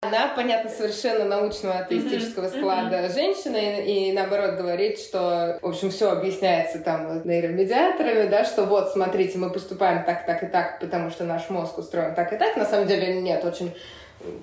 [0.02, 6.12] Она, понятно, совершенно научного атеистического склада женщина, и, и наоборот говорит, что, в общем, все
[6.12, 11.24] объясняется там нейромедиаторами, да, что вот, смотрите, мы поступаем так, так и так, потому что
[11.24, 12.56] наш мозг устроен так и так.
[12.56, 13.74] На самом деле нет, очень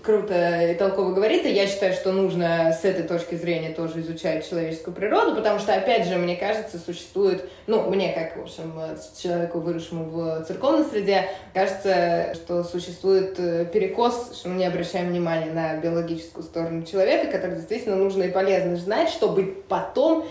[0.03, 4.49] круто и толково говорит, и я считаю, что нужно с этой точки зрения тоже изучать
[4.49, 8.73] человеческую природу, потому что, опять же, мне кажется, существует, ну, мне, как, в общем,
[9.21, 15.51] человеку, выросшему в церковной среде, кажется, что существует э, перекос, что мы не обращаем внимания
[15.51, 20.25] на биологическую сторону человека, который действительно нужно и полезно знать, чтобы потом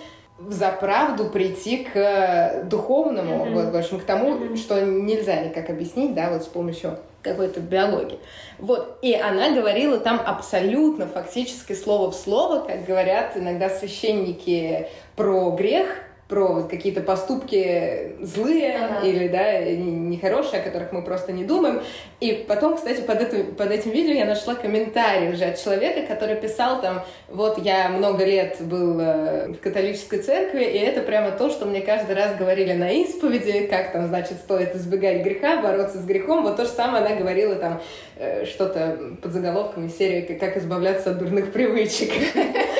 [0.49, 3.53] за правду прийти к э, духовному, Мгм.
[3.53, 4.57] вот, в общем, к тому, Мгм.
[4.57, 8.19] что нельзя никак объяснить, да, вот с помощью какой-то биологии.
[8.57, 15.51] Вот, и она говорила там абсолютно, фактически слово в слово, как говорят иногда священники про
[15.51, 15.87] грех,
[16.31, 19.05] про вот какие-то поступки злые Ага.
[19.05, 21.81] или, да, не- нехорошие, о которых мы просто не думаем.
[22.21, 26.37] И потом, кстати, под, этим под этим видео я нашла комментарий уже от человека, который
[26.37, 31.49] писал там, вот я много лет был э, в католической церкви, и это прямо то,
[31.49, 36.05] что мне каждый раз говорили на исповеди, как там, значит, стоит избегать греха, бороться с
[36.05, 36.43] грехом.
[36.43, 37.81] Вот то же самое она говорила там
[38.15, 42.11] э, что-то под заголовком из серии «Как- «Как избавляться от дурных привычек».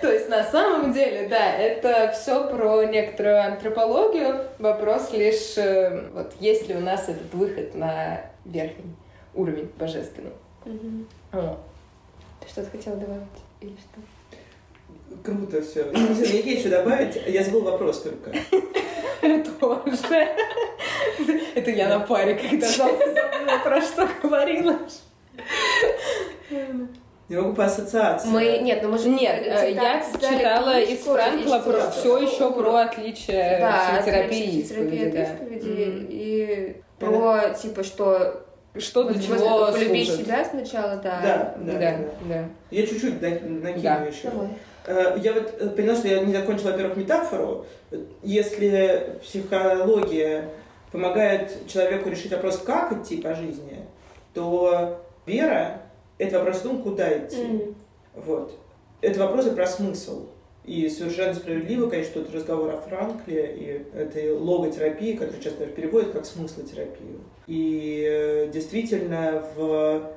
[0.00, 4.46] То есть на самом деле, да, это все про некоторую антропологию.
[4.58, 8.94] Вопрос лишь, э, вот есть ли у нас этот выход на верхний
[9.34, 10.32] уровень божественный.
[11.32, 11.58] Вот.
[12.40, 13.22] Ты что-то хотела добавить?
[13.60, 14.00] Или что?
[15.24, 15.84] Круто все.
[15.90, 17.20] Не знаю, мне есть что добавить.
[17.26, 18.32] Я забыл вопрос только.
[19.60, 20.28] Тоже.
[21.54, 24.78] Это я на паре, когда забыла, про что говорила.
[27.30, 28.28] Не могу по ассоциации.
[28.28, 28.58] Мы...
[28.58, 29.08] Нет, ну мы же...
[29.08, 35.12] Нет, э, я читала из Франкла про все еще про отличие Да, психотерапии исповеди, от
[35.12, 35.22] да.
[35.22, 36.06] исповеди Мгм.
[36.10, 38.42] и про, типа, что...
[38.76, 40.26] Что для чего полюбить служит.
[40.26, 41.20] себя сначала, да.
[41.22, 41.98] Да, да, Да, да.
[42.28, 42.44] да.
[42.72, 43.94] Я чуть-чуть на- накину Да.
[44.04, 44.28] еще.
[44.30, 44.48] Давай.
[44.86, 47.64] Э, Я вот э, поняла, что я не закончила, во-первых, метафору.
[48.24, 50.48] Если психология
[50.90, 53.78] помогает человеку решить вопрос, как идти по жизни,
[54.34, 55.82] то вера—
[56.20, 57.42] это вопрос о том, куда идти.
[57.42, 57.74] М.
[58.14, 58.58] Вот.
[59.00, 60.26] Это вопросы про смысл.
[60.64, 66.26] И совершенно справедливо, конечно, тут разговор о Франкле и этой логотерапии, которую часто переводят как
[66.26, 67.20] смыслотерапию.
[67.46, 70.12] И э, действительно в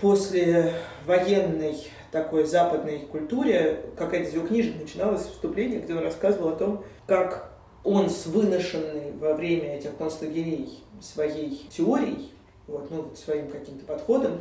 [0.00, 1.76] послевоенной
[2.10, 7.52] такой западной культуре какая-то из его книжек начиналось вступление, где он рассказывал о том, как
[7.84, 12.32] он с выношенной во время этих концлагерей своей теорией,
[12.66, 14.40] вот, ну, своим каким-то подходом,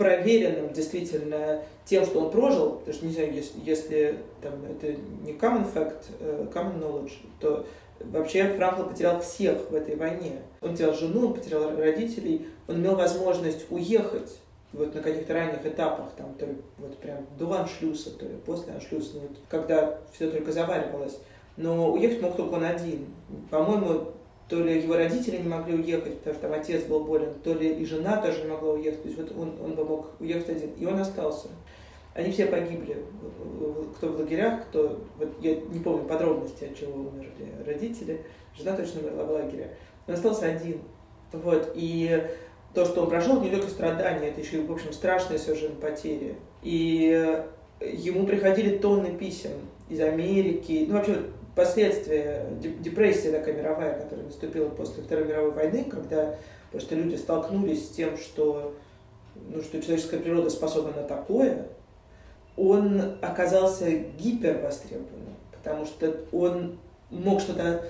[0.00, 5.32] проверенным действительно тем, что он прожил, потому что, не знаю, если, если там, это не
[5.32, 7.66] common fact, э, common knowledge, то
[8.00, 10.40] вообще Франкл потерял всех в этой войне.
[10.62, 14.38] Он потерял жену, он потерял родителей, он имел возможность уехать
[14.72, 18.72] вот на каких-то ранних этапах, там, то ли вот прям до аншлюса, то ли после
[18.72, 21.18] аншлюса, ну, вот, когда все только заваривалось.
[21.58, 23.04] Но уехать мог только он один.
[23.50, 24.12] По-моему,
[24.50, 27.72] то ли его родители не могли уехать, потому что там отец был болен, то ли
[27.72, 29.02] и жена тоже не могла уехать.
[29.02, 30.70] То есть вот он, он бы мог уехать один.
[30.72, 31.48] И он остался.
[32.14, 32.96] Они все погибли.
[33.96, 34.98] Кто в лагерях, кто...
[35.18, 37.30] Вот я не помню подробности, от чего умерли
[37.64, 38.22] родители.
[38.58, 39.76] Жена точно умерла в лагере.
[40.08, 40.80] Он остался один.
[41.32, 41.70] Вот.
[41.76, 42.28] И
[42.74, 46.34] то, что он прошел, не только страдания, это еще и, в общем, страшные совершенно потери.
[46.64, 47.38] И
[47.80, 49.52] ему приходили тонны писем
[49.88, 50.86] из Америки.
[50.88, 51.22] Ну, вообще,
[51.54, 56.36] последствия, депрессия такая мировая, которая наступила после Второй мировой войны, когда
[56.70, 58.74] просто люди столкнулись с тем, что,
[59.34, 61.66] ну, что человеческая природа способна на такое,
[62.56, 66.78] он оказался гипервостребованным, потому что он
[67.10, 67.84] мог что-то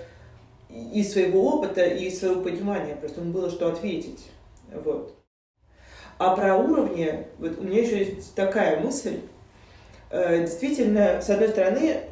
[0.68, 4.28] из своего опыта и из своего понимания, просто ему было что ответить.
[4.72, 5.14] Вот.
[6.18, 9.20] А про уровни, вот у меня еще есть такая мысль.
[10.12, 12.02] Действительно, с одной стороны,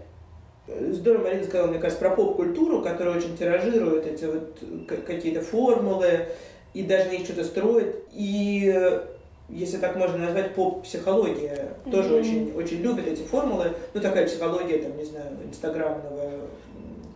[0.91, 4.62] Здорово Марина сказала, мне кажется, про поп-культуру, которая очень тиражирует эти вот
[5.07, 6.27] какие-то формулы
[6.75, 8.05] и даже них что-то строит.
[8.12, 9.01] И
[9.49, 11.91] если так можно назвать, поп-психология mm-hmm.
[11.91, 13.73] тоже очень, очень любит эти формулы.
[13.95, 16.33] Ну, такая психология, там, не знаю, инстаграмного,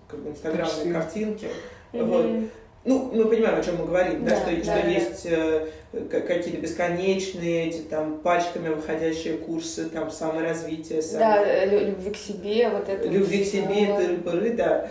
[0.08, 1.48] как бы инстаграмной картинки.
[1.92, 2.04] Mm-hmm.
[2.04, 2.50] Вот.
[2.84, 4.88] Ну, мы понимаем, о чем мы говорим, да, да что, да, что да.
[4.88, 5.68] есть э,
[6.10, 11.00] какие-то бесконечные, эти там пачками выходящие курсы, там саморазвитие.
[11.00, 11.20] Само...
[11.20, 13.08] Да, любви к себе, вот это.
[13.08, 14.88] Любви к себе, тыры-пыры, да.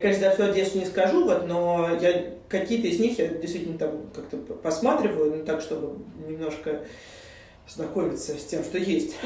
[0.00, 4.10] Конечно, за всю Одессу не скажу, вот, но я какие-то из них я действительно там
[4.14, 6.80] как-то посматриваю, ну так, чтобы немножко
[7.74, 9.16] знакомиться с тем, что есть.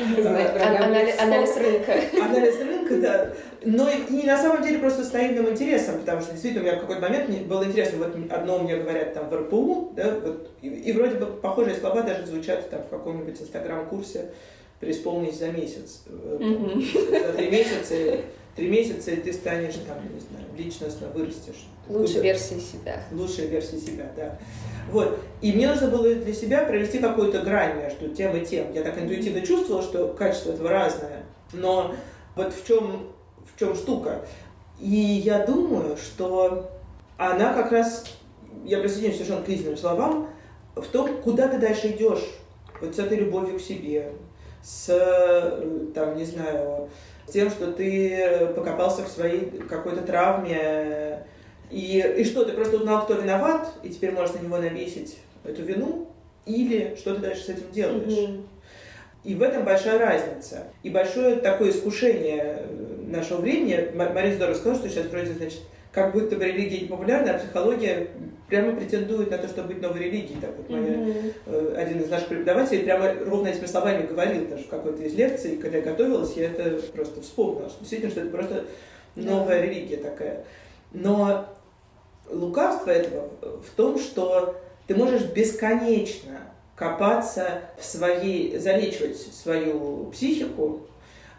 [1.18, 1.94] Анализ рынка.
[2.22, 3.32] Анализ рынка, да.
[3.64, 6.80] Но и на самом деле просто с наивным интересом, потому что действительно у меня в
[6.82, 10.92] какой-то момент было интересно, вот одно мне говорят там в РПУ, да, вот, и, и
[10.92, 14.30] вроде бы похожие слова даже звучат там в каком-нибудь инстаграм-курсе
[14.80, 16.02] преисполнись за месяц.
[16.06, 17.94] За три месяца
[18.56, 21.66] три месяца, и ты станешь там, не знаю, личностно вырастешь.
[21.88, 23.02] Лучшей версии себя.
[23.12, 24.38] Лучшей версии себя, да.
[24.90, 25.18] Вот.
[25.40, 28.72] И мне нужно было для себя провести какую-то грань между тем и тем.
[28.72, 31.24] Я так интуитивно чувствовала, что качество этого разное.
[31.52, 31.94] Но
[32.36, 33.10] вот в чем,
[33.54, 34.24] в чем штука.
[34.80, 36.70] И я думаю, что
[37.16, 38.04] она как раз,
[38.64, 40.28] я присоединяюсь совершенно к Лизиным словам,
[40.74, 42.24] в том, куда ты дальше идешь.
[42.80, 44.12] Вот с этой любовью к себе,
[44.62, 44.86] с,
[45.94, 46.88] там, не знаю,
[47.32, 51.24] тем, что ты покопался в своей какой-то травме,
[51.74, 55.62] и, и что, ты просто узнал, кто виноват, и теперь можешь на него навесить эту
[55.62, 56.06] вину,
[56.46, 58.12] или что ты дальше с этим делаешь.
[58.12, 58.42] Mm-hmm.
[59.24, 60.68] И в этом большая разница.
[60.84, 62.62] И большое такое искушение
[63.08, 63.90] нашего времени.
[63.92, 68.06] Мария здорово сказала, что сейчас вроде, значит, как будто бы религия не популярна, а психология
[68.48, 70.38] прямо претендует на то, чтобы быть новой религией.
[70.40, 71.76] Так вот, моя, mm-hmm.
[71.76, 75.78] один из наших преподавателей прямо ровно этими словами говорил даже в какой-то из лекций, когда
[75.78, 78.64] я готовилась, я это просто вспомнила, что действительно, что это просто
[79.16, 79.66] новая yeah.
[79.66, 80.44] религия такая.
[80.92, 81.46] Но
[82.30, 84.56] лукавство этого в том, что
[84.86, 86.40] ты можешь бесконечно
[86.76, 90.80] копаться в своей, залечивать свою психику,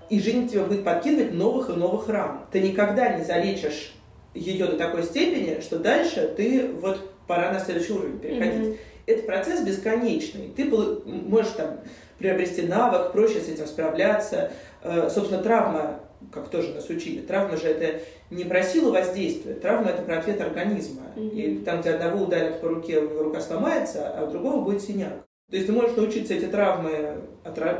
[0.10, 2.48] и жизнь тебе будет подкидывать новых и новых рам.
[2.52, 3.96] Ты никогда не залечишь
[4.34, 8.68] ее до такой степени, что дальше ты вот пора на следующий уровень переходить.
[8.68, 8.78] Mm-hmm.
[9.08, 10.52] Это процесс бесконечный.
[10.56, 11.80] Ты можешь там
[12.18, 14.52] приобрести навык, проще с этим справляться.
[14.84, 16.00] Э, собственно, травма,
[16.32, 18.02] как тоже нас учили, травма же это
[18.32, 21.04] не про силу воздействия, травма это про ответ организма.
[21.16, 21.30] Mm-hmm.
[21.30, 25.26] И там, где одного ударят по руке, рука сломается, а у другого будет синяк.
[25.50, 27.22] То есть ты можешь научиться эти травмы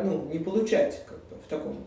[0.04, 1.78] ну, не получать как бы, в таком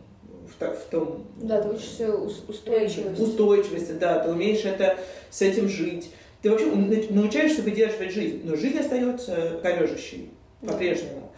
[0.49, 1.27] в, в том...
[1.37, 3.21] Да, ты учишься устойчивости.
[3.21, 4.97] Устойчивости, да, ты умеешь это,
[5.31, 6.11] с этим жить.
[6.43, 6.67] Ты вообще
[7.11, 10.31] научаешься выдерживать жизнь, но жизнь остается корежащей
[10.61, 11.33] по-прежнему.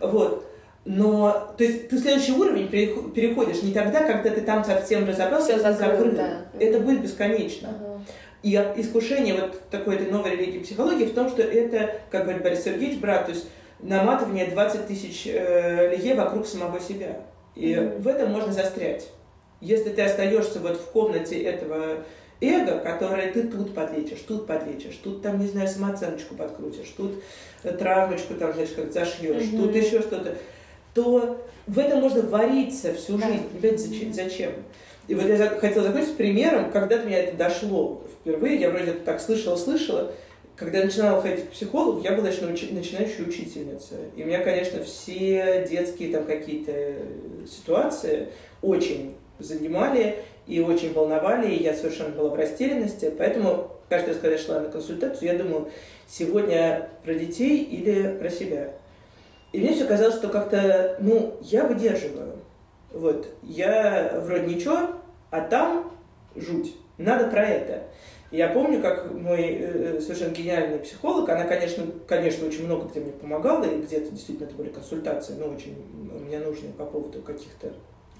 [0.00, 0.46] Вот.
[0.84, 5.58] Но, то есть, ты следующий уровень переходишь не тогда, когда ты там совсем разобрался, Все
[5.58, 6.12] закрыл, закрыл.
[6.12, 6.38] Да.
[6.58, 7.68] Это будет бесконечно.
[7.68, 8.00] Ага.
[8.42, 12.64] И искушение вот такой этой новой религии психологии в том, что это, как говорит Борис
[12.64, 13.46] Сергеевич, брат, то есть
[13.78, 17.20] наматывание 20 тысяч э, лье вокруг самого себя.
[17.54, 18.00] И mm-hmm.
[18.00, 19.08] в этом можно застрять.
[19.60, 21.98] Если ты остаешься вот в комнате этого
[22.40, 27.22] эго, которое ты тут подлечишь, тут подлечишь, тут там, не знаю, самооценочку подкрутишь, тут
[27.62, 29.56] травмочку там, знаешь, как зашьешь, mm-hmm.
[29.56, 30.36] тут еще что-то,
[30.94, 33.48] то в этом можно вариться всю жизнь.
[33.52, 34.12] Понимаете, зачем?
[34.12, 34.52] зачем?
[35.08, 40.12] И вот я хотела закончить примером, когда-то меня это дошло впервые, я вроде так слышала-слышала,
[40.54, 43.94] когда я начинала ходить к психологу, я была еще начинающая учительница.
[44.16, 46.94] И меня, конечно, все детские там какие-то
[47.50, 48.28] ситуации
[48.60, 50.16] очень занимали
[50.46, 53.12] и очень волновали, и я совершенно была в растерянности.
[53.16, 55.68] Поэтому каждый раз, когда я шла на консультацию, я думала,
[56.08, 58.72] сегодня про детей или про себя.
[59.52, 62.38] И мне все казалось, что как-то, ну, я выдерживаю.
[62.92, 64.90] Вот, я вроде ничего,
[65.30, 65.92] а там
[66.34, 66.74] жуть.
[66.98, 67.84] Надо про это.
[68.30, 73.12] Я помню, как мой э, совершенно гениальный психолог, она, конечно, конечно, очень много где мне
[73.12, 75.76] помогала, и где-то действительно это были консультации, но очень
[76.26, 77.72] мне нужные по поводу каких-то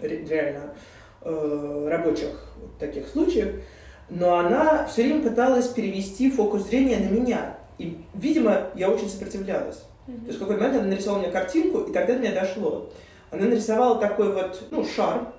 [0.02, 0.74] реально
[1.22, 3.62] э, рабочих вот таких случаев.
[4.10, 7.58] Но она все время пыталась перевести фокус зрения на меня.
[7.78, 9.82] И, видимо, я очень сопротивлялась.
[10.06, 12.90] То есть в какой-то момент она нарисовала мне картинку, и тогда до меня дошло.
[13.30, 15.32] Она нарисовала такой вот, ну, шар.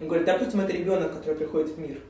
[0.00, 2.00] Он говорит, допустим, это ребенок, который приходит в мир.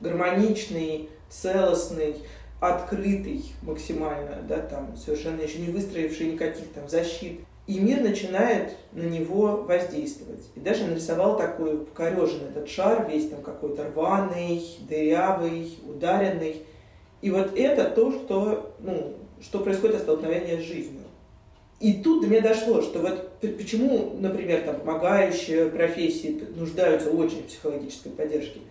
[0.00, 2.16] Гармоничный, целостный,
[2.60, 7.40] открытый максимально, да, там, совершенно еще не выстроивший никаких там защит.
[7.66, 10.44] И мир начинает на него воздействовать.
[10.54, 16.62] И даже нарисовал такой покореженный этот шар, весь там какой-то рваный, дырявый, ударенный.
[17.20, 20.97] И вот это то, что, ну, что происходит от столкновения с жизнью.
[21.80, 27.46] И тут до меня дошло, что вот почему, например, там, помогающие профессии нуждаются очень в
[27.46, 28.60] психологической поддержке–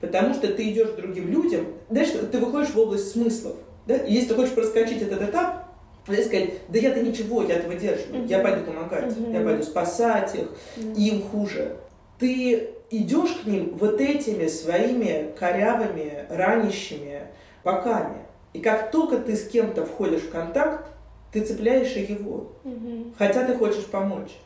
[0.00, 3.56] Потому что ты идешь к другим людям, дальше ты выходишь в область смыслов.
[3.86, 3.96] Да?
[3.96, 5.64] И если ты хочешь проскочить этот этап,
[6.06, 8.28] ты сказать, да я-то ничего, я этого держу, uh-huh.
[8.28, 9.32] я пойду помогать, uh-huh.
[9.32, 10.94] я пойду спасать их, uh-huh.
[10.94, 11.76] им хуже.
[12.18, 17.22] Ты идешь к ним вот этими своими корявыми, ранящими
[17.64, 18.18] боками.
[18.52, 20.86] И как только ты с кем-то входишь в контакт,
[21.36, 22.52] ты цепляешь его.
[22.64, 23.12] Угу.
[23.18, 24.38] Хотя ты хочешь помочь.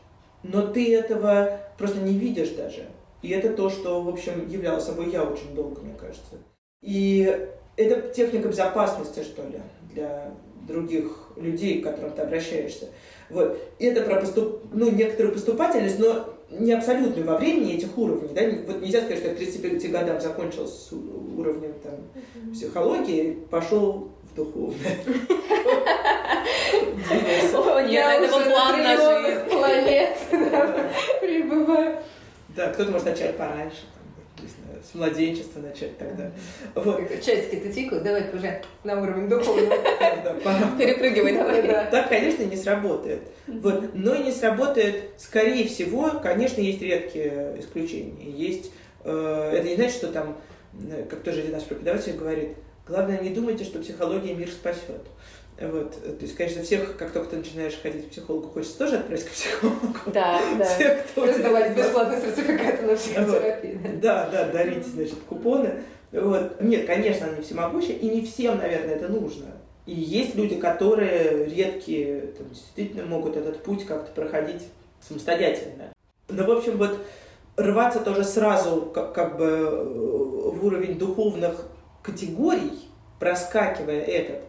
[0.43, 2.85] Но ты этого просто не видишь даже.
[3.21, 6.35] И это то, что, в общем, являло собой я очень долго, мне кажется.
[6.81, 7.47] И
[7.77, 9.61] это техника безопасности, что ли,
[9.93, 10.33] для
[10.67, 12.89] других людей, к которым ты обращаешься.
[13.29, 13.57] Вот.
[13.79, 14.61] И это про поступ...
[14.73, 18.33] ну, некоторую поступательность, но не абсолютную во времени этих уровней.
[18.33, 18.41] Да?
[18.67, 24.35] Вот нельзя сказать, что я к 35 годам закончил с уровнем там, психологии, пошел в
[24.35, 24.97] духовное.
[27.87, 30.17] Я план на планет
[31.21, 31.97] прибываю.
[32.49, 33.81] Да, кто-то может начать пораньше
[34.91, 36.31] с младенчества начать тогда.
[36.75, 37.01] Вот.
[37.23, 39.69] Часики-то тикают, давай уже на уровень духовного.
[40.77, 41.89] Перепрыгивай давай.
[41.91, 43.21] Так, конечно, не сработает.
[43.47, 43.93] Вот.
[43.93, 48.29] Но и не сработает, скорее всего, конечно, есть редкие исключения.
[48.29, 48.71] Есть,
[49.03, 50.37] э, это не значит, что там,
[50.89, 52.49] э, как тоже один наш преподаватель говорит,
[52.87, 55.05] главное, не думайте, что психология мир спасет.
[55.61, 55.91] Вот.
[55.91, 59.29] То есть, конечно, всех, как только ты начинаешь ходить к психологу, хочется тоже отправить к
[59.29, 59.95] психологу.
[60.07, 60.65] Да, да.
[60.65, 61.25] Всех, кто...
[61.25, 63.79] Раздавать бесплатные сертификаты на психотерапию.
[63.79, 63.99] Вот.
[63.99, 65.83] Да, да, дарить, значит, купоны.
[66.11, 66.59] Вот.
[66.61, 69.45] Нет, конечно, они всемогущие, и не всем, наверное, это нужно.
[69.85, 74.63] И есть люди, которые редкие, там, действительно могут этот путь как-то проходить
[74.99, 75.93] самостоятельно.
[76.29, 76.99] Но, в общем, вот
[77.55, 79.83] рваться тоже сразу как, как бы э,
[80.51, 81.65] в уровень духовных
[82.01, 82.87] категорий,
[83.19, 84.41] проскакивая этот,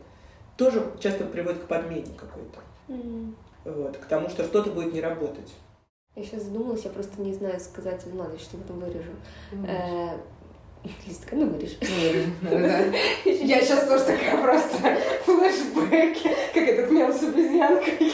[0.62, 2.60] тоже часто приводит к подмене какой-то.
[2.88, 3.34] Mm.
[3.64, 5.52] Вот, к тому, что что-то будет не работать.
[6.14, 9.10] Я сейчас задумалась, я просто не знаю сказать, ну ладно, что потом вырежу.
[9.52, 10.20] Mm.
[11.06, 11.76] Листка, ну вырежь.
[13.24, 14.78] Я сейчас тоже такая просто
[15.24, 18.12] флешбеки, как этот мем с обезьянкой.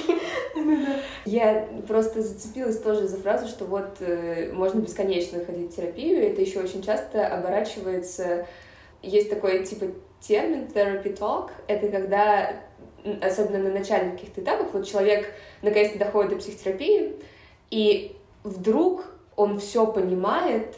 [1.25, 6.41] Я просто зацепилась тоже за фразу, что вот э, можно бесконечно ходить в терапию, это
[6.41, 8.47] еще очень часто оборачивается...
[9.03, 9.87] Есть такой типа
[10.21, 12.57] термин therapy talk— это когда,
[13.23, 17.17] особенно на начальных каких-то этапах, вот человек наконец-то доходит до психотерапии,
[17.71, 19.05] и вдруг
[19.37, 20.75] он все понимает,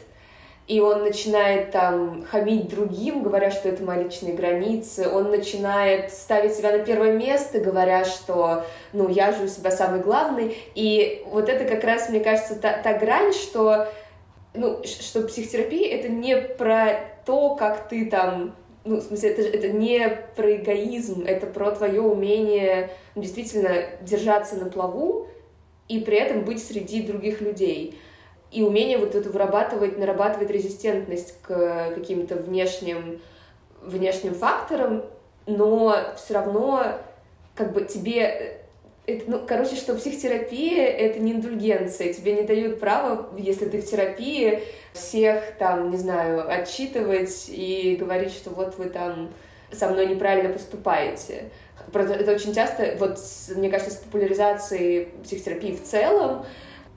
[0.67, 6.53] и он начинает там хамить другим, говоря, что это мои личные границы, он начинает ставить
[6.53, 11.49] себя на первое место, говоря, что, ну, я же у себя самый главный, и вот
[11.49, 13.87] это как раз, мне кажется, та, та грань, что,
[14.53, 19.69] ну, что психотерапия— это не про то, как ты там ну, в смысле, это, это
[19.69, 25.27] не про эгоизм, это про твое умение ну, действительно держаться на плаву
[25.87, 27.99] и при этом быть среди других людей.
[28.51, 33.21] И умение вот это вырабатывать, нарабатывать резистентность к каким-то внешним,
[33.81, 35.03] внешним факторам,
[35.45, 36.97] но все равно
[37.55, 38.60] как бы тебе
[39.05, 42.13] это, ну, короче, что психотерапия— это не индульгенция.
[42.13, 44.61] Тебе не дают права, если ты в терапии,
[44.93, 49.31] всех там, не знаю, отчитывать и говорить, что вот вы там
[49.71, 51.45] со мной неправильно поступаете.
[51.93, 53.17] Это очень часто, вот,
[53.55, 56.45] мне кажется, с популяризацией психотерапии в целом,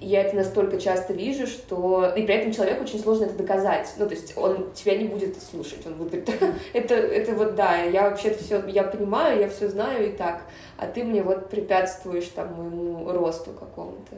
[0.04, 2.12] я это настолько часто вижу, что...
[2.16, 3.92] И при этом человеку очень сложно это доказать.
[3.96, 5.86] Ну, то есть он тебя не будет слушать.
[5.86, 10.08] Он будет говорить, это, это вот да, я вообще все, я понимаю, я все знаю
[10.08, 10.42] и так,
[10.76, 14.16] а ты мне вот препятствуешь там моему росту какому-то.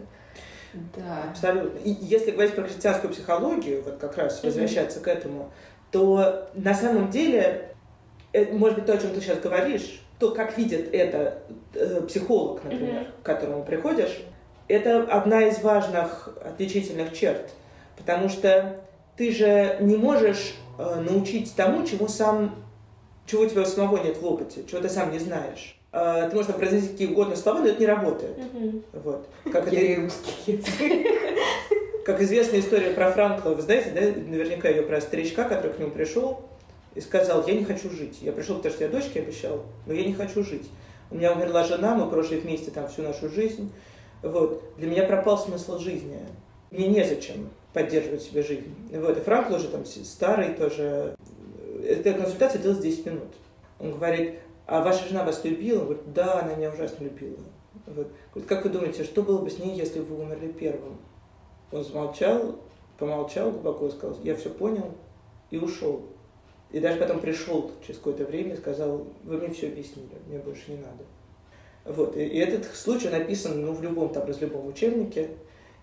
[0.95, 1.31] Да.
[1.31, 1.79] Абсолютно.
[1.79, 5.05] И если говорить про христианскую психологию, вот как раз возвращаться mm-hmm.
[5.05, 5.51] к этому,
[5.91, 7.71] то на самом деле,
[8.33, 11.39] это, может быть, то, о чем ты сейчас говоришь, то, как видит это
[11.75, 13.23] э, психолог, например, mm-hmm.
[13.23, 14.23] к которому приходишь,
[14.69, 17.51] это одна из важных отличительных черт,
[17.97, 18.81] потому что
[19.17, 22.55] ты же не можешь э, научить тому, чего сам,
[23.27, 25.79] чего у тебя самого нет в опыте, чего ты сам не знаешь.
[25.93, 28.37] Э, ты можешь произнести какие угодно слова, но это не работает.
[28.37, 28.83] Mm-hmm.
[29.05, 29.29] Вот.
[29.53, 30.01] Как это...
[30.01, 30.63] русский
[32.05, 35.91] Как известная история про Франкла, вы знаете, да, наверняка ее про старичка, который к нему
[35.91, 36.43] пришел
[36.95, 38.19] и сказал, я не хочу жить.
[38.21, 40.69] Я пришел, потому что я дочке обещал, но я не хочу жить.
[41.11, 43.73] У меня умерла жена, мы прожили вместе там всю нашу жизнь.
[44.27, 44.63] Вот.
[44.77, 46.19] Для меня пропал смысл жизни.
[46.71, 48.75] Мне незачем поддерживать себе жизнь.
[48.93, 49.17] Вот.
[49.17, 51.15] И Франкл уже там старый тоже.
[51.85, 53.29] Эта консультация длилась 10 минут.
[53.79, 55.81] Он говорит, а ваша жена вас любила?
[55.81, 57.39] Он говорит, да, она меня ужасно любила.
[57.87, 58.09] Вот.
[58.33, 60.99] Говорит, как вы думаете, что было бы с ней, если бы вы умерли первым?
[61.71, 62.57] Он замолчал,
[62.99, 64.93] помолчал глубоко, сказал, я все понял
[65.51, 66.03] и ушел.
[66.71, 70.73] И даже потом пришел через какое-то время и сказал, вы мне все объяснили, мне больше
[70.73, 71.05] не надо.
[71.89, 72.17] Вот.
[72.17, 75.29] И, и этот случай написан ну, в любом там, любом учебнике.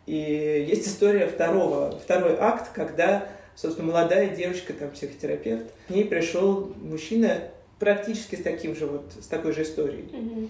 [0.05, 5.65] И есть история второго, второй акт, когда собственно, молодая девочка, там, психотерапевт.
[5.87, 7.39] К ней пришел мужчина
[7.79, 10.49] практически с таким же вот, с такой же историей.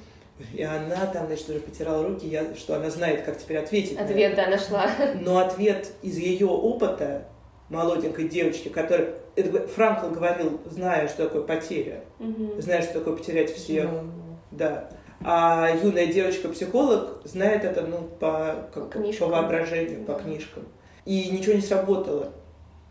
[0.54, 3.98] И она там, значит, уже потирала руки, я, что она знает, как теперь ответить.
[3.98, 4.90] Ответ, да, нашла.
[5.22, 7.26] Но ответ из ее опыта
[7.70, 9.16] молоденькой девочки, которая...
[9.36, 12.62] Это Франкл говорил, зная, что такое потеря, Мгм.
[12.62, 13.90] зная, что такое потерять всех.
[13.92, 14.12] Ну,
[14.52, 14.90] Да.
[15.26, 19.30] А юная девочка-психолог знает это, ну, по, как, По книжкам.
[19.30, 20.64] по воображению, по книжкам.
[21.06, 22.30] И ничего не сработало.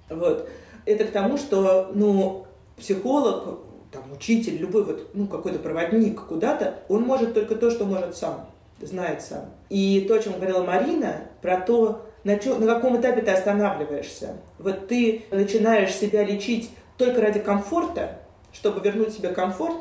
[0.09, 0.49] Вот.
[0.85, 2.47] Это к тому, что, ну,
[2.77, 3.61] психолог,
[3.91, 8.49] там, учитель, любой вот, ну, какой-то проводник куда-то, он может только то, что может сам,
[8.81, 9.51] знает сам.
[9.69, 14.37] И то, о чем говорила Марина, про то, на, чё- на каком этапе ты останавливаешься.
[14.59, 18.19] Вот ты начинаешь себя лечить только ради комфорта,
[18.53, 19.77] чтобы вернуть себе комфорт,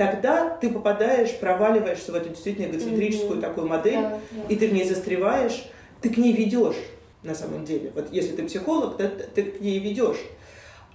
[0.00, 3.40] тогда ты попадаешь, проваливаешься в эту действительно эгоцентрическую Мгм.
[3.42, 4.46] такую модель, Да, да.
[4.48, 5.68] и ты в ней застреваешь,
[6.00, 6.78] ты к ней ведешь
[7.22, 7.92] на самом деле.
[7.94, 10.16] Вот если ты психолог, то ты к ней ведешь.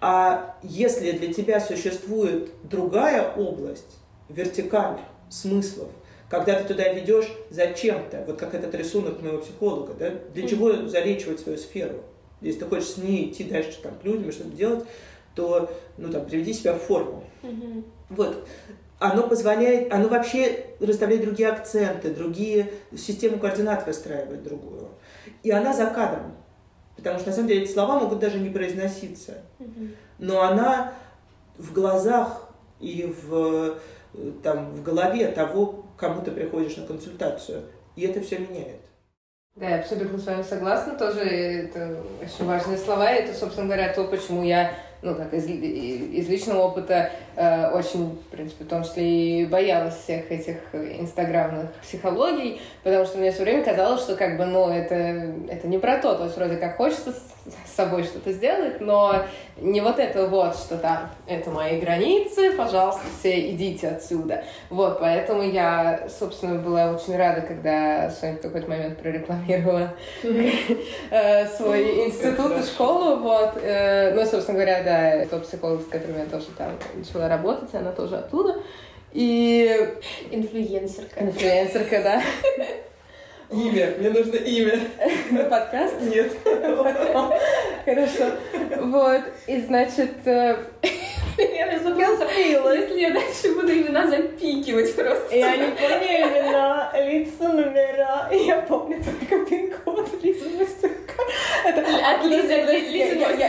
[0.01, 4.97] А если для тебя существует другая область, вертикаль
[5.29, 5.89] смыслов,
[6.27, 11.41] когда ты туда ведешь зачем-то, вот как этот рисунок моего психолога, да, для чего залечивать
[11.41, 12.01] свою сферу?
[12.41, 14.83] Если ты хочешь с ней идти дальше там, к людям что-то делать,
[15.35, 17.23] то ну, там, приведи себя в форму.
[17.43, 17.85] Мгм.
[18.09, 18.47] Вот.
[19.11, 24.89] Оно позволяет, оно вообще расставляет другие акценты, другие, систему координат выстраивает другую.
[25.43, 26.33] И она за кадром.
[26.95, 29.43] Потому что, на самом деле, эти слова могут даже не произноситься.
[30.17, 30.93] Но она
[31.57, 32.49] в глазах
[32.79, 33.77] и в,
[34.41, 37.61] там, в голове того, к кому ты приходишь на консультацию.
[37.95, 38.81] И это все меняет.
[39.55, 40.97] Да, я абсолютно с вами согласна.
[40.97, 43.13] Тоже это очень важные слова.
[43.13, 44.73] И это, собственно говоря, то, почему я,
[45.03, 50.31] ну, так, из, из личного опыта очень, в принципе, в том числе и боялась всех
[50.31, 55.67] этих инстаграмных психологий, потому что мне все время казалось, что, как бы, ну, это, это
[55.67, 56.15] не про то.
[56.15, 59.23] То есть, вроде как хочется с собой что-то сделать, но
[59.57, 64.43] не вот это вот, что там, это мои границы, пожалуйста, все идите отсюда.
[64.69, 69.93] Вот, поэтому я, собственно, была очень рада, когда Соня в какой-то момент прорекламировала
[70.23, 73.57] э, свой институт и школу, вот.
[73.61, 77.91] Э, Ну, собственно говоря, да, тот психолог, с которым я тоже там начала работать, она
[77.91, 78.61] тоже оттуда.
[79.13, 79.89] И
[80.31, 81.21] Инфлюенсерка.
[81.21, 82.21] инфлюенсерка, да,
[83.51, 83.93] Имя.
[83.99, 84.79] Мне нужно имя.
[85.31, 86.01] на подкаст.
[86.01, 86.35] Нет.
[87.85, 88.31] Хорошо.
[88.81, 90.57] Вот, и значит, э,
[91.37, 92.75] Я забыла.
[92.75, 95.35] Если я дальше буду имена запикивать просто.
[95.35, 101.23] я не помню имена, лица, номера, я помню только пин-код Лиза Мастерка.
[101.65, 102.53] Это От Лизы,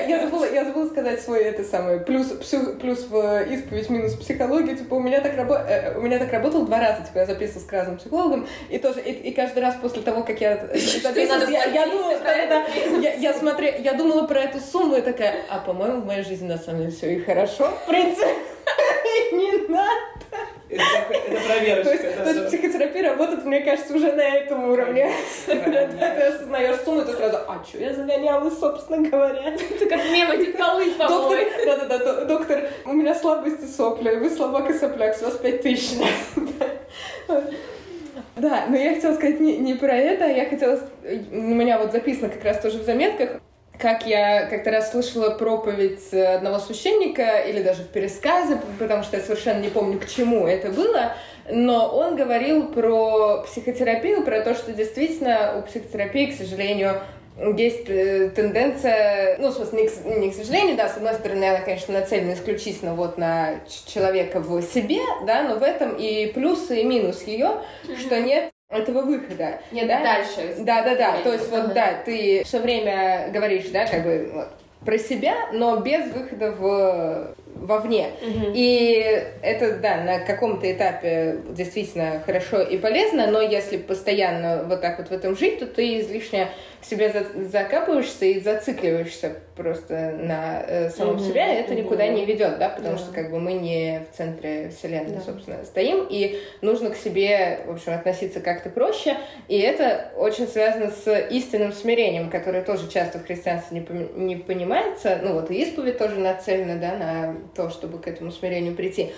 [0.09, 2.27] я, забыла, я забыла сказать свой это самое плюс
[2.81, 4.77] плюс в исповедь минус психология.
[4.77, 7.03] Типа у меня так рабо- э, у меня так работало два раза.
[7.05, 10.41] Типа я записывалась к разным психологам и тоже и, и каждый раз после того, как
[10.41, 10.57] я
[11.03, 12.63] записывалась, я, я думала, что это.
[13.01, 16.49] я, я смотря, я думала про эту сумму и такая, а по-моему в моей жизни
[16.49, 18.29] на самом деле все и хорошо, в принципе,
[19.33, 19.91] не надо.
[20.69, 21.85] Это, это проверочка.
[21.85, 22.49] То есть, да, то есть да.
[22.49, 25.11] психотерапия работает, мне кажется, уже на этом уровне.
[25.47, 29.55] Когда ты осознаешь сумму, ты сразу, а что я загоняла, собственно говоря?
[29.55, 34.71] Это как мем эти колы Доктор, да-да-да, до- доктор, у меня слабости сопли, вы слабак
[34.71, 35.99] и сопляк, с вас пять тысяч.
[38.37, 40.79] Да, но я хотела сказать не, не про это, я хотела...
[41.33, 43.41] У меня вот записано как раз тоже в заметках,
[43.79, 49.23] как я как-то раз слышала проповедь одного священника, или даже в пересказе, потому что я
[49.23, 51.13] совершенно не помню, к чему это было,
[51.51, 57.01] но он говорил про психотерапию, про то, что действительно у психотерапии, к сожалению,
[57.57, 61.45] есть э, тенденция, ну, в смысле, не к, не к сожалению, да, с одной стороны,
[61.45, 66.71] она, конечно, нацелена исключительно вот на человека в себе, да, но в этом и плюс,
[66.71, 67.61] и минус ее,
[67.99, 69.61] что нет этого выхода.
[69.71, 70.03] Нет, да?
[70.03, 70.57] дальше.
[70.59, 71.23] Да, да, да.
[71.23, 74.49] То есть вот да, ты все время говоришь, да, как бы вот,
[74.85, 77.35] про себя, но без выхода в
[77.65, 78.09] вовне.
[78.23, 78.53] Мгм.
[78.55, 84.99] И это, да, на каком-то этапе действительно хорошо и полезно, но если постоянно вот так
[84.99, 86.49] вот в этом жить, то ты излишне
[86.81, 92.07] в себе за- закапываешься и зацикливаешься просто на э, самом Мгм, себе, и это никуда
[92.07, 92.99] не ведет, да, потому Да.
[92.99, 95.21] что как бы мы не в центре вселенной, Да.
[95.23, 99.17] собственно, стоим, и нужно к себе, в общем, относиться как-то проще,
[99.49, 104.37] и это очень связано с истинным смирением, которое тоже часто в христианстве не, поми- не
[104.37, 109.13] понимается, ну вот и исповедь тоже нацелена, да, на то, чтобы к этому смирению прийти.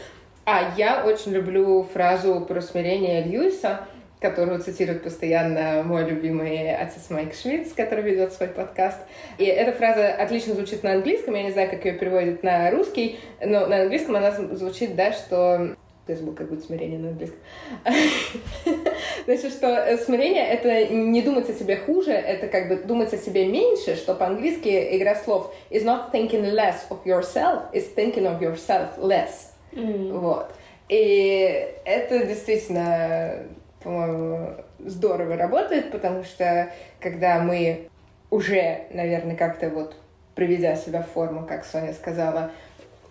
[0.45, 3.81] А я очень люблю фразу про смирение Льюиса,
[4.21, 8.99] которую цитирует постоянно мой любимый отец Майк Шмидт, который ведет свой подкаст.
[9.39, 13.21] И эта фраза отлично звучит на английском, я не знаю, как ее переводят на русский,
[13.41, 15.77] но на английском она зв- звучит, да, что...
[16.09, 17.39] Я забыла, как будет смирение на английском.
[19.27, 23.19] Значит, что э, смирение— это не думать о себе хуже, это как бы думать о
[23.19, 28.41] себе меньше, что по-английски игра слов is not thinking less of yourself, is thinking of
[28.41, 29.53] yourself less.
[29.73, 30.19] Mm.
[30.19, 30.51] Вот.
[30.89, 33.45] И это действительно,
[33.83, 37.89] по-моему, здорово работает, потому что когда мы
[38.31, 39.95] уже, наверное, как-то вот
[40.35, 42.51] приведя себя в форму, как Соня сказала,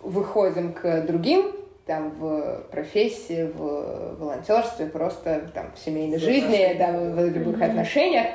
[0.02, 1.52] выходим к другим
[1.88, 7.64] там в профессии, в волонтерстве, просто там в семейной жизни, да, в, в любых mm-hmm.
[7.64, 8.26] отношениях.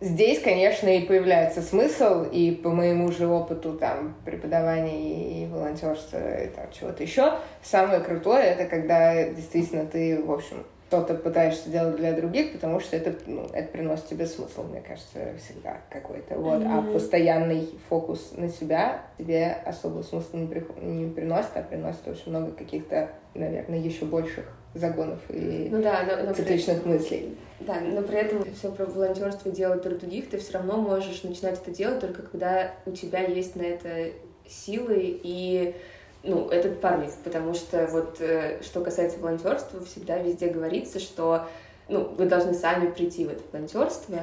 [0.00, 6.48] Здесь, конечно, и появляется смысл, и по моему же опыту там преподавания и волонтерства и
[6.48, 7.32] там чего-то еще,
[7.62, 12.96] самое крутое это когда действительно ты, в общем, что-то пытаешься делать для других, потому что
[12.96, 16.36] это, ну, это приносит тебе смысл, мне кажется, всегда какой-то.
[16.36, 16.62] Вот.
[16.62, 16.88] Mm-hmm.
[16.88, 20.64] А постоянный фокус на себя тебе особого смысла не, при...
[20.80, 26.28] не приносит, а приносит очень много каких-то, наверное, еще больших загонов и ну, да, но,
[26.28, 26.88] но цикличных при...
[26.88, 27.38] мыслей.
[27.60, 31.60] Да, но при этом все про волонтерство делать для других, ты все равно можешь начинать
[31.60, 34.12] это делать только когда у тебя есть на это
[34.46, 35.74] силы и
[36.22, 41.46] ну, этот порыв, потому что вот э, что касается волонтерства, всегда везде говорится, что
[41.88, 44.20] ну, вы должны сами прийти в это волонтерство,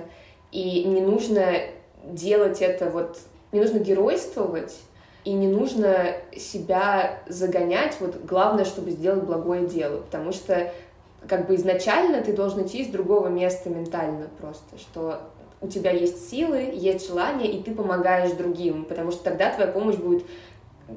[0.52, 1.62] и не нужно
[2.04, 3.18] делать это вот,
[3.52, 4.76] не нужно геройствовать,
[5.24, 10.72] и не нужно себя загонять, вот главное, чтобы сделать благое дело, потому что
[11.28, 15.22] как бы изначально ты должен идти из другого места ментально просто, что
[15.62, 19.96] у тебя есть силы, есть желание, и ты помогаешь другим, потому что тогда твоя помощь
[19.96, 20.24] будет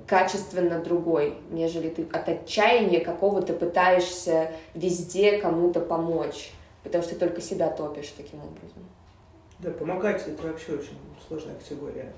[0.06, 6.52] качественно другой, нежели ты от отчаяния какого-то пытаешься везде кому-то помочь,
[6.82, 8.84] потому что ты только себя топишь таким образом.
[9.58, 12.12] Да, помогать это вообще очень сложная категория.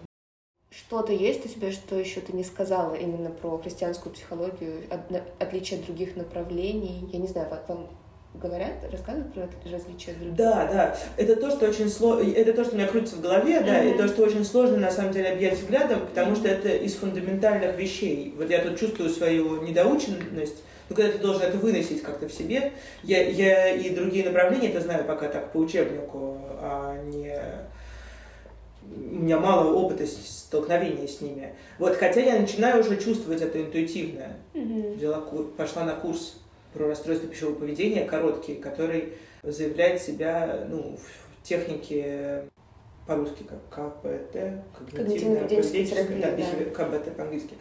[0.70, 5.00] Что-то есть у тебя, что еще ты не сказала именно про христианскую психологию, от,
[5.40, 7.08] отличие от других направлений?
[7.12, 7.88] Я не знаю, вам
[8.34, 10.96] говорят, рассказывают про различия друг Да, да.
[11.16, 13.66] Это то, что очень сложно, это то, что у меня крутится в голове, mm-hmm.
[13.66, 16.94] да, и то, что очень сложно на самом деле объять взглядом, потому что это из
[16.94, 18.34] фундаментальных вещей.
[18.36, 22.72] Вот я тут чувствую свою недоученность, но когда ты должен это выносить как-то в себе,
[23.02, 27.36] я, я и другие направления это знаю пока так по учебнику, а не
[28.92, 31.54] у меня мало опыта столкновения с ними.
[31.78, 34.36] Вот, хотя я начинаю уже чувствовать это интуитивно.
[34.54, 34.96] Mm-hmm.
[34.96, 35.20] Взяла,
[35.56, 36.39] пошла на курс
[36.74, 42.44] про расстройство пищевого поведения, короткий, который заявляет себя ну, в технике
[43.06, 44.36] по-русски как КПТ,
[44.78, 46.70] когнитивно-поведенческое, да, да.
[46.70, 47.54] КБТ по-английски.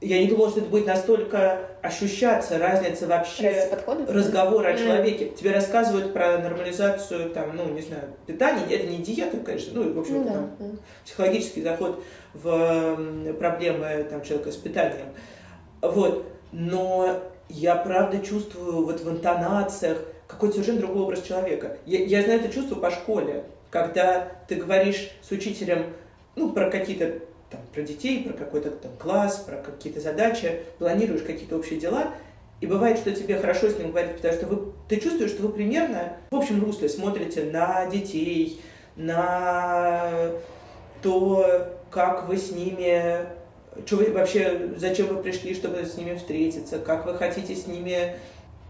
[0.00, 3.68] Я не думала, что это будет настолько ощущаться, разница вообще
[4.06, 4.74] разговора mm.
[4.74, 5.30] о человеке.
[5.30, 8.64] Тебе рассказывают про нормализацию, там, ну, не знаю, питания.
[8.70, 14.22] Это не диета, конечно, ну, в общем, ну, да, там, психологический заход в проблемы там,
[14.22, 15.08] человека с питанием.
[15.82, 16.26] Вот.
[16.52, 21.78] Но я правда чувствую вот в интонациях какой-то совершенно другой образ человека.
[21.86, 25.86] Я, я знаю это чувство по школе, когда ты говоришь с учителем,
[26.36, 27.20] ну, про какие-то
[27.50, 32.12] там, про детей, про какой-то там класс, про какие-то задачи, планируешь какие-то общие дела,
[32.60, 35.50] и бывает, что тебе хорошо с ним говорить, потому что вы, ты чувствуешь, что вы
[35.50, 38.60] примерно в общем русле смотрите на детей,
[38.96, 40.32] на
[41.02, 43.26] то, как вы с ними
[43.86, 48.16] что вы вообще, зачем вы пришли, чтобы с ними встретиться, как вы хотите с ними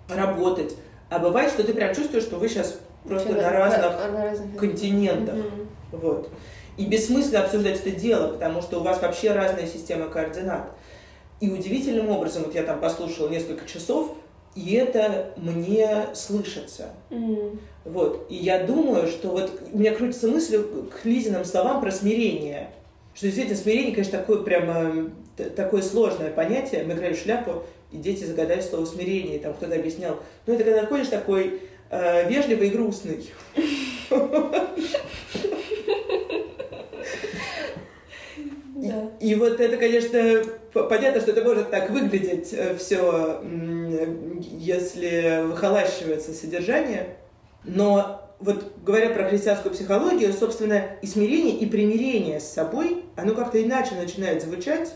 [0.09, 0.75] работать.
[1.11, 5.37] А бывает, что ты прям чувствуешь, что вы сейчас просто на разных, на разных континентах.
[5.37, 5.99] Угу.
[5.99, 6.31] Вот.
[6.77, 10.71] И бессмысленно обсуждать это дело, потому что у вас вообще разная система координат.
[11.41, 14.15] И удивительным образом, вот я там послушала несколько часов,
[14.55, 16.91] и это мне слышится.
[17.11, 17.59] Mm.
[17.85, 18.27] Вот.
[18.29, 22.71] И я думаю, что вот у меня крутится мысль к Лизиным словам про смирение
[23.19, 25.11] что действительно смирение, конечно, такое прямо
[25.57, 26.85] такое сложное понятие.
[26.85, 30.21] Мы играли в шляпу, и дети загадали слово смирение, и там кто-то объяснял.
[30.47, 33.29] Ну, это когда ходишь такой э, вежливый и грустный.
[39.21, 40.45] И, вот это, конечно,
[40.89, 43.43] понятно, что это может так выглядеть э, все,
[44.41, 47.17] если выхолащивается содержание,
[47.65, 53.63] но вот говоря про христианскую психологию, собственно, и смирение, и примирение с собой, оно как-то
[53.63, 54.95] иначе начинает звучать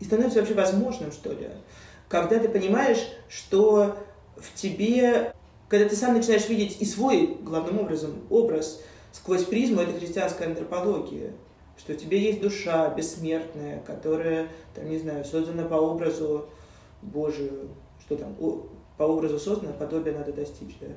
[0.00, 1.48] и становится вообще возможным, что ли.
[2.08, 3.96] Когда ты понимаешь, что
[4.36, 5.32] в тебе,
[5.68, 11.32] когда ты сам начинаешь видеть и свой, главным образом, образ сквозь призму этой христианской антропологии,
[11.78, 16.46] что у тебя есть душа бессмертная, которая, там, не знаю, создана по образу
[17.02, 17.68] Божию,
[18.00, 20.88] что там, по образу создана, подобие надо достичь, да?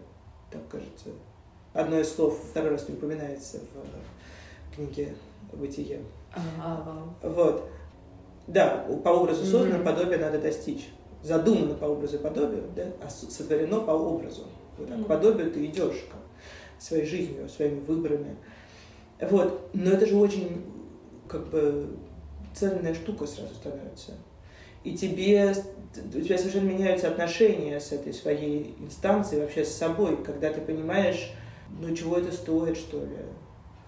[0.51, 1.09] Так кажется
[1.73, 3.59] одно из слов второй раз не упоминается
[4.71, 5.15] в книге
[5.51, 6.01] «Бытие».
[6.33, 7.03] Ага.
[7.21, 7.69] Вот.
[8.47, 9.83] Да, по образу создано, mm-hmm.
[9.83, 10.89] подобие надо достичь.
[11.21, 14.43] Задумано по образу и подобию, да, а сотворено по образу.
[14.77, 15.03] Вот так, mm-hmm.
[15.05, 16.05] К подобию ты идешь.
[16.83, 18.35] своей жизнью, своими выборами.
[19.21, 19.69] Вот.
[19.73, 20.65] Но это же очень
[21.27, 21.97] как бы
[22.53, 24.11] ценная штука сразу становится.
[24.83, 25.55] И тебе,
[25.95, 31.31] у тебя совершенно меняются отношения с этой своей инстанцией, вообще с собой, когда ты понимаешь,
[31.79, 33.17] ну, чего это стоит, что ли,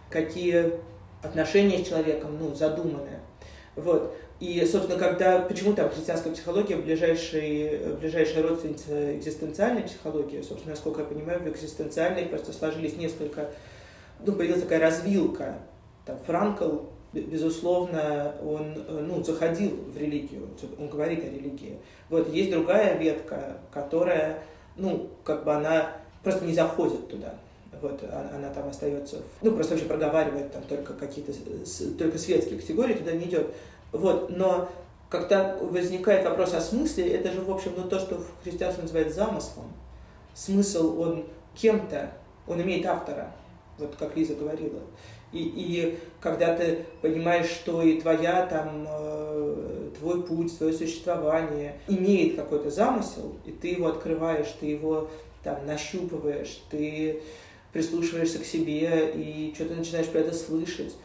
[0.09, 0.73] какие
[1.21, 3.19] отношения с человеком, ну, задуманы.
[3.75, 4.15] Вот.
[4.39, 11.07] И, собственно, когда, почему там христианская психология ближайшая, ближайшая родственница экзистенциальной психологии, собственно, насколько я
[11.07, 13.49] понимаю, в экзистенциальной просто сложились несколько,
[14.25, 15.59] ну, появилась такая развилка.
[16.05, 16.79] Там Франкл,
[17.13, 18.75] безусловно, он,
[19.07, 21.79] ну, заходил в религию, он говорит о религии.
[22.09, 24.43] Вот, есть другая ветка, которая,
[24.75, 25.93] ну, как бы она
[26.23, 27.35] просто не заходит туда.
[27.85, 31.33] Вот, а, она там остается, ну, просто вообще проговаривает там только какие-то,
[31.99, 33.53] только светские категории, туда не идет.
[33.91, 34.67] Вот, но
[35.07, 39.13] когда возникает вопрос о смысле, это же, в общем, ну, то, что в христианстве называют
[39.13, 39.71] замыслом.
[40.33, 42.11] Смысл, он кем-то,
[42.47, 43.31] он имеет автора,
[43.77, 44.81] вот как Лиза говорила.
[45.31, 52.35] И, и когда ты понимаешь, что и твоя там, э, твой путь, твое существование имеет
[52.35, 55.07] какой-то замысел, и ты его открываешь, ты его
[55.43, 57.21] там нащупываешь, ты
[57.75, 60.95] прислушиваешься к себе и что-то начинаешь про это слышать.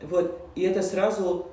[0.00, 0.40] Вот.
[0.54, 1.48] И это сразу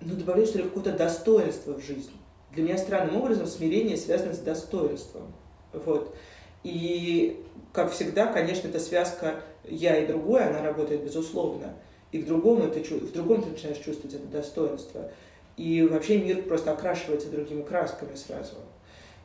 [0.00, 2.10] ну, добавляет, что ли, какое-то достоинство в жизнь.
[2.52, 5.32] Для меня странным образом смирение связано с достоинством.
[5.72, 6.16] Вот.
[6.64, 7.40] И,
[7.72, 11.76] как всегда, конечно, эта связка «я» и «другое», она работает безусловно.
[12.10, 15.08] И в другом, ты, в другом ты начинаешь чувствовать это достоинство.
[15.56, 18.56] И вообще мир просто окрашивается другими красками сразу.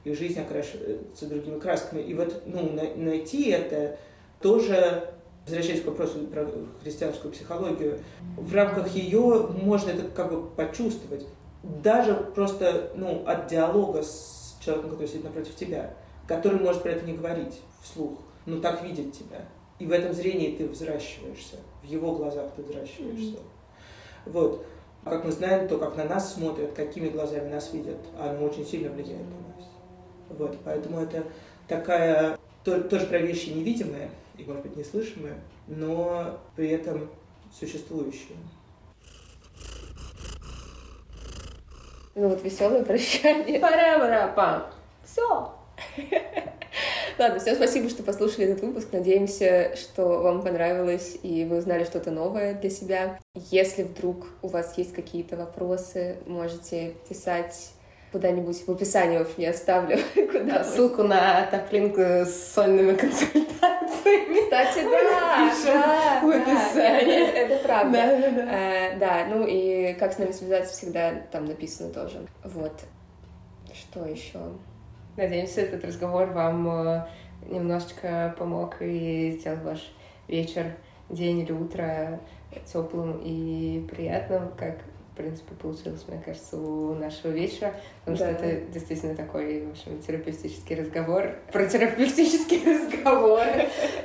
[0.04, 2.04] И жизнь окрашивается другими красками.
[2.04, 3.98] И вот ну, найти это
[4.42, 5.08] тоже
[5.46, 6.48] возвращаясь к вопросу про
[6.84, 8.00] христианскую психологию,
[8.38, 11.26] в рамках ее можно это как бы почувствовать.
[11.64, 15.94] Даже просто ну, от диалога с человеком, который сидит напротив тебя,
[16.28, 19.46] который может про это не говорить вслух, но так видит тебя.
[19.80, 23.38] И в этом зрении ты взращиваешься, в его глазах ты взращиваешься.
[23.38, 24.32] Mm-hmm.
[24.32, 24.66] Вот.
[25.04, 28.66] А как мы знаем, то, как на нас смотрят, какими глазами нас видят, оно очень
[28.66, 29.70] сильно влияет на нас.
[30.30, 30.58] Вот.
[30.64, 31.24] Поэтому это
[31.68, 35.36] такая, тоже про вещи невидимые, и, может быть, неслышимые,
[35.68, 37.10] но при этом
[37.58, 38.38] существующие.
[42.14, 43.60] Ну вот веселое прощание.
[43.60, 44.68] Пара-пара-пам.
[45.06, 45.54] Все.
[47.18, 48.90] Ладно, всем спасибо, что послушали этот выпуск.
[48.92, 53.20] Надеемся, что вам понравилось и вы узнали что-то новое для себя.
[53.36, 57.72] Если вдруг у вас есть какие-то вопросы, можете писать
[58.12, 59.98] куда-нибудь в описании, общем, я оставлю.
[60.32, 64.44] Куда Ссылку на топлинку с сольными консультациями.
[64.44, 67.30] Кстати, да, да, в описании.
[67.32, 67.92] Это правда.
[67.92, 68.52] Да, да, да.
[68.52, 72.26] Э, да, ну и как с нами связаться, всегда там написано тоже.
[72.44, 72.74] Вот.
[73.74, 74.40] Что еще?
[75.16, 77.06] Надеемся, этот разговор вам э,
[77.50, 79.94] немножечко помог и сделал ваш
[80.28, 80.76] вечер,
[81.10, 82.20] день или утро
[82.66, 84.80] теплым и приятным, как
[85.22, 87.74] принципе, получилось, мне кажется, у нашего вечера,
[88.04, 88.34] потому да.
[88.34, 93.46] что это действительно такой, в общем, терапевтический разговор про терапевтический разговор.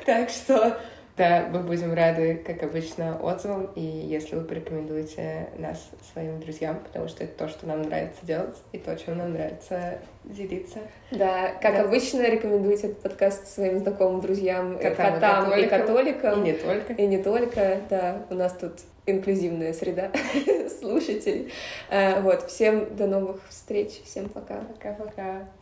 [0.05, 0.79] Так что
[1.17, 7.09] да, мы будем рады, как обычно, отзывам, и если вы порекомендуете нас своим друзьям, потому
[7.09, 10.81] что это то, что нам нравится делать, и то, чем нам нравится делиться.
[11.11, 11.85] Да, как да.
[11.85, 16.45] обычно, рекомендуйте этот подкаст своим знакомым друзьям, котам, котам и, католикам.
[16.45, 16.93] И не только.
[16.93, 18.27] И не только, да.
[18.29, 20.11] У нас тут инклюзивная среда
[20.81, 21.53] слушателей.
[21.89, 24.61] Э, вот, всем до новых встреч, всем пока.
[24.61, 25.49] Пока-пока.